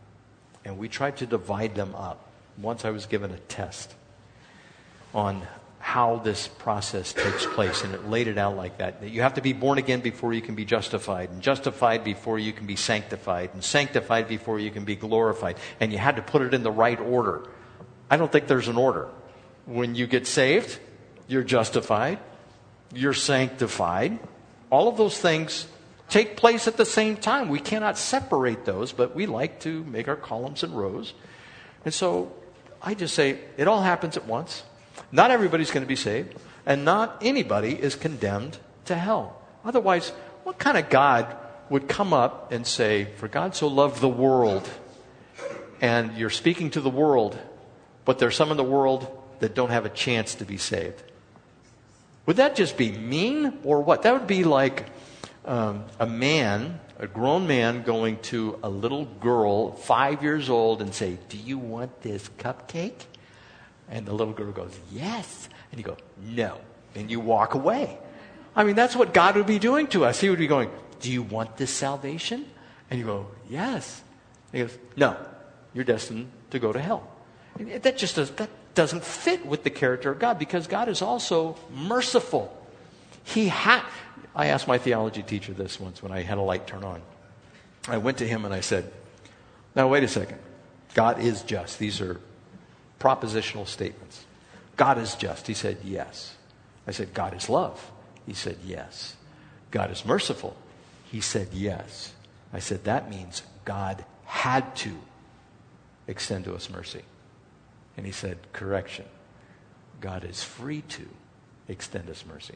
And 0.65 0.79
we 0.79 0.89
try 0.89 1.11
to 1.11 1.25
divide 1.27 1.75
them 1.75 1.93
up. 1.93 2.27
Once 2.57 2.83
I 2.83 2.89
was 2.89 3.05
given 3.05 3.29
a 3.29 3.37
test 3.37 3.93
on 5.13 5.45
how 5.97 6.17
this 6.17 6.47
process 6.47 7.11
takes 7.11 7.47
place, 7.47 7.83
and 7.83 7.91
it 7.95 8.07
laid 8.07 8.27
it 8.27 8.37
out 8.37 8.55
like 8.55 8.77
that. 8.77 9.01
That 9.01 9.09
you 9.09 9.23
have 9.23 9.33
to 9.33 9.41
be 9.41 9.51
born 9.51 9.79
again 9.79 9.99
before 9.99 10.31
you 10.31 10.43
can 10.43 10.53
be 10.53 10.63
justified, 10.63 11.31
and 11.31 11.41
justified 11.41 12.03
before 12.03 12.37
you 12.37 12.53
can 12.53 12.67
be 12.67 12.75
sanctified, 12.75 13.49
and 13.55 13.63
sanctified 13.63 14.27
before 14.27 14.59
you 14.59 14.69
can 14.69 14.85
be 14.85 14.95
glorified. 14.95 15.57
And 15.79 15.91
you 15.91 15.97
had 15.97 16.17
to 16.17 16.21
put 16.21 16.43
it 16.43 16.53
in 16.53 16.61
the 16.61 16.69
right 16.69 16.99
order. 16.99 17.49
I 18.11 18.17
don't 18.17 18.31
think 18.31 18.45
there's 18.45 18.67
an 18.67 18.77
order. 18.77 19.07
When 19.65 19.95
you 19.95 20.05
get 20.05 20.27
saved, 20.27 20.77
you're 21.27 21.41
justified, 21.41 22.19
you're 22.93 23.15
sanctified. 23.15 24.19
All 24.69 24.89
of 24.89 24.97
those 24.97 25.17
things 25.17 25.65
take 26.09 26.37
place 26.37 26.67
at 26.67 26.77
the 26.77 26.85
same 26.85 27.17
time. 27.17 27.49
We 27.49 27.59
cannot 27.59 27.97
separate 27.97 28.65
those, 28.65 28.91
but 28.91 29.15
we 29.15 29.25
like 29.25 29.61
to 29.61 29.83
make 29.85 30.07
our 30.07 30.15
columns 30.15 30.61
and 30.61 30.77
rows. 30.77 31.15
And 31.85 31.91
so 31.91 32.31
I 32.83 32.93
just 32.93 33.15
say 33.15 33.39
it 33.57 33.67
all 33.67 33.81
happens 33.81 34.15
at 34.15 34.27
once. 34.27 34.61
Not 35.11 35.31
everybody's 35.31 35.71
going 35.71 35.83
to 35.83 35.87
be 35.87 35.95
saved, 35.95 36.35
and 36.65 36.83
not 36.83 37.17
anybody 37.21 37.73
is 37.73 37.95
condemned 37.95 38.57
to 38.85 38.95
hell. 38.95 39.41
Otherwise, 39.63 40.09
what 40.43 40.59
kind 40.59 40.77
of 40.77 40.89
God 40.89 41.35
would 41.69 41.87
come 41.87 42.13
up 42.13 42.51
and 42.51 42.65
say, 42.65 43.05
For 43.15 43.27
God 43.27 43.55
so 43.55 43.67
loved 43.67 44.01
the 44.01 44.09
world, 44.09 44.69
and 45.81 46.17
you're 46.17 46.29
speaking 46.29 46.71
to 46.71 46.81
the 46.81 46.89
world, 46.89 47.37
but 48.05 48.19
there's 48.19 48.35
some 48.35 48.51
in 48.51 48.57
the 48.57 48.63
world 48.63 49.07
that 49.39 49.53
don't 49.55 49.69
have 49.69 49.85
a 49.85 49.89
chance 49.89 50.35
to 50.35 50.45
be 50.45 50.57
saved? 50.57 51.03
Would 52.25 52.37
that 52.37 52.55
just 52.55 52.77
be 52.77 52.91
mean 52.91 53.59
or 53.63 53.81
what? 53.81 54.03
That 54.03 54.13
would 54.13 54.27
be 54.27 54.43
like 54.43 54.85
um, 55.45 55.85
a 55.99 56.05
man, 56.05 56.79
a 56.99 57.07
grown 57.07 57.47
man, 57.47 57.83
going 57.83 58.19
to 58.23 58.59
a 58.61 58.69
little 58.69 59.05
girl, 59.05 59.71
five 59.71 60.21
years 60.21 60.49
old, 60.49 60.81
and 60.81 60.93
say, 60.93 61.17
Do 61.29 61.37
you 61.37 61.57
want 61.57 62.01
this 62.01 62.29
cupcake? 62.37 63.05
And 63.89 64.05
the 64.05 64.13
little 64.13 64.33
girl 64.33 64.51
goes, 64.51 64.77
Yes. 64.91 65.49
And 65.71 65.79
you 65.79 65.85
go, 65.85 65.97
No. 66.21 66.59
And 66.95 67.09
you 67.09 67.19
walk 67.19 67.53
away. 67.53 67.97
I 68.55 68.63
mean, 68.63 68.75
that's 68.75 68.95
what 68.95 69.13
God 69.13 69.35
would 69.35 69.45
be 69.45 69.59
doing 69.59 69.87
to 69.87 70.05
us. 70.05 70.19
He 70.19 70.29
would 70.29 70.39
be 70.39 70.47
going, 70.47 70.69
Do 70.99 71.11
you 71.11 71.21
want 71.21 71.57
this 71.57 71.71
salvation? 71.71 72.45
And 72.89 72.99
you 72.99 73.05
go, 73.05 73.27
Yes. 73.49 74.01
And 74.51 74.61
he 74.61 74.67
goes, 74.67 74.77
No, 74.95 75.17
you're 75.73 75.85
destined 75.85 76.31
to 76.51 76.59
go 76.59 76.73
to 76.73 76.79
hell. 76.79 77.07
That 77.57 77.97
just 77.97 78.15
does, 78.15 78.31
that 78.31 78.49
doesn't 78.75 79.03
fit 79.03 79.45
with 79.45 79.63
the 79.63 79.69
character 79.69 80.11
of 80.11 80.19
God 80.19 80.37
because 80.37 80.67
God 80.67 80.89
is 80.89 81.01
also 81.01 81.57
merciful. 81.73 82.55
He 83.23 83.47
had. 83.47 83.83
I 84.35 84.47
asked 84.47 84.67
my 84.67 84.77
theology 84.77 85.23
teacher 85.23 85.53
this 85.53 85.79
once 85.79 86.03
when 86.03 86.11
I 86.11 86.21
had 86.21 86.37
a 86.37 86.41
light 86.41 86.67
turn 86.67 86.83
on. 86.83 87.01
I 87.87 87.97
went 87.97 88.19
to 88.19 88.27
him 88.27 88.45
and 88.45 88.53
I 88.53 88.61
said, 88.61 88.91
Now, 89.75 89.87
wait 89.87 90.03
a 90.03 90.07
second. 90.07 90.39
God 90.93 91.19
is 91.19 91.41
just. 91.41 91.79
These 91.79 92.01
are 92.01 92.19
propositional 92.99 93.67
statements. 93.67 94.25
God 94.75 94.97
is 94.97 95.15
just. 95.15 95.47
He 95.47 95.53
said, 95.53 95.77
Yes. 95.83 96.35
I 96.87 96.91
said, 96.91 97.13
God 97.13 97.35
is 97.35 97.49
love. 97.49 97.91
He 98.25 98.33
said, 98.33 98.57
Yes. 98.65 99.15
God 99.71 99.91
is 99.91 100.05
merciful. 100.05 100.55
He 101.05 101.21
said, 101.21 101.49
Yes. 101.51 102.13
I 102.53 102.59
said, 102.59 102.83
That 102.85 103.09
means 103.09 103.41
God 103.65 104.05
had 104.25 104.75
to 104.77 104.93
extend 106.07 106.45
to 106.45 106.55
us 106.55 106.69
mercy. 106.69 107.03
And 107.97 108.05
he 108.05 108.11
said, 108.11 108.37
Correction. 108.53 109.05
God 109.99 110.23
is 110.23 110.43
free 110.43 110.81
to 110.89 111.07
extend 111.67 112.09
us 112.09 112.23
mercy. 112.27 112.55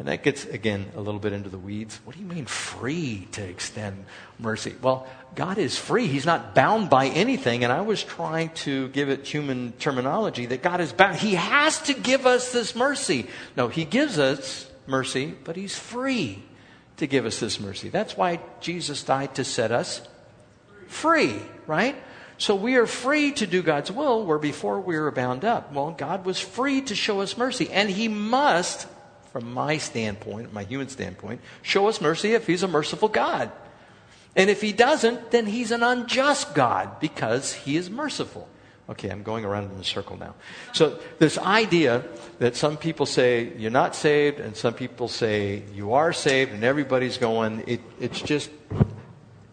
And 0.00 0.08
that 0.08 0.22
gets, 0.22 0.46
again, 0.46 0.92
a 0.96 1.00
little 1.02 1.20
bit 1.20 1.34
into 1.34 1.50
the 1.50 1.58
weeds. 1.58 2.00
What 2.06 2.16
do 2.16 2.22
you 2.22 2.26
mean 2.26 2.46
free 2.46 3.28
to 3.32 3.44
extend 3.44 4.06
mercy? 4.38 4.74
Well, 4.80 5.06
God 5.34 5.58
is 5.58 5.76
free. 5.76 6.06
He's 6.06 6.24
not 6.24 6.54
bound 6.54 6.88
by 6.88 7.08
anything. 7.08 7.64
And 7.64 7.72
I 7.72 7.82
was 7.82 8.02
trying 8.02 8.48
to 8.64 8.88
give 8.88 9.10
it 9.10 9.26
human 9.26 9.72
terminology 9.72 10.46
that 10.46 10.62
God 10.62 10.80
is 10.80 10.90
bound. 10.94 11.16
He 11.16 11.34
has 11.34 11.82
to 11.82 11.92
give 11.92 12.24
us 12.24 12.50
this 12.50 12.74
mercy. 12.74 13.26
No, 13.58 13.68
He 13.68 13.84
gives 13.84 14.18
us 14.18 14.70
mercy, 14.86 15.34
but 15.44 15.54
He's 15.54 15.78
free 15.78 16.42
to 16.96 17.06
give 17.06 17.26
us 17.26 17.38
this 17.38 17.60
mercy. 17.60 17.90
That's 17.90 18.16
why 18.16 18.40
Jesus 18.62 19.02
died 19.02 19.34
to 19.34 19.44
set 19.44 19.70
us 19.70 20.00
free, 20.88 21.36
right? 21.66 21.94
So 22.38 22.54
we 22.54 22.76
are 22.76 22.86
free 22.86 23.32
to 23.32 23.46
do 23.46 23.60
God's 23.60 23.92
will 23.92 24.24
where 24.24 24.38
before 24.38 24.80
we 24.80 24.98
were 24.98 25.10
bound 25.10 25.44
up. 25.44 25.74
Well, 25.74 25.90
God 25.90 26.24
was 26.24 26.40
free 26.40 26.80
to 26.80 26.94
show 26.94 27.20
us 27.20 27.36
mercy, 27.36 27.68
and 27.68 27.90
He 27.90 28.08
must 28.08 28.88
from 29.32 29.52
my 29.52 29.78
standpoint, 29.78 30.52
my 30.52 30.64
human 30.64 30.88
standpoint, 30.88 31.40
show 31.62 31.88
us 31.88 32.00
mercy 32.00 32.34
if 32.34 32.46
he's 32.46 32.62
a 32.62 32.68
merciful 32.68 33.08
God. 33.08 33.50
And 34.36 34.48
if 34.48 34.60
he 34.60 34.72
doesn't, 34.72 35.30
then 35.30 35.46
he's 35.46 35.70
an 35.70 35.82
unjust 35.82 36.54
God 36.54 37.00
because 37.00 37.52
he 37.52 37.76
is 37.76 37.90
merciful. 37.90 38.48
Okay, 38.88 39.08
I'm 39.08 39.22
going 39.22 39.44
around 39.44 39.70
in 39.70 39.78
a 39.78 39.84
circle 39.84 40.16
now. 40.16 40.34
So, 40.72 40.98
this 41.20 41.38
idea 41.38 42.04
that 42.40 42.56
some 42.56 42.76
people 42.76 43.06
say 43.06 43.52
you're 43.56 43.70
not 43.70 43.94
saved, 43.94 44.40
and 44.40 44.56
some 44.56 44.74
people 44.74 45.06
say 45.06 45.62
you 45.72 45.92
are 45.92 46.12
saved, 46.12 46.52
and 46.52 46.64
everybody's 46.64 47.16
going, 47.16 47.62
it, 47.68 47.80
it's 48.00 48.20
just, 48.20 48.50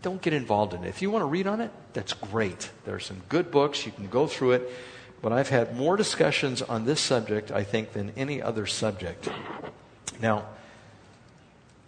don't 0.01 0.21
get 0.23 0.33
involved 0.33 0.73
in 0.73 0.83
it. 0.83 0.87
If 0.87 1.03
you 1.03 1.11
want 1.11 1.21
to 1.21 1.27
read 1.27 1.45
on 1.45 1.61
it, 1.61 1.71
that's 1.93 2.13
great. 2.13 2.71
There 2.85 2.95
are 2.95 2.99
some 2.99 3.21
good 3.29 3.51
books, 3.51 3.85
you 3.85 3.91
can 3.91 4.07
go 4.07 4.25
through 4.25 4.53
it. 4.53 4.71
But 5.21 5.31
I've 5.31 5.49
had 5.49 5.75
more 5.75 5.97
discussions 5.97 6.61
on 6.61 6.85
this 6.85 6.99
subject, 6.99 7.51
I 7.51 7.63
think, 7.63 7.93
than 7.93 8.11
any 8.15 8.41
other 8.41 8.65
subject. 8.65 9.27
Now, 10.21 10.45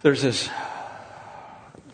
there's 0.02 0.22
this, 0.22 0.48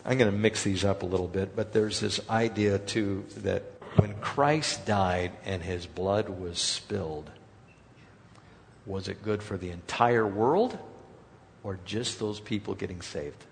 I'm 0.03 0.17
going 0.17 0.31
to 0.31 0.37
mix 0.37 0.63
these 0.63 0.83
up 0.83 1.03
a 1.03 1.05
little 1.05 1.27
bit, 1.27 1.55
but 1.55 1.73
there's 1.73 1.99
this 1.99 2.19
idea, 2.29 2.79
too, 2.79 3.25
that 3.37 3.63
when 3.97 4.15
Christ 4.15 4.85
died 4.85 5.31
and 5.45 5.61
his 5.61 5.85
blood 5.85 6.29
was 6.29 6.59
spilled, 6.59 7.29
was 8.85 9.07
it 9.07 9.21
good 9.21 9.43
for 9.43 9.57
the 9.57 9.69
entire 9.69 10.25
world 10.25 10.77
or 11.63 11.79
just 11.85 12.19
those 12.19 12.39
people 12.39 12.73
getting 12.73 13.01
saved? 13.01 13.43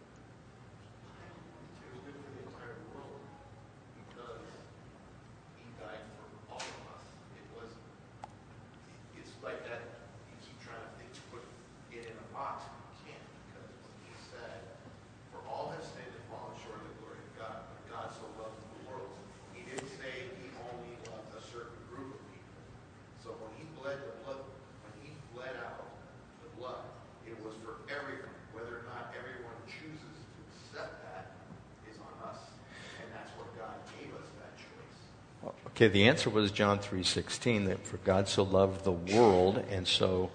The 35.88 36.08
answer 36.08 36.30
was 36.30 36.52
John 36.52 36.80
3:16 36.80 37.66
that 37.66 37.86
for 37.86 37.98
God 37.98 38.28
so 38.28 38.44
loved 38.44 38.84
the 38.84 38.92
world 38.92 39.64
and 39.70 39.88
so 39.88 40.32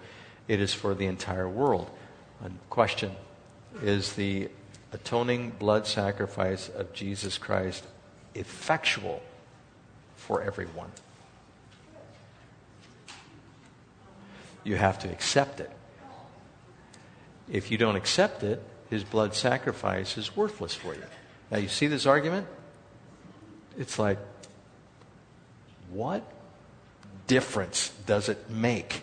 it 0.48 0.60
is 0.60 0.74
for 0.74 0.94
the 0.94 1.06
entire 1.06 1.48
world. 1.48 1.90
A 2.44 2.50
question 2.68 3.16
is 3.82 4.14
the 4.14 4.48
atoning 4.92 5.50
blood 5.50 5.86
sacrifice 5.86 6.68
of 6.68 6.92
Jesus 6.92 7.38
Christ 7.38 7.84
effectual 8.34 9.22
for 10.16 10.42
everyone? 10.42 10.92
You 14.64 14.76
have 14.76 14.98
to 15.00 15.08
accept 15.08 15.60
it. 15.60 15.70
If 17.50 17.70
you 17.70 17.78
don't 17.78 17.96
accept 17.96 18.42
it, 18.42 18.62
his 18.88 19.04
blood 19.04 19.34
sacrifice 19.34 20.18
is 20.18 20.36
worthless 20.36 20.74
for 20.74 20.94
you. 20.94 21.04
Now, 21.50 21.58
you 21.58 21.68
see 21.68 21.86
this 21.86 22.06
argument? 22.06 22.46
It's 23.78 23.98
like, 23.98 24.18
what 25.92 26.22
difference 27.26 27.90
does 28.06 28.28
it 28.28 28.50
make? 28.50 29.02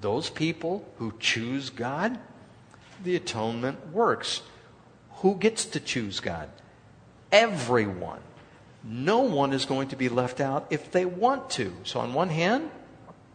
Those 0.00 0.30
people 0.30 0.88
who 0.98 1.12
choose 1.18 1.70
God, 1.70 2.18
the 3.02 3.16
atonement 3.16 3.92
works. 3.92 4.42
Who 5.16 5.34
gets 5.34 5.64
to 5.66 5.80
choose 5.80 6.20
God? 6.20 6.48
Everyone. 7.32 8.20
No 8.84 9.20
one 9.20 9.52
is 9.52 9.64
going 9.64 9.88
to 9.88 9.96
be 9.96 10.08
left 10.08 10.40
out 10.40 10.66
if 10.70 10.92
they 10.92 11.04
want 11.04 11.50
to. 11.50 11.74
So, 11.82 11.98
on 12.00 12.14
one 12.14 12.28
hand, 12.28 12.70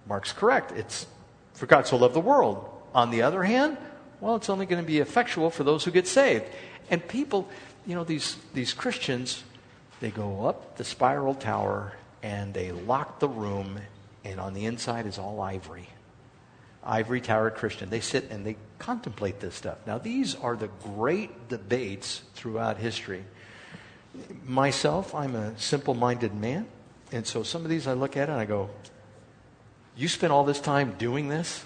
Mark's 0.07 0.31
correct. 0.31 0.71
It's 0.71 1.05
for 1.53 1.65
God 1.65 1.85
so 1.85 1.97
loved 1.97 2.15
the 2.15 2.21
world. 2.21 2.69
On 2.95 3.11
the 3.11 3.21
other 3.23 3.43
hand, 3.43 3.77
well, 4.21 4.35
it's 4.35 4.49
only 4.49 4.65
going 4.65 4.81
to 4.81 4.87
be 4.87 4.99
effectual 4.99 5.49
for 5.49 5.63
those 5.63 5.83
who 5.83 5.91
get 5.91 6.07
saved. 6.07 6.45
And 6.89 7.05
people, 7.05 7.49
you 7.85 7.95
know, 7.95 8.03
these, 8.03 8.37
these 8.53 8.73
Christians, 8.73 9.43
they 9.99 10.11
go 10.11 10.47
up 10.47 10.77
the 10.77 10.83
spiral 10.83 11.35
tower 11.35 11.93
and 12.23 12.53
they 12.53 12.71
lock 12.71 13.19
the 13.19 13.27
room, 13.27 13.77
and 14.23 14.39
on 14.39 14.53
the 14.53 14.65
inside 14.65 15.05
is 15.05 15.19
all 15.19 15.41
ivory. 15.41 15.89
Ivory 16.83 17.21
Tower 17.21 17.51
Christian. 17.51 17.89
They 17.89 17.99
sit 17.99 18.31
and 18.31 18.45
they 18.45 18.55
contemplate 18.79 19.39
this 19.39 19.55
stuff. 19.55 19.77
Now, 19.85 19.97
these 19.97 20.35
are 20.35 20.55
the 20.55 20.69
great 20.95 21.49
debates 21.49 22.23
throughout 22.33 22.77
history. 22.77 23.23
Myself, 24.45 25.13
I'm 25.13 25.35
a 25.35 25.57
simple 25.59 25.93
minded 25.93 26.33
man, 26.33 26.65
and 27.11 27.27
so 27.27 27.43
some 27.43 27.63
of 27.63 27.69
these 27.69 27.87
I 27.87 27.93
look 27.93 28.17
at 28.17 28.29
and 28.29 28.39
I 28.39 28.45
go, 28.45 28.69
You 29.95 30.07
spent 30.07 30.33
all 30.33 30.45
this 30.45 30.59
time 30.59 30.95
doing 30.97 31.27
this? 31.27 31.63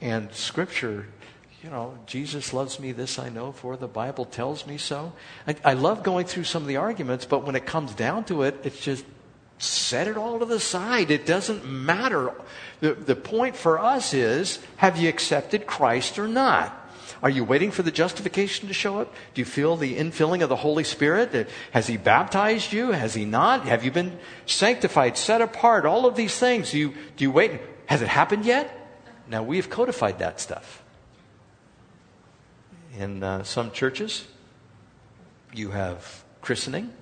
And 0.00 0.32
Scripture 0.34 1.06
you 1.62 1.68
know, 1.68 1.98
Jesus 2.06 2.54
loves 2.54 2.80
me, 2.80 2.92
this 2.92 3.18
I 3.18 3.28
know, 3.28 3.52
for 3.52 3.76
the 3.76 3.86
Bible 3.86 4.24
tells 4.24 4.66
me 4.66 4.78
so. 4.78 5.12
I, 5.46 5.56
I, 5.62 5.72
love 5.74 6.02
going 6.02 6.24
through 6.24 6.44
some 6.44 6.62
of 6.62 6.68
the 6.68 6.78
arguments, 6.78 7.26
but 7.26 7.44
when 7.44 7.54
it 7.54 7.66
comes 7.66 7.92
down 7.92 8.24
to 8.24 8.42
it, 8.44 8.60
it's 8.64 8.80
just 8.80 9.04
set 9.62 10.08
it 10.08 10.16
all 10.16 10.38
to 10.38 10.44
the 10.44 10.60
side. 10.60 11.10
It 11.10 11.26
doesn't 11.26 11.64
matter. 11.64 12.32
The, 12.80 12.94
the 12.94 13.16
point 13.16 13.56
for 13.56 13.78
us 13.78 14.14
is 14.14 14.58
have 14.76 14.96
you 14.98 15.08
accepted 15.08 15.66
Christ 15.66 16.18
or 16.18 16.26
not? 16.26 16.76
Are 17.22 17.28
you 17.28 17.44
waiting 17.44 17.70
for 17.70 17.82
the 17.82 17.90
justification 17.90 18.68
to 18.68 18.74
show 18.74 18.98
up? 18.98 19.12
Do 19.34 19.42
you 19.42 19.44
feel 19.44 19.76
the 19.76 19.96
infilling 19.96 20.42
of 20.42 20.48
the 20.48 20.56
Holy 20.56 20.84
Spirit? 20.84 21.48
Has 21.72 21.86
He 21.86 21.98
baptized 21.98 22.72
you? 22.72 22.92
Has 22.92 23.12
He 23.12 23.26
not? 23.26 23.66
Have 23.66 23.84
you 23.84 23.90
been 23.90 24.18
sanctified, 24.46 25.18
set 25.18 25.42
apart? 25.42 25.84
All 25.84 26.06
of 26.06 26.16
these 26.16 26.38
things. 26.38 26.70
Do 26.70 26.78
you, 26.78 26.94
do 27.16 27.24
you 27.24 27.30
wait? 27.30 27.60
Has 27.86 28.00
it 28.00 28.08
happened 28.08 28.46
yet? 28.46 28.74
Now, 29.28 29.42
we 29.42 29.58
have 29.58 29.68
codified 29.68 30.18
that 30.20 30.40
stuff. 30.40 30.82
In 32.98 33.22
uh, 33.22 33.44
some 33.44 33.70
churches, 33.70 34.26
you 35.52 35.70
have 35.70 36.24
christening, 36.40 36.92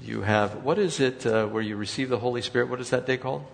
you 0.00 0.22
have, 0.22 0.64
what 0.64 0.78
is 0.78 1.00
it 1.00 1.26
uh, 1.26 1.46
where 1.46 1.62
you 1.62 1.76
receive 1.76 2.08
the 2.08 2.18
Holy 2.18 2.42
Spirit? 2.42 2.68
What 2.68 2.80
is 2.80 2.90
that 2.90 3.06
day 3.06 3.16
called? 3.16 3.44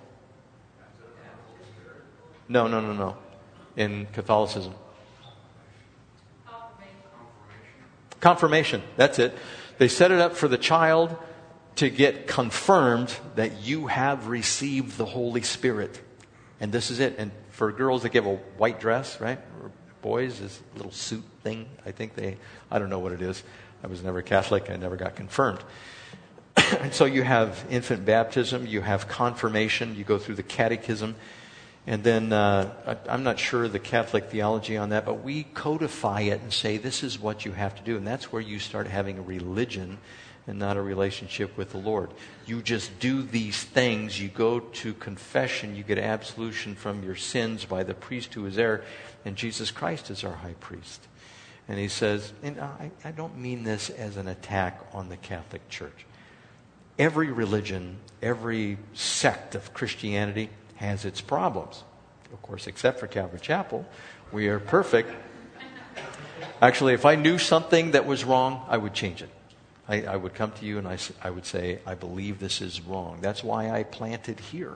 No, 2.49 2.67
no, 2.67 2.81
no, 2.81 2.93
no. 2.95 3.17
in 3.77 4.07
Catholicism? 4.13 4.75
Confirmation. 6.47 7.01
Confirmation. 8.21 8.83
That's 8.97 9.19
it. 9.19 9.37
They 9.79 9.89
set 9.89 10.11
it 10.11 10.21
up 10.21 10.35
for 10.35 10.49
the 10.49 10.59
child 10.59 11.17
to 11.77 11.91
get 11.91 12.27
confirmed 12.27 13.15
that 13.37 13.63
you 13.63 13.87
have 13.87 14.27
received 14.27 14.97
the 14.97 15.05
Holy 15.05 15.43
Spirit. 15.43 16.01
And 16.59 16.73
this 16.73 16.91
is 16.91 16.99
it. 16.99 17.17
And 17.19 17.31
for 17.51 17.71
girls, 17.71 18.03
they 18.03 18.09
give 18.09 18.27
a 18.27 18.37
white 18.57 18.81
dress, 18.81 19.21
right? 19.21 19.39
Or 19.63 19.71
boys, 20.03 20.41
this 20.41 20.61
little 20.75 20.91
suit 20.91 21.23
thing. 21.43 21.69
I 21.87 21.93
think 21.93 22.15
they, 22.15 22.39
I 22.71 22.79
don't 22.79 22.91
know 22.91 22.99
what 22.99 23.13
it 23.13 23.23
is. 23.23 23.43
I 23.85 23.87
was 23.87 24.03
never 24.03 24.23
Catholic. 24.23 24.71
I 24.71 24.77
never 24.77 24.97
got 24.97 25.15
confirmed. 25.15 25.61
and 26.81 26.93
so 26.93 27.05
you 27.05 27.23
have 27.23 27.65
infant 27.71 28.05
baptism, 28.05 28.67
you 28.67 28.81
have 28.81 29.09
confirmation, 29.09 29.95
you 29.95 30.05
go 30.05 30.19
through 30.19 30.35
the 30.35 30.43
catechism. 30.43 31.15
And 31.87 32.05
then 32.05 32.33
uh, 32.33 32.75
I, 32.87 33.13
I'm 33.13 33.23
not 33.23 33.39
sure 33.39 33.67
the 33.69 33.79
Catholic 33.79 34.27
theology 34.27 34.77
on 34.77 34.91
that, 34.91 35.07
but 35.07 35.23
we 35.25 35.45
codify 35.45 36.23
it 36.23 36.43
and 36.43 36.53
say 36.53 36.77
this 36.77 37.03
is 37.03 37.19
what 37.19 37.47
you 37.47 37.53
have 37.53 37.75
to 37.77 37.83
do. 37.83 37.97
And 37.97 38.07
that's 38.07 38.31
where 38.31 38.43
you 38.43 38.59
start 38.59 38.87
having 38.87 39.19
a 39.19 39.23
religion 39.23 39.99
and 40.47 40.59
not 40.59 40.77
a 40.77 40.83
relationship 40.83 41.57
with 41.57 41.71
the 41.71 41.79
Lord. 41.79 42.11
You 42.47 42.61
just 42.61 42.99
do 42.99 43.23
these 43.23 43.63
things. 43.63 44.21
You 44.21 44.29
go 44.29 44.61
to 44.61 44.95
confession. 44.95 45.77
You 45.77 45.85
get 45.85 45.99
absolution 45.99 46.75
from 46.75 47.03
your 47.03 47.17
sins 47.17 47.65
by 47.65 47.83
the 47.83 47.95
priest 47.95 48.35
who 48.35 48.45
is 48.45 48.57
there. 48.57 48.85
And 49.25 49.37
Jesus 49.37 49.71
Christ 49.71 50.11
is 50.11 50.25
our 50.25 50.35
high 50.35 50.57
priest. 50.61 51.07
And 51.69 51.79
he 51.79 51.89
says, 51.89 52.33
and 52.43 52.61
I, 52.61 52.91
I 53.05 53.13
don't 53.13 53.39
mean 53.39 53.65
this 53.65 53.89
as 53.89 54.17
an 54.19 54.29
attack 54.29 54.81
on 54.93 55.09
the 55.09 55.17
Catholic 55.17 55.67
Church. 55.71 56.07
Every 56.99 57.31
religion, 57.31 57.99
every 58.21 58.79
sect 58.95 59.55
of 59.55 59.73
Christianity 59.73 60.51
has 60.77 61.05
its 61.05 61.21
problems. 61.21 61.85
Of 62.33 62.43
course, 62.43 62.67
except 62.67 62.99
for 63.01 63.07
Calvary 63.07 63.41
Chapel, 63.41 63.87
we 64.33 64.49
are 64.49 64.59
perfect. 64.59 65.11
Actually, 66.61 66.95
if 66.95 67.07
I 67.07 67.15
knew 67.15 67.39
something 67.39 67.93
that 67.93 68.05
was 68.05 68.25
wrong, 68.25 68.65
I 68.69 68.77
would 68.77 68.95
change 68.95 69.23
it. 69.23 69.31
I, 69.89 70.03
I 70.03 70.17
would 70.17 70.35
come 70.35 70.53
to 70.53 70.65
you 70.67 70.79
and 70.79 70.87
I, 70.87 70.99
I 71.23 71.31
would 71.31 71.47
say, 71.47 71.79
I 71.87 71.95
believe 71.95 72.41
this 72.41 72.61
is 72.61 72.81
wrong. 72.81 73.19
That's 73.21 73.43
why 73.43 73.71
I 73.71 73.85
planted 73.85 74.41
here, 74.41 74.75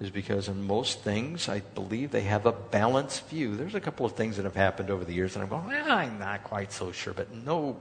is 0.00 0.10
because 0.10 0.48
in 0.48 0.66
most 0.66 1.00
things, 1.00 1.48
I 1.48 1.60
believe 1.60 2.10
they 2.10 2.22
have 2.22 2.44
a 2.44 2.52
balanced 2.52 3.28
view. 3.28 3.56
There's 3.56 3.74
a 3.74 3.80
couple 3.80 4.04
of 4.04 4.12
things 4.12 4.36
that 4.36 4.44
have 4.44 4.56
happened 4.56 4.90
over 4.90 5.04
the 5.04 5.14
years, 5.14 5.36
and 5.36 5.42
I'm 5.42 5.48
going, 5.48 5.66
well, 5.66 5.90
I'm 5.90 6.18
not 6.18 6.44
quite 6.44 6.72
so 6.72 6.92
sure, 6.92 7.14
but 7.14 7.32
no 7.32 7.76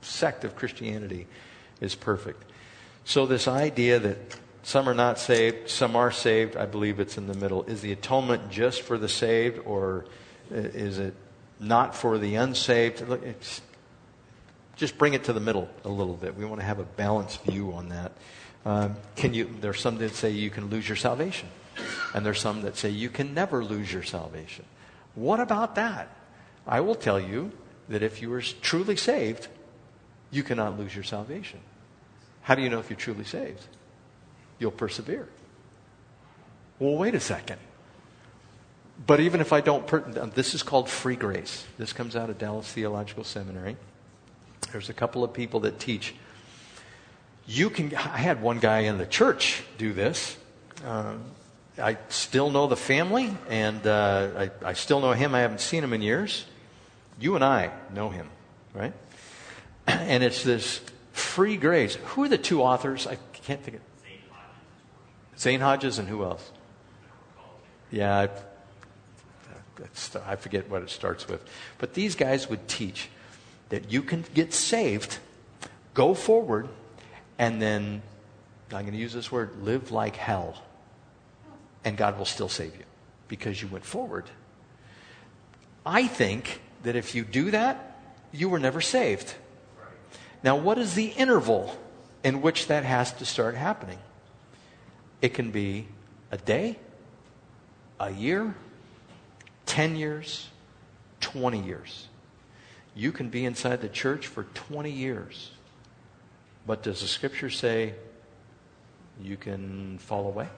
sect 0.00 0.44
of 0.44 0.56
Christianity 0.56 1.26
is 1.80 1.94
perfect. 1.94 2.44
So, 3.06 3.24
this 3.24 3.46
idea 3.46 4.00
that 4.00 4.18
some 4.64 4.88
are 4.88 4.94
not 4.94 5.20
saved, 5.20 5.70
some 5.70 5.94
are 5.94 6.10
saved. 6.10 6.56
I 6.56 6.66
believe 6.66 6.98
it's 6.98 7.16
in 7.16 7.28
the 7.28 7.34
middle. 7.34 7.62
Is 7.62 7.80
the 7.80 7.92
atonement 7.92 8.50
just 8.50 8.82
for 8.82 8.98
the 8.98 9.08
saved, 9.08 9.60
or 9.64 10.06
is 10.50 10.98
it 10.98 11.14
not 11.60 11.94
for 11.94 12.18
the 12.18 12.34
unsaved? 12.34 13.04
Just 14.74 14.98
bring 14.98 15.14
it 15.14 15.22
to 15.24 15.32
the 15.32 15.38
middle 15.38 15.68
a 15.84 15.88
little 15.88 16.16
bit. 16.16 16.36
We 16.36 16.44
want 16.44 16.60
to 16.60 16.66
have 16.66 16.80
a 16.80 16.84
balanced 16.84 17.44
view 17.44 17.72
on 17.74 17.90
that. 17.90 18.10
Um, 18.64 18.96
can 19.14 19.32
you? 19.34 19.54
There's 19.60 19.80
some 19.80 19.98
that 19.98 20.16
say 20.16 20.30
you 20.30 20.50
can 20.50 20.68
lose 20.68 20.88
your 20.88 20.96
salvation, 20.96 21.48
and 22.12 22.26
there's 22.26 22.40
some 22.40 22.62
that 22.62 22.76
say 22.76 22.90
you 22.90 23.08
can 23.08 23.34
never 23.34 23.64
lose 23.64 23.92
your 23.92 24.02
salvation. 24.02 24.64
What 25.14 25.38
about 25.38 25.76
that? 25.76 26.08
I 26.66 26.80
will 26.80 26.96
tell 26.96 27.20
you 27.20 27.52
that 27.88 28.02
if 28.02 28.20
you 28.20 28.32
are 28.32 28.42
truly 28.42 28.96
saved, 28.96 29.46
you 30.32 30.42
cannot 30.42 30.76
lose 30.76 30.92
your 30.92 31.04
salvation. 31.04 31.60
How 32.46 32.54
do 32.54 32.62
you 32.62 32.70
know 32.70 32.78
if 32.78 32.88
you're 32.88 32.96
truly 32.96 33.24
saved? 33.24 33.66
you'll 34.58 34.70
persevere. 34.70 35.28
Well, 36.78 36.96
wait 36.96 37.14
a 37.14 37.20
second. 37.20 37.58
But 39.06 39.20
even 39.20 39.40
if 39.40 39.52
I 39.52 39.60
don't, 39.60 39.86
per- 39.86 40.00
this 40.34 40.54
is 40.54 40.62
called 40.62 40.88
free 40.88 41.16
grace. 41.16 41.66
This 41.78 41.92
comes 41.92 42.16
out 42.16 42.30
of 42.30 42.38
Dallas 42.38 42.70
Theological 42.70 43.24
Seminary. 43.24 43.76
There's 44.72 44.88
a 44.88 44.94
couple 44.94 45.22
of 45.22 45.32
people 45.32 45.60
that 45.60 45.78
teach. 45.78 46.14
You 47.46 47.70
can. 47.70 47.94
I 47.94 48.18
had 48.18 48.42
one 48.42 48.58
guy 48.58 48.80
in 48.80 48.98
the 48.98 49.06
church 49.06 49.62
do 49.78 49.92
this. 49.92 50.36
Uh, 50.84 51.14
I 51.78 51.98
still 52.08 52.50
know 52.50 52.66
the 52.66 52.76
family, 52.76 53.36
and 53.50 53.86
uh, 53.86 54.30
I, 54.62 54.68
I 54.70 54.72
still 54.72 55.00
know 55.00 55.12
him. 55.12 55.34
I 55.34 55.40
haven't 55.40 55.60
seen 55.60 55.84
him 55.84 55.92
in 55.92 56.00
years. 56.00 56.46
You 57.20 57.34
and 57.34 57.44
I 57.44 57.70
know 57.94 58.08
him, 58.08 58.28
right? 58.74 58.92
And 59.86 60.24
it's 60.24 60.42
this 60.42 60.80
free 61.16 61.56
grace. 61.56 61.94
Who 61.94 62.24
are 62.24 62.28
the 62.28 62.38
two 62.38 62.62
authors? 62.62 63.06
I 63.06 63.16
can't 63.32 63.62
think 63.62 63.78
of. 63.78 63.82
Zane 65.38 65.60
Hodges 65.60 65.98
and 65.98 66.08
who 66.08 66.24
else? 66.24 66.50
Yeah, 67.90 68.26
I, 69.76 70.32
I 70.32 70.36
forget 70.36 70.68
what 70.70 70.82
it 70.82 70.90
starts 70.90 71.28
with. 71.28 71.46
But 71.78 71.94
these 71.94 72.14
guys 72.14 72.48
would 72.48 72.68
teach 72.68 73.08
that 73.68 73.92
you 73.92 74.02
can 74.02 74.24
get 74.34 74.54
saved, 74.54 75.18
go 75.94 76.14
forward, 76.14 76.68
and 77.38 77.60
then, 77.60 78.02
I'm 78.72 78.82
going 78.82 78.92
to 78.92 78.98
use 78.98 79.12
this 79.12 79.30
word, 79.30 79.62
live 79.62 79.92
like 79.92 80.16
hell. 80.16 80.62
And 81.84 81.96
God 81.96 82.18
will 82.18 82.24
still 82.24 82.48
save 82.48 82.74
you 82.76 82.84
because 83.28 83.60
you 83.60 83.68
went 83.68 83.84
forward. 83.84 84.24
I 85.84 86.06
think 86.06 86.60
that 86.82 86.96
if 86.96 87.14
you 87.14 87.24
do 87.24 87.50
that, 87.50 88.00
you 88.32 88.48
were 88.48 88.58
never 88.58 88.80
saved. 88.80 89.34
Now, 90.42 90.56
what 90.56 90.78
is 90.78 90.94
the 90.94 91.06
interval 91.06 91.76
in 92.22 92.42
which 92.42 92.68
that 92.68 92.84
has 92.84 93.12
to 93.14 93.24
start 93.24 93.54
happening? 93.54 93.98
It 95.22 95.34
can 95.34 95.50
be 95.50 95.88
a 96.30 96.36
day, 96.36 96.78
a 97.98 98.10
year, 98.10 98.54
10 99.66 99.96
years, 99.96 100.48
20 101.20 101.62
years. 101.62 102.08
You 102.94 103.12
can 103.12 103.28
be 103.28 103.44
inside 103.44 103.80
the 103.80 103.88
church 103.88 104.26
for 104.26 104.44
20 104.44 104.90
years. 104.90 105.50
But 106.66 106.82
does 106.82 107.00
the 107.00 107.06
scripture 107.06 107.50
say 107.50 107.94
you 109.20 109.36
can 109.36 109.98
fall 109.98 110.26
away? 110.26 110.48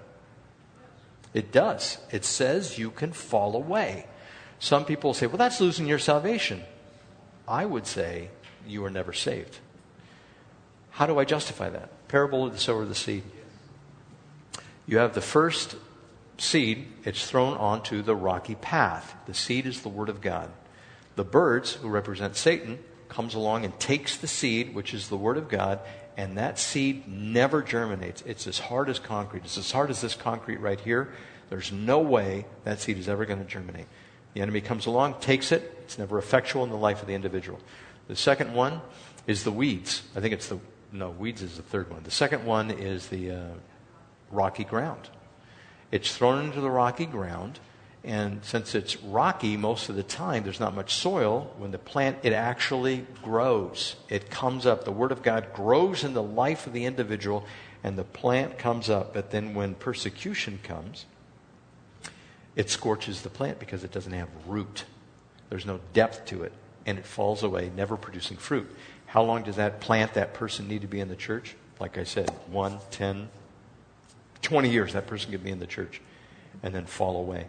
It 1.35 1.53
does. 1.53 1.99
It 2.11 2.25
says 2.25 2.79
you 2.79 2.91
can 2.91 3.13
fall 3.13 3.55
away. 3.55 4.07
Some 4.59 4.85
people 4.85 5.15
say, 5.15 5.27
well, 5.27 5.37
that's 5.37 5.61
losing 5.61 5.87
your 5.87 5.99
salvation. 5.99 6.63
I 7.47 7.65
would 7.65 7.87
say 7.87 8.31
you 8.67 8.83
were 8.83 8.91
never 8.91 9.13
saved. 9.13 9.59
How 10.99 11.07
do 11.07 11.21
I 11.21 11.25
justify 11.25 11.71
that? 11.71 12.09
Parable 12.09 12.45
of 12.45 12.53
the 12.53 12.59
sower 12.59 12.83
of 12.83 12.89
the 12.89 12.95
seed. 12.97 13.23
You 14.85 14.99
have 14.99 15.15
the 15.15 15.21
first 15.21 15.77
seed, 16.39 16.89
it's 17.05 17.25
thrown 17.31 17.57
onto 17.57 18.03
the 18.03 18.17
rocky 18.17 18.57
path. 18.57 19.15
The 19.27 19.33
seed 19.33 19.65
is 19.65 19.83
the 19.83 19.89
Word 19.89 20.09
of 20.09 20.21
God. 20.21 20.51
The 21.15 21.23
birds, 21.23 21.75
who 21.75 21.89
represent 21.89 22.35
Satan, 22.35 22.81
comes 23.09 23.37
along 23.37 23.65
and 23.65 23.79
takes 23.79 24.17
the 24.17 24.27
seed, 24.27 24.75
which 24.75 24.93
is 24.93 25.09
the 25.09 25.17
Word 25.17 25.37
of 25.37 25.49
God, 25.49 25.79
and 26.17 26.37
that 26.37 26.59
seed 26.59 27.07
never 27.07 27.63
germinates. 27.63 28.23
It's 28.23 28.49
as 28.49 28.59
hard 28.59 28.89
as 28.89 28.99
concrete. 28.99 29.45
It's 29.45 29.57
as 29.57 29.71
hard 29.71 29.91
as 29.91 30.01
this 30.01 30.17
concrete 30.17 30.59
right 30.59 30.81
here. 30.81 31.13
There's 31.49 31.71
no 31.71 32.01
way 32.01 32.45
that 32.65 32.81
seed 32.81 32.99
is 32.99 33.09
ever 33.09 33.25
going 33.25 33.39
to 33.39 33.45
germinate. 33.45 33.87
The 34.35 34.41
enemy 34.41 34.63
comes 34.63 34.87
along, 34.87 35.21
takes 35.21 35.53
it. 35.53 35.79
It's 35.85 35.97
never 35.97 36.19
effectual 36.19 36.65
in 36.65 36.71
the 36.71 36.77
life 36.77 37.03
of 37.03 37.07
the 37.07 37.15
individual. 37.15 37.61
The 38.09 38.17
second 38.17 38.53
one 38.53 38.81
is 39.29 39.45
the 39.45 39.53
weeds. 39.53 40.03
I 40.17 40.21
think 40.21 40.35
it's 40.35 40.49
the, 40.49 40.59
no, 40.93 41.11
weeds 41.11 41.43
is 41.43 41.57
the 41.57 41.63
third 41.63 41.91
one. 41.91 42.03
The 42.03 42.11
second 42.11 42.45
one 42.45 42.71
is 42.71 43.09
the, 43.09 43.31
uh, 43.33 43.45
rocky 44.31 44.65
ground. 44.65 45.09
It's 45.91 46.17
thrown 46.17 46.45
into 46.45 46.61
the 46.61 46.71
rocky 46.71 47.07
ground, 47.07 47.59
and 48.05 48.45
since 48.45 48.75
it's 48.75 48.97
rocky 49.03 49.57
most 49.57 49.89
of 49.89 49.97
the 49.97 50.03
time, 50.03 50.45
there's 50.45 50.61
not 50.61 50.75
much 50.75 50.95
soil. 50.95 51.53
When 51.59 51.71
the 51.71 51.79
plant, 51.79 52.19
it 52.23 52.33
actually 52.33 53.07
grows. 53.23 53.97
It 54.09 54.31
comes 54.31 54.67
up. 54.67 54.85
The 54.85 54.93
Word 54.93 55.13
of 55.13 55.23
God 55.23 55.53
grows 55.53 56.05
in 56.05 56.15
the 56.15 56.23
life 56.23 56.67
of 56.67 56.73
the 56.73 56.85
individual, 56.85 57.45
and 57.83 57.97
the 57.97 58.05
plant 58.05 58.59
comes 58.59 58.91
up. 58.91 59.15
But 59.15 59.31
then 59.31 59.55
when 59.55 59.75
persecution 59.75 60.61
comes, 60.63 61.07
it 62.55 62.71
scorches 62.71 63.23
the 63.23 63.31
plant 63.31 63.59
because 63.59 63.85
it 63.85 63.93
doesn't 63.93 64.13
have 64.13 64.29
root. 64.47 64.85
There's 65.49 65.67
no 65.67 65.81
depth 65.95 66.27
to 66.27 66.43
it, 66.43 66.53
and 66.85 66.99
it 66.99 67.07
falls 67.07 67.43
away, 67.43 67.71
never 67.75 67.97
producing 67.97 68.37
fruit. 68.37 68.71
How 69.09 69.23
long 69.23 69.43
does 69.43 69.57
that 69.57 69.81
plant, 69.81 70.15
that 70.15 70.35
person 70.35 70.69
need 70.69 70.83
to 70.83 70.87
be 70.87 71.01
in 71.01 71.09
the 71.09 71.17
church? 71.17 71.57
Like 71.81 71.97
I 71.97 72.05
said, 72.05 72.31
one, 72.51 72.79
ten, 72.91 73.31
20 74.43 74.69
years 74.69 74.93
that 74.93 75.07
person 75.07 75.31
could 75.31 75.43
be 75.43 75.51
in 75.51 75.59
the 75.59 75.67
church 75.67 76.03
and 76.63 76.75
then 76.75 76.85
fall 76.85 77.17
away. 77.17 77.47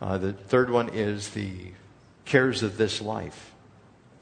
Uh, 0.00 0.18
the 0.18 0.32
third 0.32 0.70
one 0.70 0.88
is 0.88 1.30
the 1.30 1.72
cares 2.24 2.62
of 2.62 2.76
this 2.76 3.00
life 3.00 3.52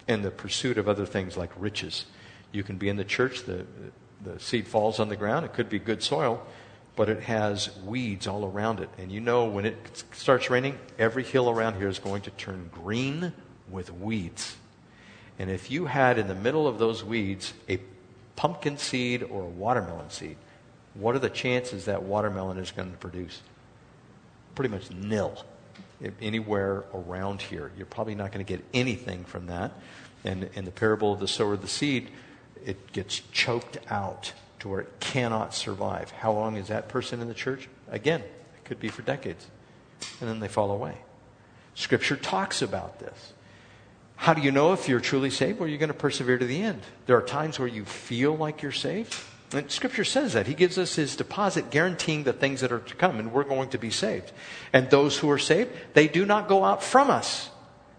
and 0.09 0.25
the 0.25 0.31
pursuit 0.31 0.79
of 0.79 0.89
other 0.89 1.05
things 1.05 1.37
like 1.37 1.51
riches. 1.59 2.07
You 2.53 2.63
can 2.63 2.79
be 2.79 2.89
in 2.89 2.97
the 2.97 3.05
church, 3.05 3.45
the, 3.45 3.67
the 4.25 4.41
seed 4.41 4.67
falls 4.67 4.99
on 4.99 5.11
the 5.11 5.17
ground, 5.17 5.45
it 5.45 5.53
could 5.53 5.69
be 5.69 5.79
good 5.79 6.03
soil, 6.03 6.43
but 6.97 7.11
it 7.11 7.23
has 7.25 7.77
weeds 7.85 8.27
all 8.27 8.47
around 8.47 8.81
it. 8.81 8.89
And 8.97 9.13
you 9.13 9.21
know 9.21 9.45
when 9.45 9.67
it 9.67 10.05
starts 10.13 10.49
raining, 10.49 10.79
every 10.99 11.23
hill 11.23 11.51
around 11.51 11.77
here 11.77 11.89
is 11.89 11.99
going 11.99 12.23
to 12.23 12.31
turn 12.31 12.71
green 12.73 13.35
with 13.71 13.93
weeds. 13.93 14.57
And 15.41 15.51
if 15.51 15.71
you 15.71 15.87
had 15.87 16.19
in 16.19 16.29
the 16.29 16.35
middle 16.35 16.69
of 16.69 16.79
those 16.79 17.03
weeds 17.03 17.55
a 17.67 17.81
pumpkin 18.37 18.77
seed 18.77 19.23
or 19.23 19.41
a 19.41 19.49
watermelon 19.49 20.11
seed, 20.11 20.37
what 20.93 21.15
are 21.17 21.19
the 21.19 21.31
chances 21.31 21.87
that 21.87 22.03
watermelon 22.03 22.59
is 22.59 22.71
going 22.73 22.93
to 22.93 22.99
produce? 22.99 23.41
Pretty 24.55 24.69
much 24.69 24.91
nil. 24.91 25.43
anywhere 26.21 26.85
around 26.93 27.41
here. 27.41 27.73
You're 27.75 27.87
probably 27.87 28.15
not 28.15 28.33
going 28.33 28.45
to 28.45 28.53
get 28.53 28.63
anything 28.75 29.25
from 29.25 29.47
that. 29.47 29.73
And 30.25 30.51
in 30.53 30.67
the 30.67 30.71
parable 30.71 31.11
of 31.15 31.21
the 31.21 31.29
sower 31.29 31.55
of 31.55 31.63
the 31.63 31.69
seed, 31.69 32.11
it 32.67 32.93
gets 32.93 33.21
choked 33.33 33.79
out 33.89 34.35
to 34.59 34.69
where 34.69 34.81
it 34.81 35.01
cannot 35.01 35.55
survive. 35.55 36.11
How 36.11 36.33
long 36.33 36.59
is 36.59 36.69
that 36.69 36.91
person 36.91 37.23
in 37.23 37.29
the 37.29 37.35
church? 37.35 37.67
Again, 37.89 38.21
it 38.21 38.65
could 38.65 38.79
be 38.79 38.89
for 38.89 39.01
decades. 39.01 39.47
And 40.21 40.29
then 40.29 40.41
they 40.41 40.49
fall 40.49 40.71
away. 40.71 40.99
Scripture 41.75 42.17
talks 42.17 42.61
about 42.61 42.99
this. 42.99 43.33
How 44.21 44.35
do 44.35 44.43
you 44.43 44.53
know 44.53 44.75
if 44.75 44.87
you're 44.87 45.01
truly 45.01 45.31
saved? 45.31 45.59
Well, 45.61 45.67
you're 45.67 45.79
going 45.79 45.89
to 45.89 45.95
persevere 45.95 46.37
to 46.37 46.45
the 46.45 46.63
end. 46.63 46.83
There 47.07 47.17
are 47.17 47.23
times 47.23 47.59
where 47.59 47.67
you 47.67 47.87
feel 47.87 48.37
like 48.37 48.61
you're 48.61 48.71
saved. 48.71 49.17
And 49.55 49.71
Scripture 49.71 50.05
says 50.05 50.35
that. 50.35 50.47
He 50.47 50.53
gives 50.53 50.77
us 50.77 50.95
His 50.95 51.17
deposit 51.17 51.71
guaranteeing 51.71 52.25
the 52.25 52.35
things 52.35 52.61
that 52.61 52.71
are 52.71 52.81
to 52.81 52.95
come, 52.97 53.19
and 53.19 53.33
we're 53.33 53.45
going 53.45 53.71
to 53.71 53.79
be 53.79 53.89
saved. 53.89 54.31
And 54.75 54.91
those 54.91 55.17
who 55.17 55.31
are 55.31 55.39
saved, 55.39 55.71
they 55.95 56.07
do 56.07 56.27
not 56.27 56.49
go 56.49 56.67
out 56.67 56.83
from 56.83 57.09
us. 57.09 57.49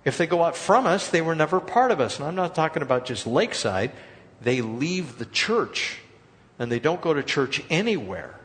If 0.05 0.19
they 0.19 0.27
go 0.27 0.43
out 0.43 0.55
from 0.55 0.85
us, 0.85 1.09
they 1.09 1.23
were 1.23 1.33
never 1.33 1.59
part 1.59 1.89
of 1.89 1.99
us. 1.99 2.19
And 2.19 2.27
I'm 2.27 2.35
not 2.35 2.53
talking 2.53 2.83
about 2.83 3.05
just 3.05 3.25
Lakeside. 3.25 3.91
They 4.43 4.61
leave 4.61 5.17
the 5.17 5.25
church, 5.25 6.01
and 6.59 6.71
they 6.71 6.79
don't 6.79 7.01
go 7.01 7.15
to 7.15 7.23
church 7.23 7.63
anywhere. 7.71 8.39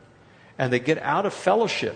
And 0.57 0.73
they 0.73 0.79
get 0.79 0.97
out 1.03 1.27
of 1.27 1.33
fellowship 1.35 1.95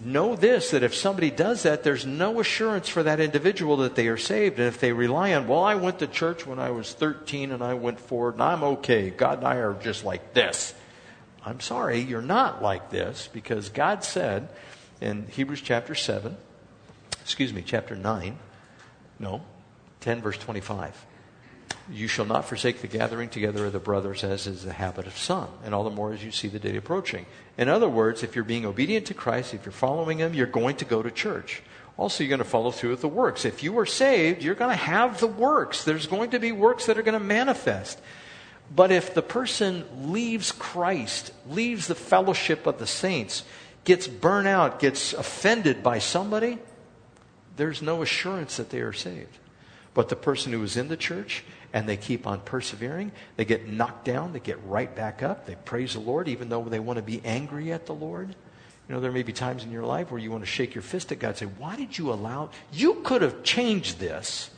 know 0.00 0.36
this 0.36 0.70
that 0.70 0.82
if 0.82 0.94
somebody 0.94 1.30
does 1.30 1.62
that, 1.62 1.82
there's 1.82 2.04
no 2.04 2.40
assurance 2.40 2.88
for 2.88 3.02
that 3.02 3.20
individual 3.20 3.78
that 3.78 3.94
they 3.94 4.08
are 4.08 4.16
saved. 4.16 4.58
And 4.58 4.68
if 4.68 4.78
they 4.78 4.92
rely 4.92 5.34
on, 5.34 5.48
well, 5.48 5.64
I 5.64 5.74
went 5.74 5.98
to 6.00 6.06
church 6.06 6.46
when 6.46 6.58
I 6.58 6.70
was 6.70 6.92
13 6.92 7.52
and 7.52 7.62
I 7.62 7.74
went 7.74 8.00
forward 8.00 8.34
and 8.34 8.42
I'm 8.42 8.62
okay. 8.62 9.10
God 9.10 9.38
and 9.38 9.46
I 9.46 9.56
are 9.56 9.74
just 9.74 10.04
like 10.04 10.34
this. 10.34 10.74
I'm 11.44 11.60
sorry, 11.60 12.00
you're 12.00 12.20
not 12.22 12.62
like 12.62 12.90
this 12.90 13.28
because 13.32 13.68
God 13.68 14.02
said 14.02 14.48
in 15.00 15.28
Hebrews 15.28 15.62
chapter 15.62 15.94
7, 15.94 16.36
excuse 17.20 17.52
me, 17.52 17.62
chapter 17.62 17.94
9, 17.94 18.36
no, 19.20 19.42
10, 20.00 20.22
verse 20.22 20.38
25. 20.38 21.06
You 21.90 22.08
shall 22.08 22.24
not 22.24 22.44
forsake 22.44 22.80
the 22.80 22.88
gathering 22.88 23.28
together 23.28 23.66
of 23.66 23.72
the 23.72 23.78
brothers, 23.78 24.24
as 24.24 24.46
is 24.46 24.64
the 24.64 24.72
habit 24.72 25.06
of 25.06 25.16
some, 25.16 25.48
and 25.64 25.72
all 25.74 25.84
the 25.84 25.90
more 25.90 26.12
as 26.12 26.24
you 26.24 26.32
see 26.32 26.48
the 26.48 26.58
day 26.58 26.76
approaching. 26.76 27.26
In 27.56 27.68
other 27.68 27.88
words, 27.88 28.22
if 28.22 28.34
you're 28.34 28.44
being 28.44 28.66
obedient 28.66 29.06
to 29.06 29.14
Christ, 29.14 29.54
if 29.54 29.64
you're 29.64 29.72
following 29.72 30.18
Him, 30.18 30.34
you're 30.34 30.46
going 30.46 30.76
to 30.76 30.84
go 30.84 31.02
to 31.02 31.10
church. 31.10 31.62
Also, 31.96 32.24
you're 32.24 32.28
going 32.28 32.38
to 32.38 32.44
follow 32.44 32.70
through 32.70 32.90
with 32.90 33.00
the 33.00 33.08
works. 33.08 33.44
If 33.44 33.62
you 33.62 33.78
are 33.78 33.86
saved, 33.86 34.42
you're 34.42 34.54
going 34.54 34.70
to 34.70 34.76
have 34.76 35.20
the 35.20 35.26
works. 35.26 35.84
There's 35.84 36.06
going 36.06 36.30
to 36.30 36.38
be 36.38 36.52
works 36.52 36.86
that 36.86 36.98
are 36.98 37.02
going 37.02 37.18
to 37.18 37.24
manifest. 37.24 38.00
But 38.74 38.90
if 38.90 39.14
the 39.14 39.22
person 39.22 39.84
leaves 40.12 40.52
Christ, 40.52 41.32
leaves 41.48 41.86
the 41.86 41.94
fellowship 41.94 42.66
of 42.66 42.78
the 42.78 42.86
saints, 42.86 43.44
gets 43.84 44.08
burnt 44.08 44.48
out, 44.48 44.80
gets 44.80 45.12
offended 45.12 45.82
by 45.82 46.00
somebody, 46.00 46.58
there's 47.56 47.80
no 47.80 48.02
assurance 48.02 48.56
that 48.56 48.70
they 48.70 48.80
are 48.80 48.92
saved. 48.92 49.38
But 49.96 50.10
the 50.10 50.16
person 50.16 50.52
who 50.52 50.62
is 50.62 50.76
in 50.76 50.88
the 50.88 50.96
church 50.96 51.42
and 51.72 51.88
they 51.88 51.96
keep 51.96 52.26
on 52.26 52.40
persevering. 52.40 53.12
They 53.36 53.46
get 53.46 53.66
knocked 53.66 54.04
down, 54.04 54.34
they 54.34 54.40
get 54.40 54.62
right 54.66 54.94
back 54.94 55.22
up, 55.22 55.46
they 55.46 55.54
praise 55.54 55.94
the 55.94 56.00
Lord, 56.00 56.28
even 56.28 56.50
though 56.50 56.62
they 56.64 56.78
want 56.78 56.98
to 56.98 57.02
be 57.02 57.22
angry 57.24 57.72
at 57.72 57.86
the 57.86 57.94
Lord. 57.94 58.28
You 58.28 58.94
know, 58.94 59.00
there 59.00 59.10
may 59.10 59.22
be 59.22 59.32
times 59.32 59.64
in 59.64 59.72
your 59.72 59.86
life 59.86 60.10
where 60.10 60.20
you 60.20 60.30
want 60.30 60.42
to 60.42 60.46
shake 60.46 60.74
your 60.74 60.82
fist 60.82 61.12
at 61.12 61.18
God 61.18 61.28
and 61.28 61.36
say, 61.38 61.46
Why 61.46 61.76
did 61.76 61.96
you 61.96 62.12
allow? 62.12 62.50
You 62.74 62.96
could 63.04 63.22
have 63.22 63.42
changed 63.42 63.98
this, 63.98 64.50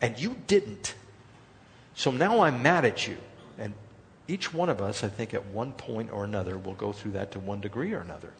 and 0.00 0.18
you 0.18 0.36
didn't. 0.48 0.96
So 1.94 2.10
now 2.10 2.40
I'm 2.40 2.60
mad 2.60 2.84
at 2.84 3.06
you. 3.06 3.16
And 3.58 3.74
each 4.26 4.52
one 4.52 4.70
of 4.70 4.82
us, 4.82 5.04
I 5.04 5.08
think, 5.08 5.34
at 5.34 5.46
one 5.46 5.70
point 5.70 6.10
or 6.10 6.24
another, 6.24 6.58
will 6.58 6.74
go 6.74 6.90
through 6.90 7.12
that 7.12 7.30
to 7.30 7.38
one 7.38 7.60
degree 7.60 7.92
or 7.92 8.00
another. 8.00 8.32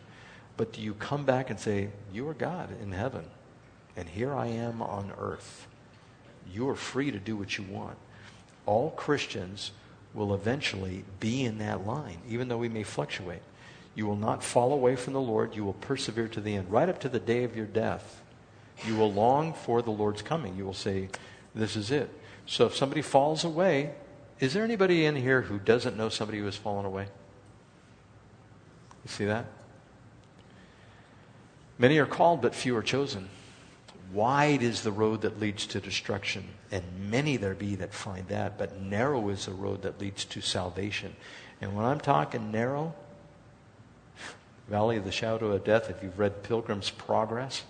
But 0.57 0.73
do 0.73 0.83
you 0.83 0.95
come 0.95 1.25
back 1.25 1.49
and 1.49 1.61
say, 1.61 1.91
You 2.13 2.29
are 2.29 2.35
God 2.35 2.71
in 2.83 2.91
heaven, 2.91 3.25
and 3.97 4.09
here 4.09 4.35
I 4.35 4.49
am 4.49 4.83
on 4.83 5.13
earth? 5.17 5.69
You 6.53 6.69
are 6.69 6.75
free 6.75 7.11
to 7.11 7.19
do 7.19 7.37
what 7.37 7.59
you 7.59 7.65
want. 7.65 7.97
All 8.67 8.91
Christians 8.91 9.73
will 10.15 10.35
eventually 10.35 11.05
be 11.21 11.45
in 11.45 11.59
that 11.59 11.87
line, 11.87 12.19
even 12.29 12.49
though 12.49 12.59
we 12.59 12.69
may 12.69 12.83
fluctuate. 12.83 13.43
You 13.95 14.07
will 14.07 14.17
not 14.17 14.43
fall 14.43 14.73
away 14.73 14.97
from 14.97 15.13
the 15.13 15.21
Lord. 15.21 15.55
You 15.55 15.65
will 15.65 15.75
persevere 15.75 16.29
to 16.29 16.41
the 16.41 16.57
end, 16.57 16.71
right 16.71 16.89
up 16.89 17.01
to 17.01 17.09
the 17.09 17.21
day 17.21 17.45
of 17.45 17.57
your 17.57 17.67
death. 17.67 18.23
You 18.87 18.97
will 18.97 19.13
long 19.13 19.53
for 19.53 19.83
the 19.83 19.91
Lord's 19.91 20.23
coming. 20.23 20.57
You 20.57 20.65
will 20.65 20.75
say, 20.75 21.09
This 21.55 21.77
is 21.77 21.91
it. 21.91 22.11
So 22.47 22.67
if 22.67 22.77
somebody 22.77 23.03
falls 23.03 23.45
away, 23.45 23.95
is 24.41 24.53
there 24.53 24.65
anybody 24.65 25.05
in 25.05 25.17
here 25.17 25.43
who 25.43 25.59
doesn't 25.59 25.97
know 25.97 26.09
somebody 26.09 26.39
who 26.39 26.45
has 26.45 26.57
fallen 26.57 26.85
away? 26.85 27.07
You 29.05 29.11
see 29.11 29.25
that? 29.27 29.47
Many 31.79 31.99
are 31.99 32.07
called, 32.07 32.43
but 32.43 32.55
few 32.55 32.77
are 32.77 32.83
chosen. 32.83 33.29
Wide 34.15 34.63
is 34.63 34.83
the 34.83 34.93
road 34.93 35.23
that 35.23 35.41
leads 35.41 35.67
to 35.67 35.81
destruction, 35.81 36.45
and 36.71 36.85
many 37.11 37.37
there 37.37 37.55
be 37.55 37.75
that 37.75 37.93
find 37.93 38.29
that, 38.29 38.57
but 38.57 38.81
narrow 38.81 39.29
is 39.29 39.47
the 39.47 39.53
road 39.53 39.83
that 39.83 40.01
leads 40.01 40.25
to 40.27 40.41
salvation. 40.41 41.17
And 41.61 41.75
when 41.75 41.85
I'm 41.85 41.99
talking 41.99 42.53
narrow, 42.53 42.95
Valley 44.69 44.97
of 44.97 45.05
the 45.05 45.11
Shadow 45.11 45.51
of 45.51 45.65
Death, 45.65 45.91
if 45.91 46.01
you've 46.01 46.19
read 46.19 46.45
Pilgrim's 46.45 46.91
Progress, 46.91 47.65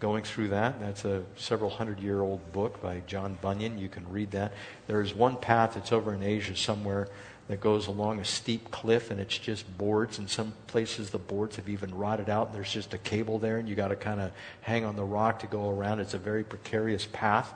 going 0.00 0.22
through 0.22 0.48
that, 0.48 0.80
that's 0.80 1.06
a 1.06 1.22
several 1.36 1.70
hundred 1.70 2.00
year 2.00 2.20
old 2.20 2.52
book 2.52 2.82
by 2.82 3.00
John 3.06 3.38
Bunyan. 3.40 3.78
You 3.78 3.88
can 3.88 4.06
read 4.10 4.32
that. 4.32 4.52
There's 4.86 5.14
one 5.14 5.36
path 5.36 5.74
that's 5.74 5.92
over 5.92 6.12
in 6.12 6.22
Asia 6.22 6.56
somewhere 6.56 7.08
that 7.50 7.60
goes 7.60 7.86
along 7.86 8.20
a 8.20 8.24
steep 8.24 8.70
cliff 8.70 9.10
and 9.10 9.20
it's 9.20 9.36
just 9.36 9.76
boards. 9.78 10.18
In 10.18 10.28
some 10.28 10.52
places, 10.66 11.10
the 11.10 11.18
boards 11.18 11.56
have 11.56 11.68
even 11.68 11.94
rotted 11.94 12.28
out 12.28 12.48
and 12.48 12.56
there's 12.56 12.72
just 12.72 12.94
a 12.94 12.98
cable 12.98 13.38
there 13.38 13.58
and 13.58 13.68
you 13.68 13.74
got 13.74 13.88
to 13.88 13.96
kind 13.96 14.20
of 14.20 14.32
hang 14.60 14.84
on 14.84 14.96
the 14.96 15.04
rock 15.04 15.40
to 15.40 15.46
go 15.46 15.70
around. 15.70 16.00
It's 16.00 16.14
a 16.14 16.18
very 16.18 16.44
precarious 16.44 17.06
path. 17.12 17.52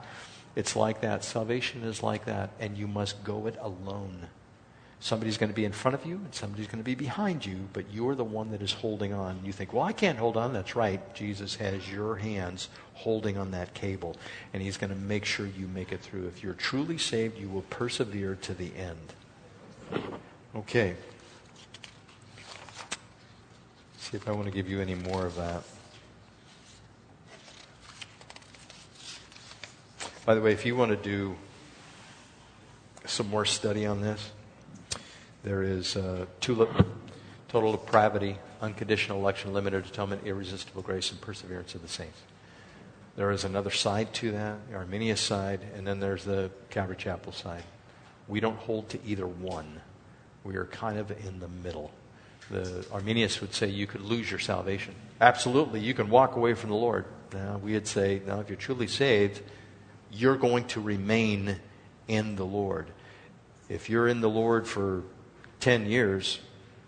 It's 0.56 0.76
like 0.76 1.00
that. 1.00 1.24
Salvation 1.24 1.82
is 1.82 2.02
like 2.02 2.26
that, 2.26 2.50
and 2.60 2.78
you 2.78 2.86
must 2.86 3.24
go 3.24 3.46
it 3.46 3.56
alone. 3.60 4.28
Somebody's 5.00 5.36
going 5.36 5.50
to 5.50 5.54
be 5.54 5.66
in 5.66 5.72
front 5.72 5.96
of 5.96 6.06
you 6.06 6.16
and 6.16 6.34
somebody's 6.34 6.66
going 6.66 6.78
to 6.78 6.84
be 6.84 6.94
behind 6.94 7.44
you, 7.44 7.68
but 7.74 7.84
you're 7.92 8.14
the 8.14 8.24
one 8.24 8.52
that 8.52 8.62
is 8.62 8.72
holding 8.72 9.12
on. 9.12 9.38
You 9.44 9.52
think, 9.52 9.74
well, 9.74 9.82
I 9.82 9.92
can't 9.92 10.18
hold 10.18 10.38
on. 10.38 10.54
That's 10.54 10.74
right. 10.74 11.14
Jesus 11.14 11.56
has 11.56 11.90
your 11.90 12.16
hands 12.16 12.70
holding 12.94 13.36
on 13.36 13.50
that 13.50 13.74
cable, 13.74 14.16
and 14.54 14.62
he's 14.62 14.78
going 14.78 14.90
to 14.90 14.98
make 14.98 15.26
sure 15.26 15.46
you 15.46 15.68
make 15.68 15.92
it 15.92 16.00
through. 16.00 16.26
If 16.26 16.42
you're 16.42 16.54
truly 16.54 16.96
saved, 16.96 17.38
you 17.38 17.48
will 17.48 17.62
persevere 17.62 18.36
to 18.36 18.54
the 18.54 18.74
end. 18.76 19.12
Okay. 20.56 20.94
See 23.98 24.16
if 24.16 24.28
I 24.28 24.32
want 24.32 24.46
to 24.46 24.52
give 24.52 24.68
you 24.68 24.80
any 24.80 24.94
more 24.94 25.26
of 25.26 25.36
that. 25.36 25.62
By 30.24 30.34
the 30.34 30.40
way, 30.40 30.52
if 30.52 30.64
you 30.64 30.74
want 30.74 30.90
to 30.90 30.96
do 30.96 31.36
some 33.04 33.28
more 33.28 33.44
study 33.44 33.84
on 33.84 34.00
this, 34.00 34.30
there 35.42 35.62
is 35.62 35.96
uh, 35.96 36.24
TULIP, 36.40 36.70
total 37.48 37.72
depravity, 37.72 38.38
unconditional 38.62 39.18
election, 39.18 39.52
limited 39.52 39.84
atonement, 39.84 40.22
irresistible 40.24 40.80
grace, 40.80 41.10
and 41.10 41.20
perseverance 41.20 41.74
of 41.74 41.82
the 41.82 41.88
saints. 41.88 42.18
There 43.16 43.30
is 43.30 43.44
another 43.44 43.70
side 43.70 44.14
to 44.14 44.32
that, 44.32 44.56
the 44.70 44.76
side, 45.16 45.60
and 45.76 45.86
then 45.86 46.00
there's 46.00 46.24
the 46.24 46.50
Calvary 46.70 46.96
Chapel 46.96 47.32
side. 47.32 47.62
We 48.28 48.40
don't 48.40 48.56
hold 48.56 48.88
to 48.90 48.98
either 49.04 49.26
one. 49.26 49.80
We 50.44 50.56
are 50.56 50.64
kind 50.66 50.98
of 50.98 51.10
in 51.10 51.40
the 51.40 51.48
middle. 51.48 51.90
The 52.50 52.86
Arminius 52.92 53.40
would 53.40 53.54
say 53.54 53.68
you 53.68 53.86
could 53.86 54.02
lose 54.02 54.30
your 54.30 54.40
salvation. 54.40 54.94
Absolutely, 55.20 55.80
you 55.80 55.94
can 55.94 56.10
walk 56.10 56.36
away 56.36 56.54
from 56.54 56.70
the 56.70 56.76
Lord. 56.76 57.06
Now, 57.32 57.58
we 57.62 57.72
would 57.72 57.86
say, 57.86 58.20
now, 58.26 58.40
if 58.40 58.48
you're 58.48 58.56
truly 58.56 58.86
saved, 58.86 59.40
you're 60.12 60.36
going 60.36 60.66
to 60.68 60.80
remain 60.80 61.56
in 62.06 62.36
the 62.36 62.44
Lord. 62.44 62.86
If 63.68 63.88
you're 63.88 64.08
in 64.08 64.20
the 64.20 64.28
Lord 64.28 64.66
for 64.66 65.02
10 65.60 65.86
years, 65.86 66.40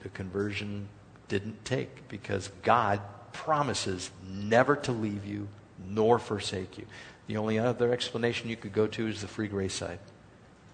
the 0.02 0.10
conversion 0.10 0.88
didn't 1.28 1.64
take 1.64 2.08
because 2.08 2.50
God 2.62 3.00
promises 3.32 4.10
never 4.28 4.76
to 4.76 4.92
leave 4.92 5.24
you 5.24 5.48
nor 5.88 6.18
forsake 6.18 6.78
you. 6.78 6.86
The 7.26 7.38
only 7.38 7.58
other 7.58 7.92
explanation 7.92 8.48
you 8.48 8.56
could 8.56 8.72
go 8.72 8.86
to 8.86 9.08
is 9.08 9.22
the 9.22 9.28
free 9.28 9.48
grace 9.48 9.74
side. 9.74 9.98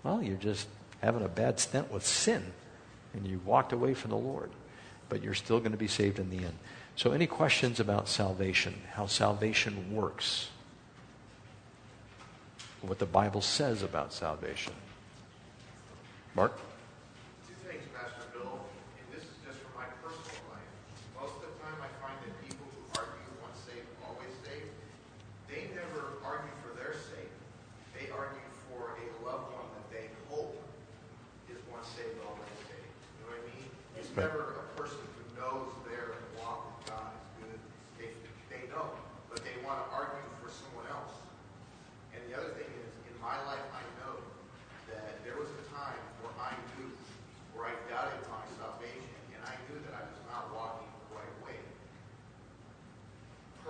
Well, 0.02 0.22
you're 0.22 0.36
just 0.36 0.68
having 1.00 1.24
a 1.24 1.28
bad 1.28 1.60
stint 1.60 1.92
with 1.92 2.06
sin 2.06 2.42
and 3.14 3.26
you 3.26 3.40
walked 3.44 3.72
away 3.72 3.94
from 3.94 4.10
the 4.10 4.16
Lord, 4.16 4.50
but 5.08 5.22
you're 5.22 5.34
still 5.34 5.58
going 5.60 5.72
to 5.72 5.78
be 5.78 5.88
saved 5.88 6.18
in 6.18 6.30
the 6.30 6.38
end. 6.38 6.54
So, 6.96 7.12
any 7.12 7.26
questions 7.26 7.80
about 7.80 8.08
salvation, 8.08 8.74
how 8.92 9.06
salvation 9.06 9.94
works, 9.94 10.48
what 12.82 12.98
the 12.98 13.06
Bible 13.06 13.40
says 13.40 13.82
about 13.82 14.12
salvation? 14.12 14.74
Mark? 16.34 16.58
never 34.16 34.60
a 34.60 34.80
person 34.80 34.98
who 35.16 35.40
knows 35.40 35.68
their 35.88 36.12
walk 36.36 36.68
with 36.68 36.92
God 36.92 37.12
is 37.40 37.48
good. 37.48 37.60
They, 37.98 38.08
they 38.52 38.68
know, 38.68 38.90
but 39.30 39.42
they 39.42 39.56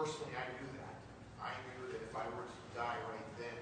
personally, 0.02 0.34
I 0.34 0.50
knew 0.58 0.66
that. 0.82 0.98
I 1.38 1.54
knew 1.62 1.86
that 1.94 2.02
if 2.02 2.10
I 2.10 2.26
were 2.34 2.42
to 2.42 2.60
die 2.74 2.98
right 3.06 3.28
then, 3.38 3.54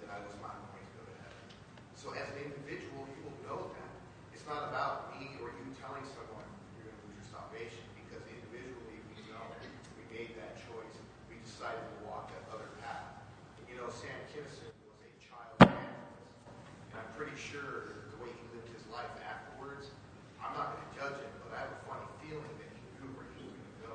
that 0.00 0.16
I 0.16 0.16
was 0.24 0.32
not 0.40 0.56
going 0.72 0.80
to 0.80 0.94
go 0.96 1.04
to 1.04 1.14
heaven. 1.20 1.44
So 1.92 2.16
as 2.16 2.24
an 2.32 2.40
individual, 2.40 3.04
you 3.04 3.20
will 3.20 3.36
know 3.44 3.60
that. 3.68 3.92
It's 4.32 4.48
not 4.48 4.72
about 4.72 5.12
me 5.12 5.36
or 5.44 5.52
you 5.52 5.68
telling 5.76 6.08
someone 6.08 6.48
you're 6.72 6.88
going 6.88 6.96
to 6.96 7.04
lose 7.12 7.20
your 7.20 7.28
salvation, 7.36 7.84
because 8.00 8.24
individually 8.24 8.96
we 9.12 9.28
know 9.28 9.44
we 10.00 10.08
made 10.08 10.32
that 10.40 10.56
choice. 10.56 10.96
We 11.28 11.36
decided 11.44 11.84
to 11.84 11.96
walk 12.08 12.32
that 12.32 12.48
other 12.48 12.72
path. 12.80 13.20
You 13.68 13.76
know, 13.76 13.92
Sam 13.92 14.16
Kinison 14.32 14.72
was 14.88 14.96
a 15.04 15.12
child 15.20 15.52
evangelist, 15.60 16.96
and 16.96 16.96
I'm 16.96 17.12
pretty 17.12 17.36
sure 17.36 18.08
the 18.08 18.24
way 18.24 18.32
he 18.32 18.44
lived 18.56 18.72
his 18.72 18.88
life 18.88 19.12
afterwards, 19.20 19.92
I'm 20.40 20.56
not 20.56 20.80
going 20.80 20.84
to 20.88 20.92
judge 20.96 21.18
him, 21.20 21.32
but 21.44 21.60
I 21.60 21.68
have 21.68 21.76
a 21.76 21.80
funny 21.84 22.08
feeling 22.24 22.54
that 22.56 22.72
he 22.72 22.80
knew 22.96 23.12
where 23.20 23.28
he 23.36 23.44
was 23.44 23.52
going 23.52 23.68
to 23.68 23.80
go. 23.84 23.94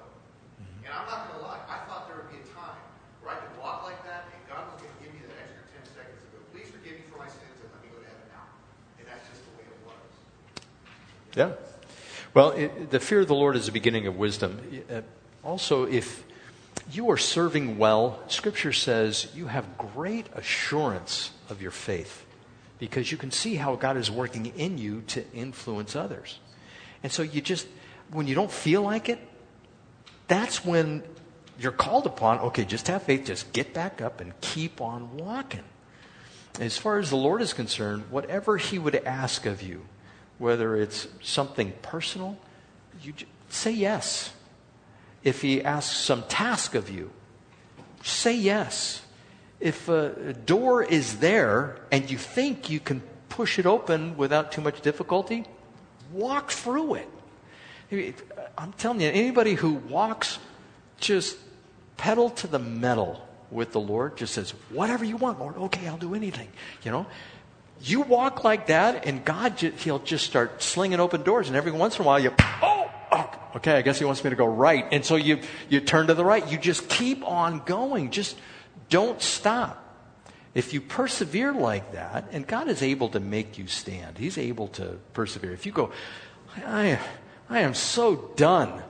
And 0.90 0.98
I'm 0.98 1.06
not 1.06 1.30
going 1.30 1.38
to 1.38 1.46
lie, 1.46 1.62
I 1.70 1.86
thought 1.86 2.10
there 2.10 2.18
would 2.18 2.34
be 2.34 2.42
a 2.42 2.50
time 2.50 2.82
where 3.22 3.38
I 3.38 3.46
could 3.46 3.54
walk 3.62 3.86
like 3.86 4.02
that, 4.10 4.26
and 4.34 4.42
God 4.50 4.66
was 4.74 4.82
going 4.82 4.90
to 4.90 5.00
give 5.06 5.14
me 5.14 5.22
that 5.22 5.38
extra 5.38 5.62
10 5.70 5.86
seconds 6.02 6.18
to 6.18 6.28
go, 6.34 6.42
please 6.50 6.66
forgive 6.74 6.98
me 6.98 7.06
for 7.06 7.22
my 7.22 7.30
sins 7.30 7.62
and 7.62 7.70
let 7.70 7.78
me 7.86 7.94
go 7.94 8.02
to 8.02 8.10
heaven 8.10 8.26
now. 8.34 8.50
And 8.98 9.06
that's 9.06 9.22
just 9.30 9.46
the 9.46 9.54
way 9.54 9.70
it 9.70 9.80
was. 9.86 10.10
Yeah. 11.36 11.52
Well, 12.34 12.52
it, 12.52 12.92
the 12.92 13.00
fear 13.00 13.22
of 13.22 13.28
the 13.28 13.36
Lord 13.36 13.56
is 13.56 13.66
the 13.66 13.72
beginning 13.72 14.08
of 14.08 14.18
wisdom. 14.18 14.60
Uh, 14.92 15.02
Also, 15.44 15.86
if 15.86 16.24
you 16.92 17.10
are 17.12 17.18
serving 17.18 17.78
well, 17.78 18.20
Scripture 18.28 18.74
says 18.74 19.28
you 19.34 19.48
have 19.48 19.78
great 19.78 20.28
assurance 20.36 21.32
of 21.50 21.62
your 21.62 21.72
faith 21.72 22.26
because 22.78 23.12
you 23.12 23.18
can 23.18 23.32
see 23.32 23.56
how 23.56 23.76
God 23.76 23.96
is 23.98 24.12
working 24.12 24.48
in 24.58 24.78
you 24.78 25.02
to 25.08 25.24
influence 25.34 25.96
others. 25.96 26.40
And 27.04 27.12
so 27.12 27.24
you 27.24 27.42
just, 27.42 27.68
when 28.12 28.28
you 28.28 28.36
don't 28.36 28.52
feel 28.52 28.82
like 28.82 29.08
it, 29.08 29.20
that's 30.28 30.66
when 30.66 31.04
you're 31.60 31.72
called 31.72 32.06
upon, 32.06 32.40
okay, 32.40 32.66
just 32.66 32.88
have 32.88 33.04
faith, 33.04 33.26
just 33.26 33.52
get 33.54 33.74
back 33.74 34.02
up 34.02 34.22
and 34.22 34.34
keep 34.42 34.82
on 34.82 35.18
walking. 35.18 35.64
As 36.60 36.78
far 36.78 37.00
as 37.00 37.10
the 37.10 37.18
Lord 37.18 37.42
is 37.42 37.54
concerned, 37.54 38.04
whatever 38.10 38.58
He 38.58 38.80
would 38.80 38.96
ask 38.96 39.46
of 39.46 39.62
you, 39.62 39.86
whether 40.40 40.76
it's 40.76 41.08
something 41.22 41.74
personal, 41.84 42.38
you 43.04 43.14
say 43.50 43.72
yes. 43.72 44.34
If 45.24 45.42
He 45.42 45.64
asks 45.64 45.96
some 45.96 46.24
task 46.24 46.74
of 46.74 46.90
you, 46.90 47.12
say 48.02 48.34
yes. 48.34 49.04
If 49.60 49.90
a 49.90 50.34
door 50.34 50.82
is 50.82 51.20
there 51.20 51.78
and 51.92 52.10
you 52.10 52.18
think 52.18 52.70
you 52.70 52.80
can 52.80 53.04
push 53.28 53.60
it 53.60 53.66
open 53.66 54.18
without 54.18 54.52
too 54.52 54.62
much 54.62 54.82
difficulty, 54.82 55.46
walk 56.12 56.52
through 56.52 56.96
it. 56.96 58.16
I'm 58.58 58.74
telling 58.74 59.02
you, 59.02 59.10
anybody 59.10 59.56
who 59.56 59.74
walks 59.74 60.40
just 60.98 61.38
pedal 61.98 62.30
to 62.30 62.48
the 62.48 62.60
metal 62.60 63.28
with 63.52 63.72
the 63.72 63.80
Lord, 63.80 64.16
just 64.16 64.34
says, 64.34 64.52
whatever 64.70 65.04
you 65.04 65.18
want, 65.18 65.40
Lord, 65.40 65.58
okay, 65.58 65.88
I'll 65.88 65.98
do 65.98 66.14
anything. 66.14 66.50
You 66.84 66.92
know, 66.92 67.08
you 67.82 68.02
walk 68.02 68.44
like 68.44 68.68
that, 68.68 69.06
and 69.06 69.24
God, 69.24 69.60
He'll 69.60 70.00
just 70.00 70.26
start 70.26 70.62
slinging 70.62 71.00
open 71.00 71.24
doors, 71.24 71.48
and 71.48 71.56
every 71.56 71.72
once 71.72 71.98
in 71.98 72.04
a 72.04 72.06
while 72.06 72.20
you, 72.20 72.34
oh, 72.40 72.92
oh, 73.12 73.32
okay, 73.56 73.74
I 73.74 73.82
guess 73.82 74.00
He 74.00 74.06
wants 74.06 74.24
me 74.24 74.30
to 74.30 74.36
go 74.36 74.46
right. 74.46 74.86
And 74.92 75.06
so 75.06 75.16
you, 75.16 75.40
you 75.70 75.80
turn 75.80 76.08
to 76.08 76.14
the 76.14 76.26
right. 76.26 76.50
You 76.52 76.58
just 76.58 76.90
keep 76.90 77.26
on 77.26 77.60
going. 77.66 78.12
Just 78.12 78.38
don't 78.90 79.22
stop. 79.22 79.86
If 80.54 80.74
you 80.74 80.82
persevere 80.82 81.54
like 81.54 81.94
that, 81.94 82.30
and 82.32 82.46
God 82.46 82.68
is 82.68 82.82
able 82.82 83.10
to 83.10 83.20
make 83.20 83.58
you 83.58 83.68
stand, 83.68 84.18
He's 84.18 84.38
able 84.38 84.68
to 84.70 85.00
persevere. 85.14 85.54
If 85.54 85.66
you 85.66 85.72
go, 85.72 85.92
I, 86.58 87.00
I 87.50 87.60
am 87.62 87.74
so 87.74 88.32
done, 88.36 88.82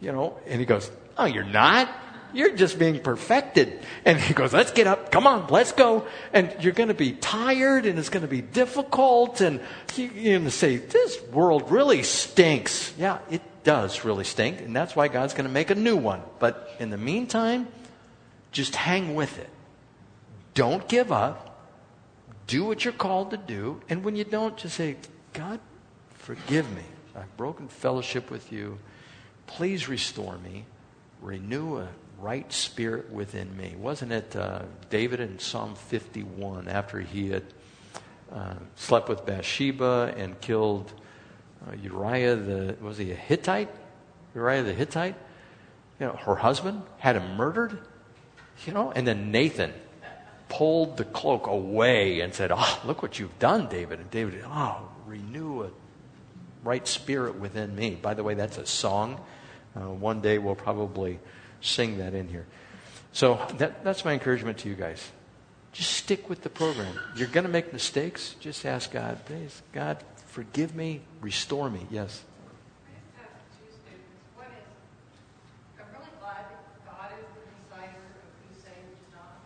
you 0.00 0.12
know, 0.12 0.38
and 0.46 0.60
He 0.60 0.66
goes, 0.66 0.90
Oh, 1.16 1.24
you're 1.24 1.44
not? 1.44 1.88
You're 2.34 2.54
just 2.56 2.78
being 2.78 3.00
perfected. 3.00 3.80
And 4.04 4.18
He 4.20 4.34
goes, 4.34 4.52
Let's 4.52 4.72
get 4.72 4.86
up. 4.86 5.10
Come 5.10 5.26
on, 5.26 5.46
let's 5.48 5.72
go. 5.72 6.06
And 6.32 6.54
you're 6.60 6.72
going 6.72 6.88
to 6.88 6.94
be 6.94 7.12
tired, 7.12 7.86
and 7.86 7.98
it's 7.98 8.10
going 8.10 8.22
to 8.22 8.28
be 8.28 8.42
difficult, 8.42 9.40
and 9.40 9.60
you- 9.96 10.10
you're 10.14 10.34
going 10.34 10.44
to 10.44 10.50
say, 10.50 10.76
This 10.76 11.20
world 11.32 11.70
really 11.70 12.02
stinks. 12.02 12.92
Yeah, 12.98 13.18
it 13.30 13.40
does 13.62 14.04
really 14.04 14.24
stink, 14.24 14.60
and 14.60 14.74
that's 14.76 14.94
why 14.94 15.08
God's 15.08 15.32
going 15.32 15.46
to 15.46 15.52
make 15.52 15.70
a 15.70 15.74
new 15.74 15.96
one. 15.96 16.20
But 16.38 16.70
in 16.78 16.90
the 16.90 16.98
meantime, 16.98 17.68
just 18.52 18.76
hang 18.76 19.14
with 19.14 19.38
it. 19.38 19.48
Don't 20.54 20.86
give 20.88 21.10
up. 21.10 21.50
Do 22.46 22.64
what 22.64 22.84
you're 22.84 22.92
called 22.92 23.30
to 23.30 23.36
do. 23.36 23.80
And 23.88 24.04
when 24.04 24.16
you 24.16 24.24
don't, 24.24 24.56
just 24.56 24.76
say, 24.76 24.96
God, 25.32 25.60
forgive 26.10 26.70
me. 26.74 26.82
I've 27.16 27.34
broken 27.36 27.68
fellowship 27.68 28.30
with 28.30 28.52
you. 28.52 28.78
Please 29.46 29.88
restore 29.88 30.36
me. 30.38 30.66
Renew 31.22 31.78
a 31.78 31.88
right 32.18 32.50
spirit 32.52 33.10
within 33.10 33.56
me. 33.56 33.74
Wasn't 33.78 34.12
it 34.12 34.34
uh, 34.36 34.62
David 34.90 35.20
in 35.20 35.38
Psalm 35.38 35.74
51 35.74 36.68
after 36.68 37.00
he 37.00 37.30
had 37.30 37.44
uh, 38.32 38.54
slept 38.76 39.08
with 39.08 39.26
Bathsheba 39.26 40.14
and 40.16 40.40
killed 40.40 40.92
uh, 41.66 41.74
Uriah 41.82 42.36
the, 42.36 42.76
was 42.80 42.98
he 42.98 43.12
a 43.12 43.14
Hittite? 43.14 43.70
Uriah 44.34 44.62
the 44.62 44.74
Hittite? 44.74 45.14
You 46.00 46.06
know, 46.06 46.12
her 46.12 46.36
husband 46.36 46.82
had 46.98 47.16
him 47.16 47.36
murdered. 47.36 47.78
You 48.66 48.72
know, 48.72 48.92
and 48.92 49.06
then 49.06 49.30
Nathan 49.30 49.72
pulled 50.48 50.96
the 50.96 51.04
cloak 51.04 51.46
away 51.46 52.20
and 52.20 52.32
said, 52.32 52.52
Oh, 52.54 52.80
look 52.84 53.02
what 53.02 53.18
you've 53.18 53.38
done, 53.38 53.68
David. 53.68 54.00
And 54.00 54.10
David, 54.10 54.44
oh, 54.46 54.88
renew 55.06 55.64
a 55.64 55.70
right 56.62 56.86
spirit 56.86 57.36
within 57.36 57.74
me. 57.74 57.96
By 58.00 58.14
the 58.14 58.22
way, 58.22 58.34
that's 58.34 58.58
a 58.58 58.66
song. 58.66 59.20
Uh, 59.76 59.90
one 59.90 60.20
day 60.20 60.38
we'll 60.38 60.54
probably 60.54 61.18
sing 61.64 61.98
that 61.98 62.14
in 62.14 62.28
here. 62.28 62.46
So 63.12 63.40
that, 63.58 63.84
that's 63.84 64.04
my 64.04 64.12
encouragement 64.12 64.58
to 64.58 64.68
you 64.68 64.74
guys. 64.74 65.10
Just 65.72 65.92
stick 65.92 66.28
with 66.30 66.42
the 66.42 66.50
program. 66.50 66.94
You're 67.16 67.28
going 67.28 67.46
to 67.46 67.50
make 67.50 67.72
mistakes. 67.72 68.36
Just 68.38 68.64
ask 68.64 68.92
God, 68.92 69.18
please, 69.24 69.62
God, 69.72 69.98
forgive 70.26 70.74
me, 70.76 71.00
restore 71.20 71.68
me. 71.68 71.86
Yes. 71.90 72.22
I 72.86 72.94
just 72.94 73.10
have 73.18 73.34
two 73.58 73.66
statements. 73.74 74.22
One 74.38 74.46
is, 74.54 74.70
I'm 75.82 75.90
really 75.98 76.14
glad 76.22 76.46
that 76.46 76.62
God 76.86 77.10
is 77.18 77.26
the 77.34 77.42
decider 77.58 77.90
of 77.90 78.30
who's 78.38 78.62
saved 78.62 78.86
and 78.86 79.10
not. 79.18 79.42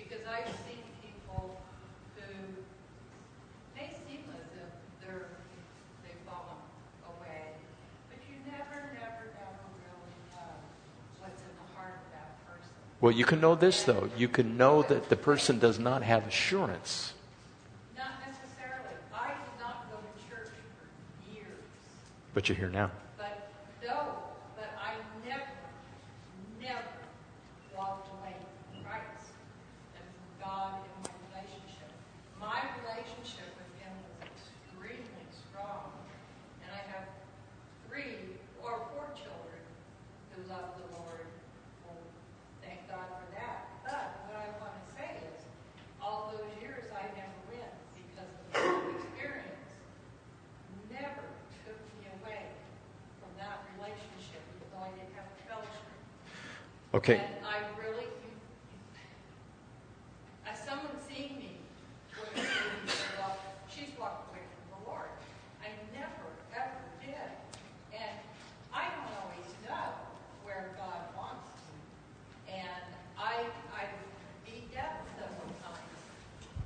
Because 0.00 0.24
I've 0.24 0.48
seen 0.64 0.80
people 1.04 1.60
who, 2.16 2.32
they 3.76 3.92
seem 4.08 4.24
as 4.40 4.48
if 4.56 4.72
they're, 5.04 5.36
they've 6.00 6.24
fallen 6.24 6.64
away. 7.12 7.60
But 8.08 8.24
you 8.24 8.40
never, 8.48 8.88
never, 8.96 9.36
never 9.36 9.60
really 9.84 10.16
know 10.32 10.56
what's 11.20 11.44
in 11.44 11.52
the 11.60 11.68
heart 11.76 11.92
of 11.92 12.08
that 12.16 12.40
person. 12.48 12.87
Well, 13.00 13.12
you 13.12 13.24
can 13.24 13.40
know 13.40 13.54
this, 13.54 13.84
though. 13.84 14.10
You 14.16 14.28
can 14.28 14.56
know 14.56 14.82
that 14.82 15.08
the 15.08 15.16
person 15.16 15.58
does 15.60 15.78
not 15.78 16.02
have 16.02 16.26
assurance. 16.26 17.14
Not 17.96 18.10
necessarily. 18.26 18.94
I 19.14 19.28
did 19.28 19.60
not 19.60 19.86
go 19.90 19.98
to 19.98 20.28
church 20.28 20.50
for 20.50 21.32
years. 21.32 21.62
But 22.34 22.48
you're 22.48 22.58
here 22.58 22.68
now. 22.68 22.90
But 23.16 23.50
no, 23.86 24.18
but 24.56 24.70
I 24.82 24.94
never, 25.24 25.46
never 26.60 26.82
walked 27.76 28.08
away 28.18 28.34
from 28.72 28.82
Christ 28.82 29.30
and 29.94 30.02
from 30.02 30.50
God 30.50 30.74
in 30.82 30.90
my 31.06 31.14
relationship. 31.30 31.90
My 32.40 32.66
relationship 32.82 33.46
with 33.54 33.70
Him 33.78 33.94
was 33.94 34.26
extremely 34.26 35.26
strong, 35.30 35.94
and 36.66 36.70
I 36.74 36.82
have 36.90 37.06
three 37.86 38.42
or 38.58 38.82
four 38.90 39.06
children 39.14 39.62
who 40.34 40.42
love 40.50 40.74
the 40.82 40.98
Lord. 40.98 41.30
Well, 41.86 42.02
thank 42.62 42.82
God 42.90 43.06
for 43.06 43.26
that. 43.38 43.70
But 43.86 44.26
what 44.26 44.36
I 44.38 44.46
want 44.62 44.74
to 44.74 44.84
say 44.94 45.18
is, 45.22 45.46
all 46.02 46.34
those 46.34 46.50
years 46.62 46.86
I 46.94 47.06
never 47.14 47.38
went 47.50 47.74
because 47.94 48.30
of 48.30 48.46
the 48.54 48.98
experience 49.02 49.70
never 50.90 51.26
took 51.64 51.78
me 51.98 52.10
away 52.22 52.54
from 53.22 53.30
that 53.38 53.66
relationship, 53.78 54.42
even 54.58 54.66
though 54.70 54.84
I 54.84 54.92
didn't 54.94 55.14
have 55.18 55.26
a 55.26 55.38
fellowship. 55.48 55.94
Okay. 56.98 57.22
And 57.22 57.46
I 57.46 57.62
really, 57.78 58.10
you- 58.26 58.42
as 60.50 60.58
someone 60.58 60.98
seeing 61.06 61.38
me, 61.38 61.54
would 62.18 62.26
have 62.34 62.90
said, 62.90 63.06
well, 63.22 63.38
she's 63.70 63.94
walked 63.94 64.34
away 64.34 64.42
from 64.42 64.66
the 64.74 64.90
Lord. 64.90 65.06
I 65.62 65.70
never, 65.94 66.26
ever 66.58 66.82
did. 66.98 67.30
And 67.94 68.18
I 68.74 68.90
don't 68.90 69.14
always 69.14 69.46
know 69.62 69.94
where 70.42 70.74
God 70.74 71.14
wants 71.14 71.46
me. 71.70 72.58
And 72.58 72.82
I, 73.14 73.46
I 73.70 73.86
would 73.94 74.10
be 74.42 74.66
deaf 74.74 74.98
several 75.22 75.54
times. 75.62 75.94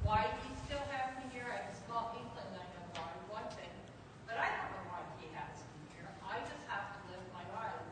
Why 0.01 0.25
he 0.49 0.49
still 0.65 0.81
has 0.97 1.13
me 1.21 1.29
here, 1.29 1.45
I 1.45 1.61
have 1.61 1.69
a 1.69 1.79
small 1.85 2.17
inkling 2.17 2.57
I 2.57 2.65
know 2.73 2.89
why, 2.97 3.37
one 3.45 3.49
thing. 3.53 3.77
But 4.25 4.41
I 4.41 4.49
don't 4.49 4.81
know 4.81 4.97
why 4.97 5.05
he 5.21 5.29
has 5.37 5.61
me 5.77 5.93
here. 5.93 6.09
I 6.25 6.41
just 6.41 6.65
have 6.73 6.89
to 6.97 7.01
live 7.13 7.21
my 7.37 7.45
life 7.53 7.85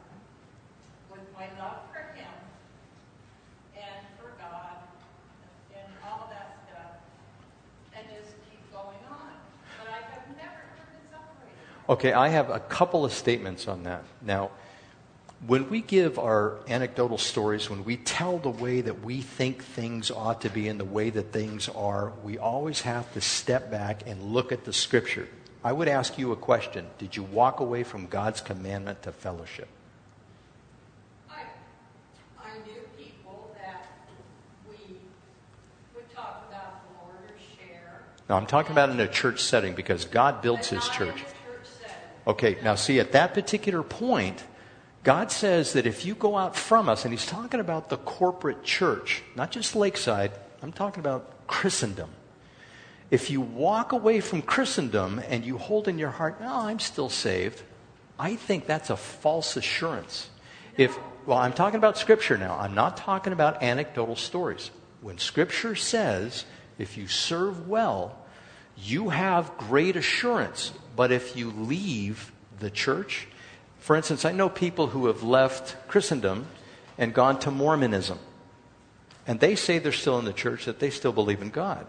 with 1.13 1.27
my 1.35 1.51
love 1.59 1.83
for 1.91 2.15
him 2.15 2.31
and 3.75 4.07
for 4.15 4.31
God 4.39 4.79
and 5.75 5.91
all 6.07 6.31
that 6.31 6.55
stuff 6.71 7.03
and 7.99 8.07
just 8.15 8.39
keep 8.47 8.63
going 8.71 9.03
on. 9.11 9.35
But 9.83 9.91
I 9.91 10.07
have 10.07 10.23
never 10.39 10.63
been 10.79 11.03
separated. 11.11 11.67
Okay, 11.91 12.13
I 12.13 12.29
have 12.29 12.51
a 12.51 12.61
couple 12.61 13.05
of 13.05 13.13
statements 13.13 13.67
on 13.67 13.83
that. 13.83 14.05
Now, 14.23 14.53
when 15.47 15.69
we 15.71 15.81
give 15.81 16.19
our 16.21 16.59
anecdotal 16.69 17.19
stories, 17.19 17.69
when 17.69 17.85
we 17.85 17.97
tell 17.97 18.39
the 18.39 18.51
way 18.51 18.81
that 18.81 19.03
we 19.03 19.23
think 19.23 19.65
things 19.65 20.11
ought 20.11 20.43
to 20.43 20.51
be 20.51 20.69
and 20.69 20.79
the 20.79 20.85
way 20.85 21.11
that 21.11 21.33
things 21.33 21.69
are, 21.69 22.13
we 22.23 22.39
always 22.39 22.83
have 22.83 23.13
to 23.15 23.21
step 23.21 23.73
back 23.73 24.07
and 24.07 24.23
look 24.23 24.53
at 24.53 24.65
the 24.65 24.73
scripture. 24.73 25.27
I 25.65 25.73
would 25.73 25.89
ask 25.89 26.17
you 26.17 26.31
a 26.31 26.37
question 26.37 26.87
Did 26.99 27.17
you 27.17 27.25
walk 27.25 27.59
away 27.59 27.83
from 27.83 28.07
God's 28.07 28.41
commandment 28.41 29.03
to 29.03 29.13
fellowship? 29.13 29.69
I, 31.29 31.43
I 32.39 32.55
knew 32.67 32.81
people 32.97 33.55
that 33.61 33.89
we 34.69 34.97
would 35.95 36.09
talk 36.15 36.47
about 36.49 36.83
the 36.87 37.05
Lord 37.05 37.17
or 37.25 37.35
share. 37.57 38.03
Now, 38.29 38.37
I'm 38.37 38.47
talking 38.47 38.73
about 38.73 38.91
in 38.91 39.01
a 39.01 39.09
church 39.09 39.43
setting 39.43 39.75
because 39.75 40.05
God 40.05 40.41
builds 40.41 40.69
his 40.69 40.87
church. 40.91 41.09
in 41.09 41.09
a 41.09 41.15
church 41.15 41.67
setting. 41.81 41.95
Okay, 42.27 42.59
now 42.63 42.75
see, 42.75 43.01
at 43.01 43.13
that 43.13 43.35
particular 43.35 43.83
point, 43.83 44.45
God 45.03 45.33
says 45.33 45.73
that 45.73 45.87
if 45.87 46.05
you 46.05 46.15
go 46.15 46.37
out 46.37 46.55
from 46.55 46.89
us, 46.89 47.05
and 47.05 47.13
He's 47.13 47.27
talking 47.27 47.61
about 47.61 47.89
the 47.89 47.97
corporate 47.97 48.63
church, 48.63 49.23
not 49.35 49.51
just 49.51 49.75
Lakeside, 49.75 50.33
I'm 50.63 50.73
talking 50.73 51.01
about 51.01 51.47
Christendom. 51.47 52.11
If 53.11 53.31
you 53.31 53.41
walk 53.41 53.93
away 53.93 54.21
from 54.21 54.43
Christendom 54.43 55.21
and 55.29 55.45
you 55.45 55.59
hold 55.59 55.89
in 55.89 55.99
your 55.99 56.11
heart, 56.11 56.41
no, 56.41 56.55
I'm 56.55 56.79
still 56.79 57.09
saved, 57.09 57.63
I 58.19 58.37
think 58.37 58.67
that's 58.67 58.91
a 58.91 58.97
false 58.97 59.57
assurance. 59.57 60.29
If, 60.77 60.97
well, 61.27 61.39
I'm 61.39 61.55
talking 61.55 61.79
about 61.79 61.99
Scripture 61.99 62.37
now, 62.37 62.57
I'm 62.59 62.75
not 62.75 62.99
talking 62.99 63.33
about 63.33 63.63
anecdotal 63.63 64.17
stories. 64.17 64.71
When 65.01 65.19
Scripture 65.19 65.75
says, 65.75 66.45
if 66.79 66.97
you 66.99 67.09
serve 67.09 67.67
well, 67.67 68.17
you 68.83 69.11
have 69.11 69.57
great 69.59 69.97
assurance. 69.97 70.73
But 70.97 71.13
if 71.13 71.37
you 71.37 71.51
leave 71.51 72.33
the 72.59 72.71
church, 72.71 73.29
for 73.79 73.97
instance, 73.97 74.25
I 74.25 74.33
know 74.33 74.49
people 74.49 74.89
who 74.89 75.07
have 75.07 75.23
left 75.23 75.77
Christendom 75.89 76.47
and 76.99 77.15
gone 77.15 77.39
to 77.41 77.51
Mormonism. 77.51 78.19
And 79.27 79.41
they 79.41 79.55
say 79.55 79.79
they're 79.79 79.93
still 79.93 80.19
in 80.19 80.25
the 80.25 80.33
church, 80.33 80.67
that 80.67 80.81
they 80.81 80.91
still 80.91 81.13
believe 81.13 81.43
in 81.43 81.51
God. 81.51 81.87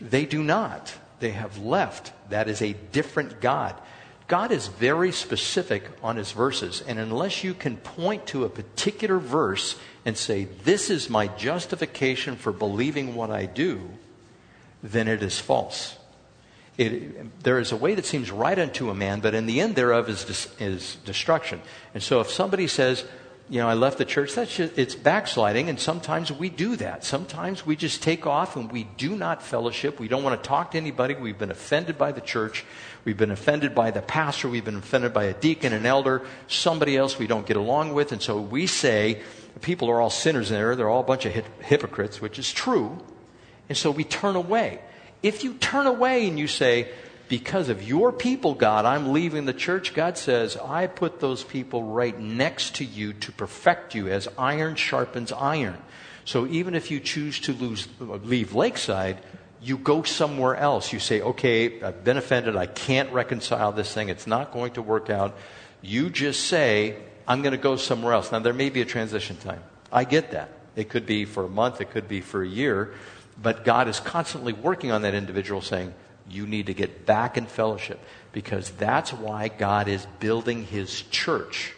They 0.00 0.24
do 0.24 0.42
not. 0.42 0.94
They 1.20 1.30
have 1.30 1.58
left. 1.58 2.12
That 2.30 2.48
is 2.48 2.62
a 2.62 2.72
different 2.92 3.40
God. 3.40 3.74
God 4.26 4.52
is 4.52 4.68
very 4.68 5.12
specific 5.12 5.84
on 6.02 6.16
his 6.16 6.32
verses. 6.32 6.82
And 6.86 6.98
unless 6.98 7.42
you 7.42 7.52
can 7.52 7.76
point 7.76 8.28
to 8.28 8.44
a 8.44 8.48
particular 8.48 9.18
verse 9.18 9.76
and 10.04 10.16
say, 10.16 10.44
This 10.44 10.88
is 10.88 11.10
my 11.10 11.26
justification 11.26 12.36
for 12.36 12.52
believing 12.52 13.14
what 13.14 13.30
I 13.30 13.46
do, 13.46 13.90
then 14.82 15.08
it 15.08 15.22
is 15.22 15.38
false. 15.38 15.96
It, 16.78 17.42
there 17.42 17.58
is 17.58 17.72
a 17.72 17.76
way 17.76 17.94
that 17.94 18.06
seems 18.06 18.30
right 18.30 18.58
unto 18.58 18.88
a 18.90 18.94
man, 18.94 19.20
but 19.20 19.34
in 19.34 19.46
the 19.46 19.60
end 19.60 19.76
thereof 19.76 20.08
is, 20.08 20.48
is 20.58 20.96
destruction. 21.04 21.60
And 21.92 22.02
so 22.02 22.20
if 22.20 22.30
somebody 22.30 22.66
says, 22.66 23.04
you 23.50 23.58
know, 23.58 23.68
I 23.68 23.74
left 23.74 23.98
the 23.98 24.04
church, 24.04 24.34
that's 24.34 24.56
just, 24.56 24.78
it's 24.78 24.94
backsliding, 24.94 25.68
and 25.68 25.78
sometimes 25.78 26.30
we 26.30 26.48
do 26.48 26.76
that. 26.76 27.02
Sometimes 27.04 27.66
we 27.66 27.74
just 27.74 28.00
take 28.00 28.24
off 28.24 28.54
and 28.54 28.70
we 28.70 28.84
do 28.84 29.16
not 29.16 29.42
fellowship. 29.42 29.98
We 29.98 30.06
don't 30.06 30.22
want 30.22 30.40
to 30.40 30.48
talk 30.48 30.70
to 30.70 30.78
anybody. 30.78 31.14
We've 31.14 31.36
been 31.36 31.50
offended 31.50 31.98
by 31.98 32.12
the 32.12 32.20
church. 32.20 32.64
We've 33.04 33.16
been 33.16 33.32
offended 33.32 33.74
by 33.74 33.90
the 33.90 34.02
pastor. 34.02 34.48
We've 34.48 34.64
been 34.64 34.76
offended 34.76 35.12
by 35.12 35.24
a 35.24 35.34
deacon, 35.34 35.72
an 35.72 35.84
elder, 35.84 36.22
somebody 36.46 36.96
else 36.96 37.18
we 37.18 37.26
don't 37.26 37.44
get 37.44 37.56
along 37.56 37.92
with. 37.92 38.12
And 38.12 38.22
so 38.22 38.40
we 38.40 38.68
say, 38.68 39.20
people 39.60 39.90
are 39.90 40.00
all 40.00 40.10
sinners 40.10 40.48
there. 40.48 40.76
They're 40.76 40.88
all 40.88 41.00
a 41.00 41.02
bunch 41.02 41.26
of 41.26 41.32
hypocrites, 41.60 42.22
which 42.22 42.38
is 42.38 42.52
true. 42.52 42.98
And 43.70 43.78
so 43.78 43.92
we 43.92 44.04
turn 44.04 44.34
away. 44.34 44.80
If 45.22 45.44
you 45.44 45.54
turn 45.54 45.86
away 45.86 46.26
and 46.26 46.38
you 46.38 46.48
say, 46.48 46.88
because 47.28 47.68
of 47.68 47.86
your 47.86 48.10
people, 48.10 48.54
God, 48.54 48.84
I'm 48.84 49.12
leaving 49.12 49.44
the 49.44 49.52
church, 49.52 49.94
God 49.94 50.18
says, 50.18 50.56
I 50.56 50.88
put 50.88 51.20
those 51.20 51.44
people 51.44 51.84
right 51.84 52.18
next 52.18 52.74
to 52.76 52.84
you 52.84 53.12
to 53.12 53.30
perfect 53.30 53.94
you 53.94 54.08
as 54.08 54.26
iron 54.36 54.74
sharpens 54.74 55.30
iron. 55.30 55.78
So 56.24 56.48
even 56.48 56.74
if 56.74 56.90
you 56.90 56.98
choose 56.98 57.38
to 57.40 57.52
lose, 57.52 57.86
leave 58.00 58.56
Lakeside, 58.56 59.18
you 59.62 59.78
go 59.78 60.02
somewhere 60.02 60.56
else. 60.56 60.92
You 60.92 60.98
say, 60.98 61.20
okay, 61.20 61.80
I've 61.80 62.02
been 62.02 62.16
offended. 62.16 62.56
I 62.56 62.66
can't 62.66 63.12
reconcile 63.12 63.70
this 63.70 63.94
thing. 63.94 64.08
It's 64.08 64.26
not 64.26 64.52
going 64.52 64.72
to 64.72 64.82
work 64.82 65.10
out. 65.10 65.36
You 65.82 66.10
just 66.10 66.48
say, 66.48 66.96
I'm 67.28 67.42
going 67.42 67.52
to 67.52 67.58
go 67.58 67.76
somewhere 67.76 68.14
else. 68.14 68.32
Now, 68.32 68.40
there 68.40 68.52
may 68.52 68.70
be 68.70 68.80
a 68.80 68.84
transition 68.84 69.36
time. 69.36 69.62
I 69.92 70.02
get 70.02 70.32
that. 70.32 70.50
It 70.74 70.88
could 70.88 71.06
be 71.06 71.24
for 71.24 71.44
a 71.44 71.48
month, 71.48 71.80
it 71.80 71.90
could 71.90 72.08
be 72.08 72.20
for 72.20 72.42
a 72.42 72.48
year. 72.48 72.94
But 73.42 73.64
God 73.64 73.88
is 73.88 74.00
constantly 74.00 74.52
working 74.52 74.90
on 74.90 75.02
that 75.02 75.14
individual 75.14 75.60
saying, 75.60 75.94
you 76.28 76.46
need 76.46 76.66
to 76.66 76.74
get 76.74 77.06
back 77.06 77.36
in 77.36 77.46
fellowship 77.46 78.00
because 78.32 78.70
that's 78.70 79.12
why 79.12 79.48
God 79.48 79.88
is 79.88 80.06
building 80.20 80.64
his 80.64 81.02
church. 81.02 81.74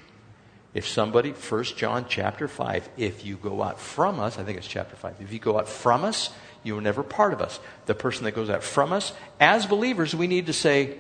If 0.75 0.87
somebody, 0.87 1.31
1 1.31 1.65
John 1.65 2.07
chapter 2.09 2.49
5, 2.49 2.89
if 2.97 3.25
you 3.25 3.37
go 3.37 3.63
out 3.63 3.79
from 3.79 4.21
us, 4.21 4.39
I 4.39 4.45
think 4.45 4.59
it's 4.59 4.67
chapter 4.67 4.97
5, 4.97 5.17
if 5.21 5.33
you 5.33 5.39
go 5.39 5.59
out 5.59 5.69
from 5.69 6.05
us, 6.05 6.31
you 6.63 6.77
are 6.79 6.81
never 6.81 7.03
part 7.03 7.33
of 7.33 7.41
us. 7.41 7.61
The 7.87 7.95
person 7.95 8.25
that 8.25 8.33
goes 8.33 8.49
out 8.49 8.63
from 8.63 8.93
us, 8.93 9.13
as 9.41 9.67
believers, 9.67 10.15
we 10.15 10.27
need 10.27 10.47
to 10.47 10.53
say, 10.53 10.97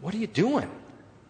What 0.00 0.14
are 0.14 0.18
you 0.18 0.26
doing? 0.26 0.70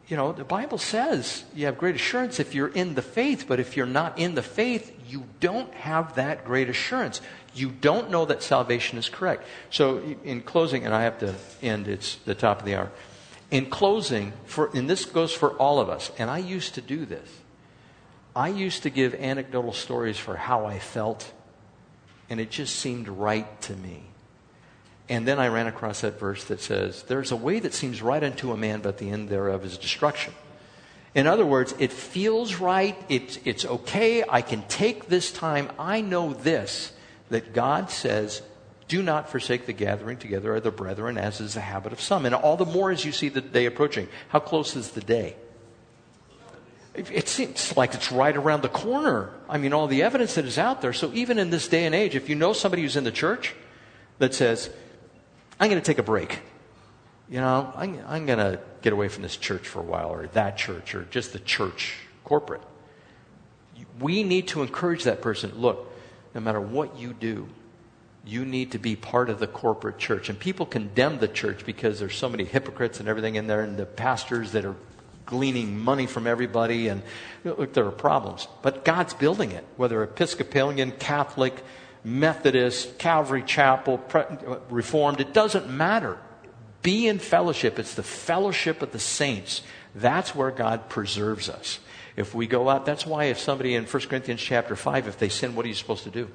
You 0.08 0.16
know, 0.16 0.32
the 0.32 0.44
Bible 0.44 0.78
says 0.78 1.42
you 1.52 1.66
have 1.66 1.78
great 1.78 1.96
assurance 1.96 2.38
if 2.38 2.54
you're 2.54 2.68
in 2.68 2.94
the 2.94 3.02
faith, 3.02 3.46
but 3.48 3.58
if 3.58 3.76
you're 3.76 3.86
not 3.86 4.18
in 4.18 4.36
the 4.36 4.42
faith, 4.42 4.94
you 5.08 5.24
don't 5.40 5.72
have 5.74 6.14
that 6.14 6.44
great 6.44 6.68
assurance 6.68 7.20
you 7.58 7.70
don't 7.70 8.10
know 8.10 8.24
that 8.26 8.42
salvation 8.42 8.98
is 8.98 9.08
correct. 9.08 9.46
So, 9.70 10.02
in 10.24 10.42
closing, 10.42 10.84
and 10.84 10.94
I 10.94 11.02
have 11.02 11.18
to 11.20 11.34
end, 11.62 11.88
it's 11.88 12.16
the 12.16 12.34
top 12.34 12.60
of 12.60 12.66
the 12.66 12.74
hour. 12.74 12.90
In 13.50 13.66
closing, 13.66 14.32
for, 14.44 14.70
and 14.74 14.90
this 14.90 15.04
goes 15.04 15.32
for 15.32 15.50
all 15.52 15.78
of 15.80 15.88
us, 15.88 16.10
and 16.18 16.28
I 16.30 16.38
used 16.38 16.74
to 16.74 16.80
do 16.80 17.04
this. 17.04 17.28
I 18.34 18.48
used 18.48 18.82
to 18.82 18.90
give 18.90 19.14
anecdotal 19.14 19.72
stories 19.72 20.18
for 20.18 20.36
how 20.36 20.66
I 20.66 20.78
felt, 20.78 21.32
and 22.28 22.40
it 22.40 22.50
just 22.50 22.76
seemed 22.76 23.08
right 23.08 23.60
to 23.62 23.74
me. 23.74 24.02
And 25.08 25.26
then 25.26 25.38
I 25.38 25.48
ran 25.48 25.68
across 25.68 26.00
that 26.00 26.18
verse 26.18 26.44
that 26.44 26.60
says, 26.60 27.04
There's 27.04 27.30
a 27.30 27.36
way 27.36 27.60
that 27.60 27.72
seems 27.72 28.02
right 28.02 28.22
unto 28.22 28.52
a 28.52 28.56
man, 28.56 28.80
but 28.80 28.98
the 28.98 29.10
end 29.10 29.28
thereof 29.28 29.64
is 29.64 29.78
destruction. 29.78 30.34
In 31.14 31.26
other 31.26 31.46
words, 31.46 31.74
it 31.78 31.92
feels 31.92 32.56
right, 32.56 32.96
it's, 33.08 33.38
it's 33.44 33.64
okay, 33.64 34.22
I 34.28 34.42
can 34.42 34.62
take 34.68 35.06
this 35.06 35.32
time, 35.32 35.70
I 35.78 36.02
know 36.02 36.34
this 36.34 36.92
that 37.30 37.52
God 37.52 37.90
says, 37.90 38.42
do 38.88 39.02
not 39.02 39.28
forsake 39.28 39.66
the 39.66 39.72
gathering 39.72 40.16
together 40.16 40.54
of 40.54 40.62
the 40.62 40.70
brethren, 40.70 41.18
as 41.18 41.40
is 41.40 41.54
the 41.54 41.60
habit 41.60 41.92
of 41.92 42.00
some. 42.00 42.24
And 42.24 42.34
all 42.34 42.56
the 42.56 42.64
more 42.64 42.90
as 42.90 43.04
you 43.04 43.12
see 43.12 43.28
the 43.28 43.40
day 43.40 43.66
approaching. 43.66 44.08
How 44.28 44.38
close 44.38 44.76
is 44.76 44.92
the 44.92 45.00
day? 45.00 45.36
It 46.94 47.28
seems 47.28 47.76
like 47.76 47.92
it's 47.94 48.10
right 48.10 48.34
around 48.34 48.62
the 48.62 48.70
corner. 48.70 49.30
I 49.50 49.58
mean, 49.58 49.74
all 49.74 49.86
the 49.86 50.02
evidence 50.02 50.36
that 50.36 50.46
is 50.46 50.56
out 50.56 50.80
there. 50.80 50.94
So 50.94 51.12
even 51.12 51.38
in 51.38 51.50
this 51.50 51.68
day 51.68 51.84
and 51.84 51.94
age, 51.94 52.14
if 52.14 52.30
you 52.30 52.34
know 52.34 52.54
somebody 52.54 52.82
who's 52.82 52.96
in 52.96 53.04
the 53.04 53.12
church 53.12 53.54
that 54.18 54.32
says, 54.32 54.70
I'm 55.60 55.68
going 55.68 55.80
to 55.80 55.86
take 55.86 55.98
a 55.98 56.02
break. 56.02 56.40
You 57.28 57.40
know, 57.40 57.72
I'm, 57.76 58.00
I'm 58.06 58.24
going 58.24 58.38
to 58.38 58.60
get 58.80 58.92
away 58.92 59.08
from 59.08 59.24
this 59.24 59.36
church 59.36 59.66
for 59.66 59.80
a 59.80 59.82
while, 59.82 60.10
or 60.10 60.28
that 60.28 60.56
church, 60.56 60.94
or 60.94 61.02
just 61.10 61.32
the 61.32 61.38
church 61.38 61.96
corporate. 62.24 62.62
We 63.98 64.22
need 64.22 64.48
to 64.48 64.62
encourage 64.62 65.04
that 65.04 65.20
person. 65.20 65.52
Look, 65.56 65.85
no 66.36 66.42
matter 66.42 66.60
what 66.60 66.98
you 66.98 67.14
do, 67.14 67.48
you 68.24 68.44
need 68.44 68.72
to 68.72 68.78
be 68.78 68.94
part 68.94 69.30
of 69.30 69.40
the 69.40 69.46
corporate 69.46 69.96
church. 69.96 70.28
And 70.28 70.38
people 70.38 70.66
condemn 70.66 71.18
the 71.18 71.28
church 71.28 71.64
because 71.64 71.98
there's 71.98 72.14
so 72.14 72.28
many 72.28 72.44
hypocrites 72.44 73.00
and 73.00 73.08
everything 73.08 73.36
in 73.36 73.46
there, 73.46 73.62
and 73.62 73.78
the 73.78 73.86
pastors 73.86 74.52
that 74.52 74.66
are 74.66 74.76
gleaning 75.24 75.78
money 75.78 76.06
from 76.06 76.26
everybody. 76.26 76.88
And 76.88 77.02
look, 77.42 77.72
there 77.72 77.86
are 77.86 77.90
problems. 77.90 78.48
But 78.60 78.84
God's 78.84 79.14
building 79.14 79.52
it, 79.52 79.64
whether 79.76 80.02
Episcopalian, 80.02 80.92
Catholic, 80.92 81.64
Methodist, 82.04 82.98
Calvary 82.98 83.42
Chapel, 83.42 83.98
Reformed, 84.68 85.20
it 85.20 85.32
doesn't 85.32 85.70
matter. 85.70 86.18
Be 86.82 87.08
in 87.08 87.18
fellowship. 87.18 87.78
It's 87.78 87.94
the 87.94 88.02
fellowship 88.02 88.82
of 88.82 88.92
the 88.92 88.98
saints. 88.98 89.62
That's 89.94 90.34
where 90.34 90.50
God 90.50 90.90
preserves 90.90 91.48
us. 91.48 91.78
If 92.16 92.34
we 92.34 92.46
go 92.46 92.68
out, 92.68 92.86
that's 92.86 93.06
why 93.06 93.24
if 93.24 93.38
somebody 93.38 93.74
in 93.74 93.84
1 93.84 94.02
Corinthians 94.04 94.40
chapter 94.40 94.74
5, 94.74 95.06
if 95.06 95.18
they 95.18 95.28
sin, 95.28 95.54
what 95.54 95.66
are 95.66 95.68
you 95.68 95.74
supposed 95.74 96.04
to 96.04 96.10
do? 96.10 96.30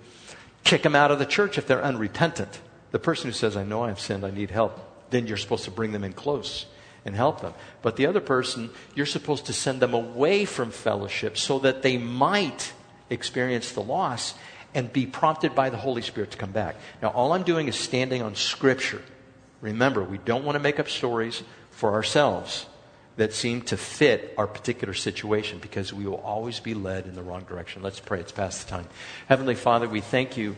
Kick 0.64 0.84
them 0.84 0.96
out 0.96 1.10
of 1.10 1.18
the 1.18 1.26
church 1.26 1.58
if 1.58 1.66
they're 1.66 1.84
unrepentant. 1.84 2.62
The 2.92 3.00
person 3.00 3.28
who 3.28 3.34
says, 3.34 3.58
I 3.58 3.64
know 3.64 3.84
I've 3.84 4.00
sinned, 4.00 4.24
I 4.24 4.32
need 4.32 4.52
help, 4.52 4.80
then 5.10 5.26
you're 5.26 5.38
supposed 5.38 5.66
to 5.66 5.72
bring 5.72 5.92
them 5.92 6.04
in 6.04 6.14
close 6.14 6.68
and 7.04 7.16
help 7.16 7.42
them. 7.42 7.56
But 7.82 7.96
the 7.96 8.06
other 8.06 8.20
person, 8.20 8.70
you're 8.94 9.08
supposed 9.08 9.48
to 9.48 9.54
send 9.54 9.80
them 9.80 9.96
away 9.96 10.46
from 10.46 10.70
fellowship 10.70 11.36
so 11.36 11.58
that 11.60 11.82
they 11.82 11.98
might 11.98 12.74
experience 13.10 13.72
the 13.72 13.82
loss 13.82 14.36
and 14.76 14.94
be 14.94 15.08
prompted 15.08 15.56
by 15.56 15.72
the 15.72 15.78
Holy 15.78 16.04
Spirit 16.04 16.32
to 16.32 16.38
come 16.38 16.52
back. 16.52 16.76
Now, 17.02 17.10
all 17.10 17.34
I'm 17.34 17.44
doing 17.44 17.68
is 17.68 17.76
standing 17.76 18.22
on 18.22 18.36
Scripture. 18.36 19.02
Remember, 19.62 20.04
we 20.04 20.20
don't 20.20 20.46
want 20.46 20.56
to 20.56 20.60
make 20.60 20.80
up 20.80 20.90
stories 20.90 21.42
for 21.72 21.94
ourselves 21.94 22.68
that 23.18 23.34
seem 23.34 23.62
to 23.62 23.78
fit 23.78 24.34
our 24.38 24.48
particular 24.48 24.94
situation 24.94 25.60
because 25.60 25.94
we 25.94 26.06
will 26.06 26.22
always 26.22 26.60
be 26.60 26.74
led 26.74 27.06
in 27.06 27.16
the 27.16 27.22
wrong 27.22 27.44
direction. 27.44 27.82
Let's 27.82 28.00
pray. 28.00 28.20
It's 28.20 28.32
past 28.32 28.66
the 28.66 28.72
time. 28.72 28.88
Heavenly 29.28 29.56
Father, 29.56 29.88
we 29.88 30.02
thank 30.02 30.38
you 30.38 30.56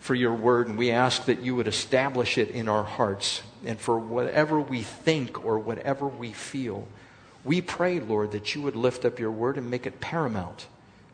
for 0.00 0.14
your 0.14 0.34
word 0.34 0.68
and 0.68 0.76
we 0.76 0.90
ask 0.90 1.24
that 1.24 1.40
you 1.40 1.56
would 1.56 1.66
establish 1.66 2.36
it 2.36 2.50
in 2.50 2.68
our 2.68 2.84
hearts. 2.84 3.42
And 3.64 3.80
for 3.80 3.98
whatever 3.98 4.60
we 4.60 4.82
think 4.82 5.44
or 5.44 5.58
whatever 5.58 6.06
we 6.06 6.32
feel, 6.32 6.86
We 7.44 7.60
pray, 7.60 8.00
Lord, 8.00 8.32
that 8.32 8.54
you 8.54 8.62
would 8.62 8.74
lift 8.74 9.04
up 9.04 9.18
your 9.18 9.30
word 9.30 9.58
and 9.58 9.70
make 9.70 9.86
it 9.86 10.00
paramount. 10.00 10.66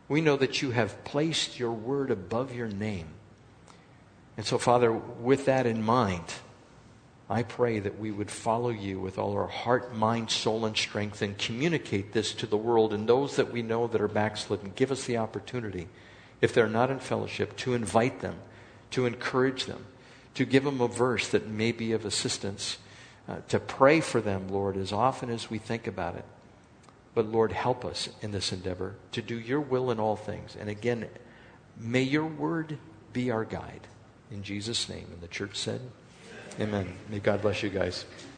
We 0.07 0.21
know 0.21 0.37
that 0.37 0.61
you 0.61 0.71
have 0.71 1.03
placed 1.03 1.59
your 1.59 1.71
word 1.71 2.09
above 2.09 2.55
your 2.55 2.69
name. 2.69 3.07
And 4.37 4.45
so, 4.45 4.57
Father, 4.57 4.91
with 4.91 5.45
that 5.45 5.65
in 5.65 5.83
mind, 5.83 6.23
I 7.31 7.43
pray 7.43 7.79
that 7.79 7.97
we 7.97 8.11
would 8.11 8.29
follow 8.29 8.71
you 8.71 8.99
with 8.99 9.17
all 9.17 9.31
our 9.31 9.47
heart, 9.47 9.95
mind, 9.95 10.29
soul, 10.29 10.65
and 10.65 10.75
strength 10.75 11.21
and 11.21 11.37
communicate 11.37 12.11
this 12.11 12.33
to 12.33 12.45
the 12.45 12.57
world 12.57 12.91
and 12.91 13.07
those 13.07 13.37
that 13.37 13.53
we 13.53 13.61
know 13.61 13.87
that 13.87 14.01
are 14.01 14.09
backslidden. 14.09 14.73
Give 14.75 14.91
us 14.91 15.05
the 15.05 15.15
opportunity, 15.15 15.87
if 16.41 16.53
they're 16.53 16.67
not 16.67 16.91
in 16.91 16.99
fellowship, 16.99 17.55
to 17.57 17.73
invite 17.73 18.19
them, 18.19 18.35
to 18.89 19.05
encourage 19.05 19.63
them, 19.65 19.85
to 20.33 20.43
give 20.43 20.65
them 20.65 20.81
a 20.81 20.89
verse 20.89 21.29
that 21.29 21.47
may 21.47 21.71
be 21.71 21.93
of 21.93 22.03
assistance, 22.03 22.77
uh, 23.29 23.37
to 23.47 23.61
pray 23.61 24.01
for 24.01 24.19
them, 24.19 24.49
Lord, 24.49 24.75
as 24.75 24.91
often 24.91 25.29
as 25.29 25.49
we 25.49 25.57
think 25.57 25.87
about 25.87 26.17
it. 26.17 26.25
But 27.15 27.27
Lord, 27.27 27.53
help 27.53 27.85
us 27.85 28.09
in 28.21 28.31
this 28.31 28.51
endeavor 28.51 28.95
to 29.13 29.21
do 29.21 29.39
your 29.39 29.61
will 29.61 29.89
in 29.89 30.01
all 30.01 30.17
things. 30.17 30.57
And 30.59 30.69
again, 30.69 31.07
may 31.77 32.03
your 32.03 32.25
word 32.25 32.77
be 33.13 33.31
our 33.31 33.45
guide. 33.45 33.87
In 34.29 34.43
Jesus' 34.43 34.89
name. 34.89 35.07
And 35.13 35.21
the 35.21 35.27
church 35.29 35.55
said, 35.55 35.79
Amen. 36.61 36.93
May 37.09 37.17
God 37.17 37.41
bless 37.41 37.63
you 37.63 37.69
guys. 37.69 38.05